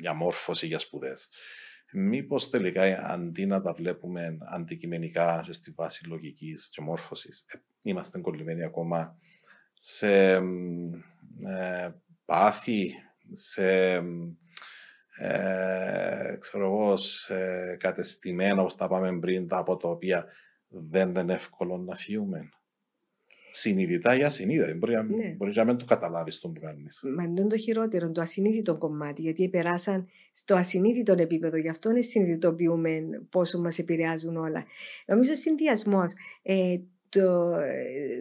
για 0.00 0.14
μόρφωση, 0.14 0.66
για 0.66 0.78
σπουδές. 0.78 1.28
Μήπως 1.92 2.50
τελικά 2.50 3.06
αντί 3.06 3.46
να 3.46 3.60
τα 3.60 3.72
βλέπουμε 3.72 4.38
αντικειμενικά 4.40 5.42
και 5.46 5.52
στη 5.52 5.70
βάση 5.70 6.06
λογικής 6.06 6.68
και 6.72 6.80
μόρφωσης, 6.80 7.44
ε, 7.46 7.58
είμαστε 7.82 8.20
κολλημένοι 8.20 8.64
ακόμα 8.64 9.18
σε 9.72 10.32
ε, 10.32 11.90
πάθη, 12.24 12.94
σε 13.30 13.92
ε, 15.16 16.36
ξέρω 16.38 16.66
εγώ, 16.66 16.96
σε 16.96 17.76
κατεστημένα, 17.76 18.60
όπως 18.60 18.76
τα 18.76 18.88
πάμε 18.88 19.18
πριν, 19.18 19.48
τα 19.48 19.56
από 19.56 19.76
τα 19.76 19.88
οποία 19.88 20.26
δεν 20.68 21.08
είναι 21.08 21.34
εύκολο 21.34 21.76
να 21.76 21.94
φύγουμε 21.94 22.48
συνειδητά 23.52 24.16
ή 24.16 24.22
ασυνείδητα. 24.22 24.74
Μπορεί, 24.76 24.92
ναι. 24.92 25.34
μπορείς 25.36 25.56
να 25.56 25.64
μην 25.64 25.76
το 25.76 25.84
καταλάβεις 25.84 26.38
το 26.40 26.48
που 26.48 26.60
κάνεις. 26.60 27.02
Μα 27.16 27.22
είναι 27.22 27.46
το 27.46 27.56
χειρότερο, 27.56 28.10
το 28.10 28.20
ασυνείδητο 28.20 28.78
κομμάτι, 28.78 29.22
γιατί 29.22 29.48
περάσαν 29.48 30.08
στο 30.32 30.54
ασυνείδητο 30.54 31.12
επίπεδο. 31.12 31.56
Γι' 31.56 31.68
αυτό 31.68 31.90
είναι 31.90 32.00
συνειδητοποιούμε 32.00 33.00
πόσο 33.30 33.60
μας 33.60 33.78
επηρεάζουν 33.78 34.36
όλα. 34.36 34.64
Νομίζω 35.06 35.34
συνδυασμός 35.34 36.12
ε, 36.42 36.76
το, 37.12 37.50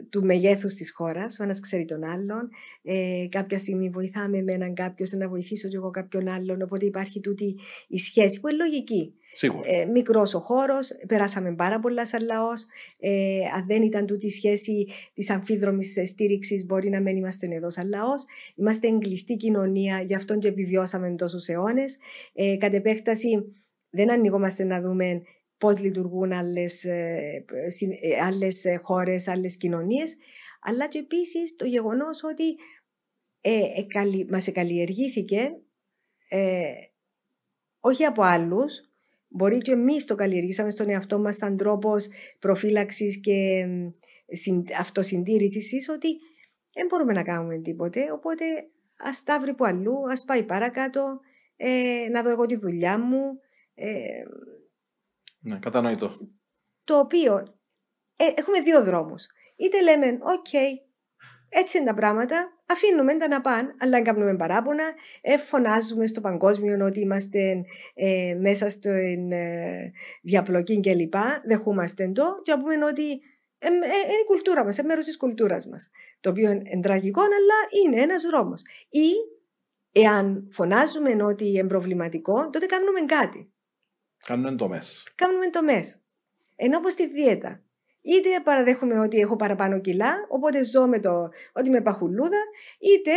του 0.10 0.26
μεγέθους 0.26 0.74
της 0.74 0.92
χώρας, 0.92 1.40
ο 1.40 1.44
ένας 1.44 1.60
ξέρει 1.60 1.86
τον 1.86 2.04
άλλον. 2.04 2.50
Ε, 2.84 3.28
κάποια 3.30 3.60
στιγμή 3.60 3.90
βοηθάμε 3.90 4.42
με 4.42 4.54
έναν 4.54 4.74
κάποιον 4.74 5.10
να 5.12 5.28
βοηθήσω 5.28 5.68
και 5.68 5.76
εγώ 5.76 5.90
κάποιον 5.90 6.28
άλλον, 6.28 6.62
οπότε 6.62 6.86
υπάρχει 6.86 7.20
τούτη 7.20 7.56
η 7.88 7.98
σχέση 7.98 8.40
που 8.40 8.48
είναι 8.48 8.58
λογική. 8.64 9.14
Ε, 9.66 9.86
Μικρός 9.86 10.34
ο 10.34 10.40
χώρος, 10.40 10.92
περάσαμε 11.08 11.56
πάρα 11.56 11.80
πολλά 11.80 12.06
σαν 12.06 12.26
λαός. 12.26 12.66
Ε, 13.00 13.40
αν 13.56 13.66
δεν 13.68 13.84
ήταν 13.84 14.06
τούτη 14.06 14.26
η 14.26 14.30
σχέση 14.30 14.88
της 15.14 15.30
αμφίδρομης 15.30 15.98
στήριξης, 16.06 16.66
μπορεί 16.66 16.90
να 16.90 17.02
μην 17.02 17.18
είμαστε 17.18 17.48
εδώ 17.52 17.70
σαν 17.70 17.88
λαός. 17.88 18.26
Είμαστε 18.56 18.88
εγκλειστή 18.88 19.36
κοινωνία, 19.36 20.02
γι' 20.02 20.16
αυτό 20.16 20.38
και 20.38 20.48
επιβιώσαμε 20.48 21.16
τόσου 21.16 21.52
αιώνες. 21.52 21.98
Ε, 22.34 22.58
κατ' 22.58 22.74
επέκταση, 22.74 23.54
δεν 23.90 24.12
ανοίγομαστε 24.12 24.64
να 24.64 24.82
δούμε 24.82 25.22
πώς 25.62 25.80
λειτουργούν 25.80 26.32
άλλες, 26.32 26.84
ε, 26.84 27.46
ε, 28.02 28.22
άλλες 28.22 28.64
χώρες, 28.82 29.28
άλλες 29.28 29.58
κοινωνίες, 29.58 30.16
αλλά 30.62 30.88
και 30.88 31.00
επίσης 31.00 31.56
το 31.56 31.66
γεγονός 31.66 32.24
ότι 32.24 32.56
ε, 33.42 33.60
ε, 33.60 34.26
μας 34.30 34.48
εκαλλιεργήθηκε 34.48 35.52
ε, 36.30 36.74
όχι 37.80 38.06
από 38.06 38.22
άλλους, 38.24 38.92
Μπορεί 39.34 39.58
και 39.58 39.72
εμείς 39.72 40.06
το 40.06 40.16
καλλιεργήσαμε 40.16 40.70
στον 40.70 40.90
εαυτό 40.90 41.20
μας 41.20 41.36
σαν 41.36 41.58
τρόπος 41.58 42.08
προφύλαξης 42.40 43.20
και 43.20 43.66
αυτοσυντήρησης, 44.80 45.90
ότι 45.90 46.08
δεν 46.74 46.86
μπορούμε 46.90 47.14
να 47.14 47.24
κάνουμε 47.24 47.58
τίποτε. 47.58 48.12
Οπότε 48.12 48.46
ας 48.98 49.24
τα 49.24 49.40
βρει 49.40 49.54
που 49.54 49.66
αλλού, 49.66 50.12
ας 50.12 50.24
πάει 50.24 50.44
παρακάτω, 50.44 51.20
ε, 51.58 52.08
να 52.12 52.24
δω 52.24 52.30
εγώ 52.30 52.46
τη 52.46 52.56
δουλειά 52.56 53.00
μου. 53.00 53.40
Ε, 53.74 54.24
ναι, 55.42 55.60
κατανοητό. 55.60 56.18
Το 56.84 57.00
οποίο 57.00 57.60
ε, 58.16 58.26
έχουμε 58.36 58.60
δύο 58.60 58.84
δρόμους. 58.84 59.26
Είτε 59.56 59.82
λέμε, 59.82 60.08
οκ, 60.08 60.54
έτσι 61.50 61.78
είναι 61.78 61.86
τα 61.88 61.94
πράγματα, 61.94 62.64
αφήνουμε 62.66 63.16
τα 63.16 63.28
να 63.28 63.42
πάνε, 63.42 63.74
αλλά 63.80 63.92
δεν 63.92 64.04
κάνουμε 64.04 64.36
παράπονα, 64.36 64.84
ε, 65.22 65.38
φωνάζουμε 65.38 66.06
στο 66.06 66.22
παγκόσμιο 66.22 66.86
ότι 66.86 67.00
είμαστε 67.00 67.64
ε, 67.94 68.38
μέσα 68.40 68.70
στην 68.70 69.32
ε, 69.32 69.92
διαπλοκή 70.22 70.80
κλπ. 70.80 71.14
Δεχούμαστε 71.46 72.12
το 72.12 72.42
και 72.44 72.54
πούμε 72.60 72.86
ότι 72.86 73.12
ε, 73.58 73.68
ε, 73.68 73.70
είναι 73.70 74.22
η 74.22 74.26
κουλτούρα 74.28 74.64
μας, 74.64 74.78
είναι 74.78 74.88
μέρος 74.88 75.06
της 75.06 75.18
κουλτούρας 75.18 75.68
μας. 75.68 75.90
Το 76.20 76.30
οποίο 76.30 76.52
είναι 76.52 76.80
τραγικό, 76.82 77.22
αλλά 77.22 77.86
είναι 77.86 78.02
ένας 78.02 78.24
δρόμος. 78.24 78.62
Ή 78.90 79.10
εάν 79.92 80.48
φωνάζουμε 80.52 81.24
ότι 81.24 81.48
είναι 81.48 81.68
προβληματικό, 81.68 82.50
τότε 82.50 82.66
κάνουμε 82.66 83.00
κάτι. 83.00 83.54
Κάνουμε 84.26 84.56
τομές. 84.56 85.08
Κάνουμε 85.16 85.50
τομές. 85.50 86.00
Ενώ 86.56 86.78
όπως 86.78 86.94
τη 86.94 87.08
δίαιτα 87.08 87.62
είτε 88.02 88.30
παραδέχομαι 88.44 89.00
ότι 89.00 89.20
έχω 89.20 89.36
παραπάνω 89.36 89.80
κιλά, 89.80 90.26
οπότε 90.28 90.64
ζω 90.64 90.88
με 90.88 91.00
το 91.00 91.30
ότι 91.54 91.68
είμαι 91.68 91.82
παχουλούδα, 91.82 92.40
είτε 92.80 93.12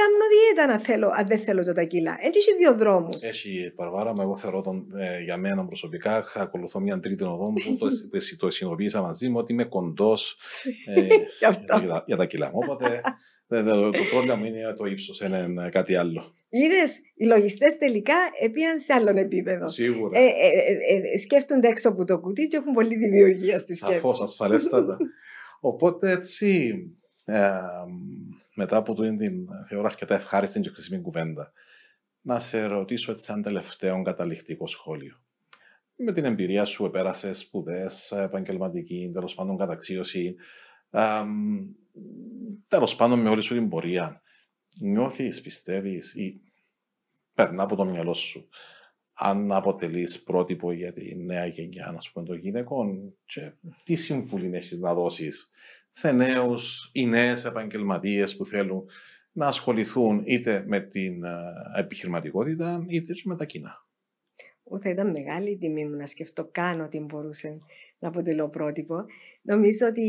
κάνω 0.00 0.24
διέτα 0.32 0.72
αν, 0.72 0.80
θέλω, 0.80 1.10
αν 1.14 1.26
δεν 1.26 1.38
θέλω 1.38 1.72
τα 1.72 1.82
κιλά. 1.82 2.16
Έτσι 2.20 2.38
έχει 2.38 2.56
δύο 2.58 2.74
δρόμους. 2.76 3.22
Έχει 3.22 3.72
παραβάρα, 3.76 4.12
εγώ 4.20 4.36
θεωρώ 4.36 4.60
τον, 4.60 4.86
ε, 4.98 5.22
για 5.22 5.36
μένα 5.36 5.66
προσωπικά, 5.66 6.24
ακολουθώ 6.34 6.80
μια 6.80 7.00
τρίτη 7.00 7.24
οδό 7.24 7.52
που 7.52 7.76
το, 7.78 7.86
το 8.38 8.50
συνειδητοποίησα 8.50 9.02
μαζί 9.02 9.28
μου 9.28 9.38
ότι 9.38 9.52
είμαι 9.52 9.64
κοντός 9.64 10.38
ε, 10.86 11.06
για, 11.38 12.02
για, 12.06 12.16
τα 12.16 12.24
κιλά 12.24 12.46
μου. 12.46 12.58
Οπότε 12.62 13.00
το, 13.70 13.90
το 13.90 14.02
πρόβλημα 14.10 14.34
μου 14.34 14.44
είναι 14.44 14.74
το 14.76 14.84
ύψος, 14.84 15.20
είναι 15.20 15.68
κάτι 15.72 15.96
άλλο. 15.96 16.32
Είδες, 16.50 16.98
οι 17.14 17.24
λογιστές 17.24 17.76
τελικά 17.76 18.14
επίαν 18.42 18.78
σε 18.78 18.92
άλλον 18.92 19.16
επίπεδο. 19.16 19.68
Σίγουρα. 19.68 20.18
Ε, 20.18 20.24
ε, 20.24 20.28
ε, 20.28 21.14
ε, 21.14 21.18
σκέφτονται 21.18 21.68
έξω 21.68 21.88
από 21.88 22.04
το 22.04 22.18
κουτί 22.18 22.46
και 22.46 22.56
έχουν 22.56 22.72
πολλή 22.72 22.96
δημιουργία 22.96 23.58
στη 23.58 23.74
σκέψη. 23.74 23.94
Σαφώ, 23.94 24.22
ασφαλέστατα. 24.22 24.96
Οπότε 25.60 26.10
έτσι, 26.10 26.74
ε, 27.24 27.50
μετά 28.58 28.76
από 28.76 28.94
την 28.94 29.48
θεωρώ 29.66 29.86
αρκετά 29.86 30.14
ευχάριστη 30.14 30.60
και 30.60 30.70
χρήσιμη 30.70 31.00
κουβέντα, 31.02 31.52
να 32.20 32.38
σε 32.38 32.64
ρωτήσω 32.66 33.12
έτσι 33.12 33.24
σαν 33.24 33.42
τελευταίο 33.42 34.02
καταληκτικό 34.02 34.66
σχόλιο. 34.66 35.20
Με 35.96 36.12
την 36.12 36.24
εμπειρία 36.24 36.64
σου, 36.64 36.84
επέρασες 36.84 37.38
σπουδές, 37.38 38.12
επαγγελματική, 38.12 39.10
τέλος 39.12 39.34
πάντων 39.34 39.56
καταξίωση. 39.56 40.34
Τέλος 42.68 42.96
πάντων, 42.96 43.18
με 43.20 43.28
όλη 43.28 43.42
σου 43.42 43.54
την 43.54 43.68
πορεία 43.68 44.22
νιώθεις, 44.80 45.40
πιστεύεις 45.40 46.14
ή 46.14 46.40
περνά 47.34 47.62
από 47.62 47.76
το 47.76 47.84
μυαλό 47.84 48.14
σου 48.14 48.48
αν 49.20 49.52
αποτελείς 49.52 50.22
πρότυπο 50.22 50.72
για 50.72 50.92
τη 50.92 51.16
νέα 51.16 51.46
γενιά 51.46 51.90
να 51.92 51.98
πούμε, 52.12 52.26
των 52.26 52.36
γυναικών 52.36 53.14
και 53.24 53.52
τι 53.84 53.96
συμβουλή 53.96 54.56
έχεις 54.56 54.78
να 54.78 54.94
δώσεις 54.94 55.50
σε 55.90 56.12
νέους 56.12 56.90
ή 56.92 57.06
νέες 57.06 57.44
επαγγελματίες 57.44 58.36
που 58.36 58.44
θέλουν 58.44 58.84
να 59.32 59.46
ασχοληθούν 59.46 60.22
είτε 60.26 60.64
με 60.66 60.80
την 60.80 61.24
ε, 61.24 61.38
επιχειρηματικότητα 61.76 62.84
είτε 62.88 63.12
με 63.24 63.36
τα 63.36 63.44
κοινά. 63.44 63.86
Θα 64.80 64.90
ήταν 64.90 65.10
μεγάλη 65.10 65.50
η 65.50 65.56
τιμή 65.56 65.84
μου 65.84 65.96
να 65.96 66.06
σκεφτώ 66.06 66.48
καν 66.52 66.80
ότι 66.80 66.98
μπορούσε 67.00 67.58
να 67.98 68.08
αποτελώ 68.08 68.48
πρότυπο. 68.48 69.04
Νομίζω 69.42 69.86
ότι 69.86 70.00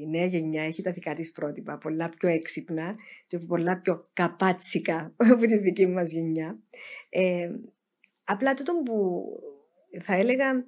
η, 0.00 0.06
νέα 0.06 0.24
γενιά 0.24 0.62
έχει 0.62 0.82
τα 0.82 0.92
δικά 0.92 1.14
της 1.14 1.32
πρότυπα, 1.32 1.78
πολλά 1.78 2.08
πιο 2.08 2.28
έξυπνα 2.28 2.96
και 3.26 3.38
πολλά 3.38 3.80
πιο 3.80 4.10
καπάτσικα 4.12 5.12
από 5.32 5.46
τη 5.46 5.58
δική 5.58 5.86
μας 5.86 6.12
γενιά. 6.12 6.58
Ε, 7.08 7.50
απλά 8.24 8.54
τούτο 8.54 8.72
που 8.84 9.24
θα 10.00 10.14
έλεγα 10.14 10.66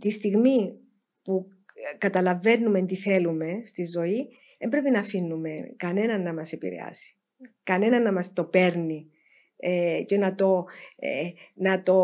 τη 0.00 0.10
στιγμή 0.10 0.78
που 1.22 1.48
καταλαβαίνουμε 1.98 2.82
τι 2.82 2.96
θέλουμε 2.96 3.60
στη 3.64 3.84
ζωή, 3.84 4.28
δεν 4.58 4.68
πρέπει 4.68 4.90
να 4.90 4.98
αφήνουμε 4.98 5.72
κανέναν 5.76 6.22
να 6.22 6.34
μας 6.34 6.52
επηρεάσει. 6.52 7.14
Κανέναν 7.62 8.02
να 8.02 8.12
μας 8.12 8.32
το 8.32 8.44
παίρνει 8.44 9.10
ε, 9.56 10.02
και 10.06 10.18
να 10.18 10.34
το, 10.34 10.64
ε, 10.96 11.30
να 11.54 11.82
το 11.82 11.96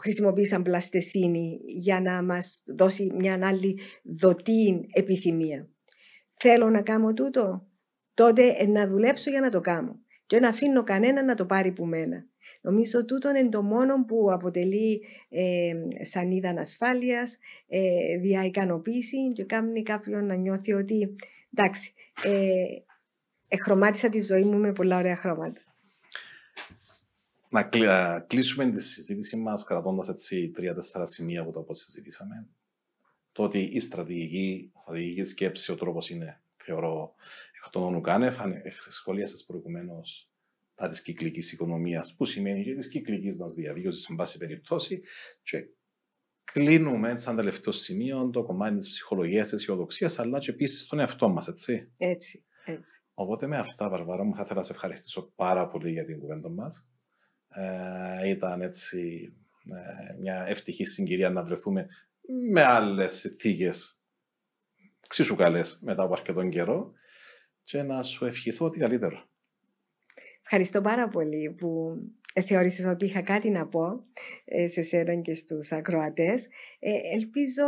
χρησιμοποιεί 0.00 0.44
σαν 0.44 0.62
πλαστεσίνη 0.62 1.60
για 1.66 2.00
να 2.00 2.22
μας 2.22 2.62
δώσει 2.76 3.12
μια 3.14 3.38
άλλη 3.42 3.78
δοτή 4.02 4.86
επιθυμία. 4.92 5.68
Θέλω 6.34 6.70
να 6.70 6.82
κάνω 6.82 7.12
τούτο, 7.12 7.66
τότε 8.14 8.66
να 8.66 8.86
δουλέψω 8.86 9.30
για 9.30 9.40
να 9.40 9.50
το 9.50 9.60
κάνω 9.60 10.00
και 10.26 10.40
να 10.40 10.48
αφήνω 10.48 10.82
κανένα 10.82 11.24
να 11.24 11.34
το 11.34 11.46
πάρει 11.46 11.72
που 11.72 11.84
μένα. 11.84 12.26
Νομίζω 12.60 13.04
τούτο 13.04 13.28
είναι 13.28 13.48
το 13.48 13.62
μόνο 13.62 14.04
που 14.04 14.32
αποτελεί 14.32 15.02
ε, 15.28 15.72
σανίδα 16.04 16.54
ασφάλειας, 16.58 17.38
ε, 17.68 18.16
δια 18.18 18.44
ικανοποίηση 18.44 19.32
και 19.32 19.44
κάνει 19.44 19.82
κάποιον 19.82 20.26
να 20.26 20.34
νιώθει 20.34 20.72
ότι 20.72 21.16
εντάξει, 21.54 21.92
ε, 22.22 22.64
εχρωμάτισα 23.48 24.08
τη 24.08 24.20
ζωή 24.20 24.42
μου 24.42 24.58
με 24.58 24.72
πολλά 24.72 24.98
ωραία 24.98 25.16
χρώματα 25.16 25.60
να 27.48 28.20
κλείσουμε 28.20 28.70
τη 28.70 28.82
συζήτηση 28.82 29.36
μας 29.36 29.64
κρατώντας 29.64 30.08
έτσι 30.08 30.50
τρία-τέσσερα 30.50 31.06
σημεία 31.06 31.40
από 31.40 31.52
το 31.52 31.60
πώ 31.60 31.74
συζητήσαμε. 31.74 32.46
Το 33.32 33.42
ότι 33.42 33.58
η 33.58 33.80
στρατηγική, 33.80 34.72
στρατηγική 34.76 35.24
σκέψη, 35.24 35.72
ο 35.72 35.74
τρόπος 35.74 36.10
είναι, 36.10 36.40
θεωρώ, 36.56 37.14
εκ 37.64 37.72
των 37.72 37.82
ονουκάνευ, 37.82 38.36
σχολίασε 38.88 39.44
προηγουμένως 39.46 40.28
τα 40.76 40.88
της 40.88 41.02
κυκλικής 41.02 41.52
οικονομίας, 41.52 42.14
που 42.14 42.24
σημαίνει 42.24 42.64
και 42.64 42.74
της 42.74 42.88
κυκλικής 42.88 43.36
μας 43.36 43.54
διαβίωσης, 43.54 44.08
εν 44.08 44.16
πάση 44.16 44.38
περιπτώσει, 44.38 45.02
και 45.42 45.68
κλείνουμε 46.44 47.16
σαν 47.16 47.36
τελευταίο 47.36 47.72
σημείο 47.72 48.30
το 48.30 48.42
κομμάτι 48.42 48.76
της 48.76 48.88
ψυχολογίας, 48.88 49.48
τη 49.48 49.54
αισιοδοξίας, 49.54 50.18
αλλά 50.18 50.38
και 50.38 50.50
επίσης 50.50 50.86
τον 50.86 50.98
εαυτό 50.98 51.28
μας, 51.28 51.48
έτσι. 51.48 51.92
Έτσι, 51.96 52.44
έτσι. 52.64 53.00
Οπότε 53.14 53.46
με 53.46 53.56
αυτά, 53.56 53.88
Βαρβάρα 53.88 54.24
μου, 54.24 54.34
θα 54.34 54.42
ήθελα 54.42 54.60
να 54.60 54.66
σε 54.66 54.72
ευχαριστήσω 54.72 55.32
πάρα 55.34 55.68
πολύ 55.68 55.90
για 55.90 56.04
την 56.04 56.18
κουβέντα 56.18 56.48
μας. 56.48 56.88
Ε, 57.48 58.28
ήταν 58.28 58.60
έτσι 58.60 59.32
ε, 59.64 60.20
μια 60.20 60.46
ευτυχή 60.46 60.84
συγκυρία 60.84 61.30
να 61.30 61.42
βρεθούμε 61.42 61.86
με 62.52 62.62
άλλες 62.62 63.12
συνθήκε 63.12 63.70
εξίσου 65.06 65.34
καλές 65.34 65.78
μετά 65.82 66.02
από 66.02 66.12
αρκετόν 66.12 66.50
καιρό 66.50 66.92
και 67.64 67.82
να 67.82 68.02
σου 68.02 68.24
ευχηθώ 68.24 68.64
ότι 68.64 68.78
καλύτερο. 68.78 69.28
Ευχαριστώ 70.48 70.80
πάρα 70.80 71.08
πολύ 71.08 71.50
που 71.50 71.96
θεώρησες 72.46 72.84
ότι 72.86 73.04
είχα 73.04 73.20
κάτι 73.20 73.50
να 73.50 73.66
πω 73.66 74.04
ε, 74.44 74.66
σε 74.66 74.82
σένα 74.82 75.14
και 75.14 75.34
στους 75.34 75.72
ακροατές. 75.72 76.48
ελπίζω 77.12 77.64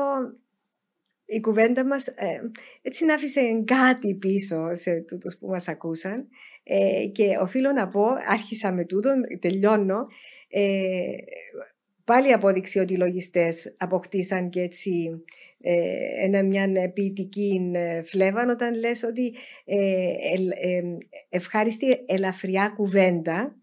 η 1.24 1.40
κουβέντα 1.40 1.86
μας 1.86 2.06
ε, 2.06 2.50
έτσι 2.82 3.04
να 3.04 3.14
άφησε 3.14 3.62
κάτι 3.64 4.14
πίσω 4.14 4.74
σε 4.74 5.00
τούτους 5.00 5.36
που 5.38 5.48
μας 5.48 5.68
ακούσαν 5.68 6.28
ε, 6.62 7.06
και 7.12 7.36
οφείλω 7.40 7.72
να 7.72 7.88
πω, 7.88 8.04
άρχισα 8.28 8.72
με 8.72 8.84
τούτον, 8.84 9.20
τελειώνω, 9.40 10.06
ε, 10.48 11.06
πάλι 12.08 12.32
απόδειξη 12.32 12.78
ότι 12.78 12.92
οι 12.92 12.96
λογιστές 12.96 13.74
αποκτήσαν 13.76 14.48
και 14.48 14.60
έτσι 14.60 15.20
ε, 15.60 16.24
ένα, 16.24 16.42
μια 16.42 16.92
ποιητική 16.92 17.72
φλέβα 18.04 18.46
όταν 18.50 18.74
λες 18.74 19.02
ότι 19.02 19.34
ευχάριστη 21.28 21.86
ελαφριά 22.06 22.72
κουβέντα 22.76 23.56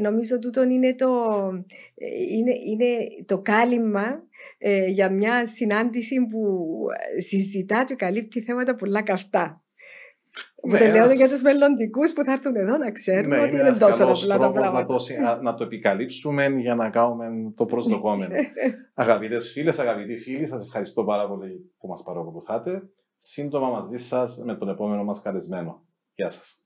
νομίζω 0.00 0.38
τούτον 0.38 0.70
είναι 0.70 0.94
το, 0.94 1.08
είναι, 2.30 2.52
είναι 2.66 3.08
το 3.24 3.38
κάλυμα 3.38 4.26
ε, 4.58 4.86
για 4.86 5.10
μια 5.10 5.46
συνάντηση 5.46 6.26
που 6.26 6.74
ε, 7.16 7.20
συζητά 7.20 7.84
και 7.84 7.94
καλύπτει 7.94 8.40
θέματα 8.40 8.74
πολλά 8.74 9.02
καυτά. 9.02 9.65
Ναι, 10.66 10.78
λέω 10.78 10.94
ένας... 10.94 11.14
για 11.14 11.28
τους 11.28 11.42
μελλοντικούς 11.42 12.12
που 12.12 12.24
θα 12.24 12.32
έρθουν 12.32 12.56
εδώ 12.56 12.76
να 12.76 12.90
ξέρουν 12.90 13.28
ναι, 13.28 13.38
ότι 13.38 13.50
είναι, 13.50 13.68
είναι 13.68 13.76
τόσο 13.76 14.04
απλά 14.04 14.38
τα 14.38 14.52
πράγματα. 14.52 14.80
Να 15.20 15.36
το, 15.36 15.42
να 15.42 15.54
το 15.54 15.64
επικαλύψουμε 15.64 16.46
για 16.46 16.74
να 16.74 16.90
κάνουμε 16.90 17.52
το 17.54 17.66
προσδοκόμενο. 17.66 18.34
Αγαπητές 18.94 19.52
φίλες, 19.52 19.78
αγαπητοί 19.78 20.18
φίλοι, 20.18 20.46
σας 20.46 20.62
ευχαριστώ 20.62 21.04
πάρα 21.04 21.28
πολύ 21.28 21.72
που 21.78 21.88
μας 21.88 22.02
παρακολουθάτε. 22.02 22.82
Σύντομα 23.16 23.68
μαζί 23.68 23.98
σας 23.98 24.42
με 24.44 24.54
τον 24.54 24.68
επόμενο 24.68 25.04
μας 25.04 25.22
καλεσμένο. 25.22 25.86
Γεια 26.14 26.28
σας. 26.28 26.65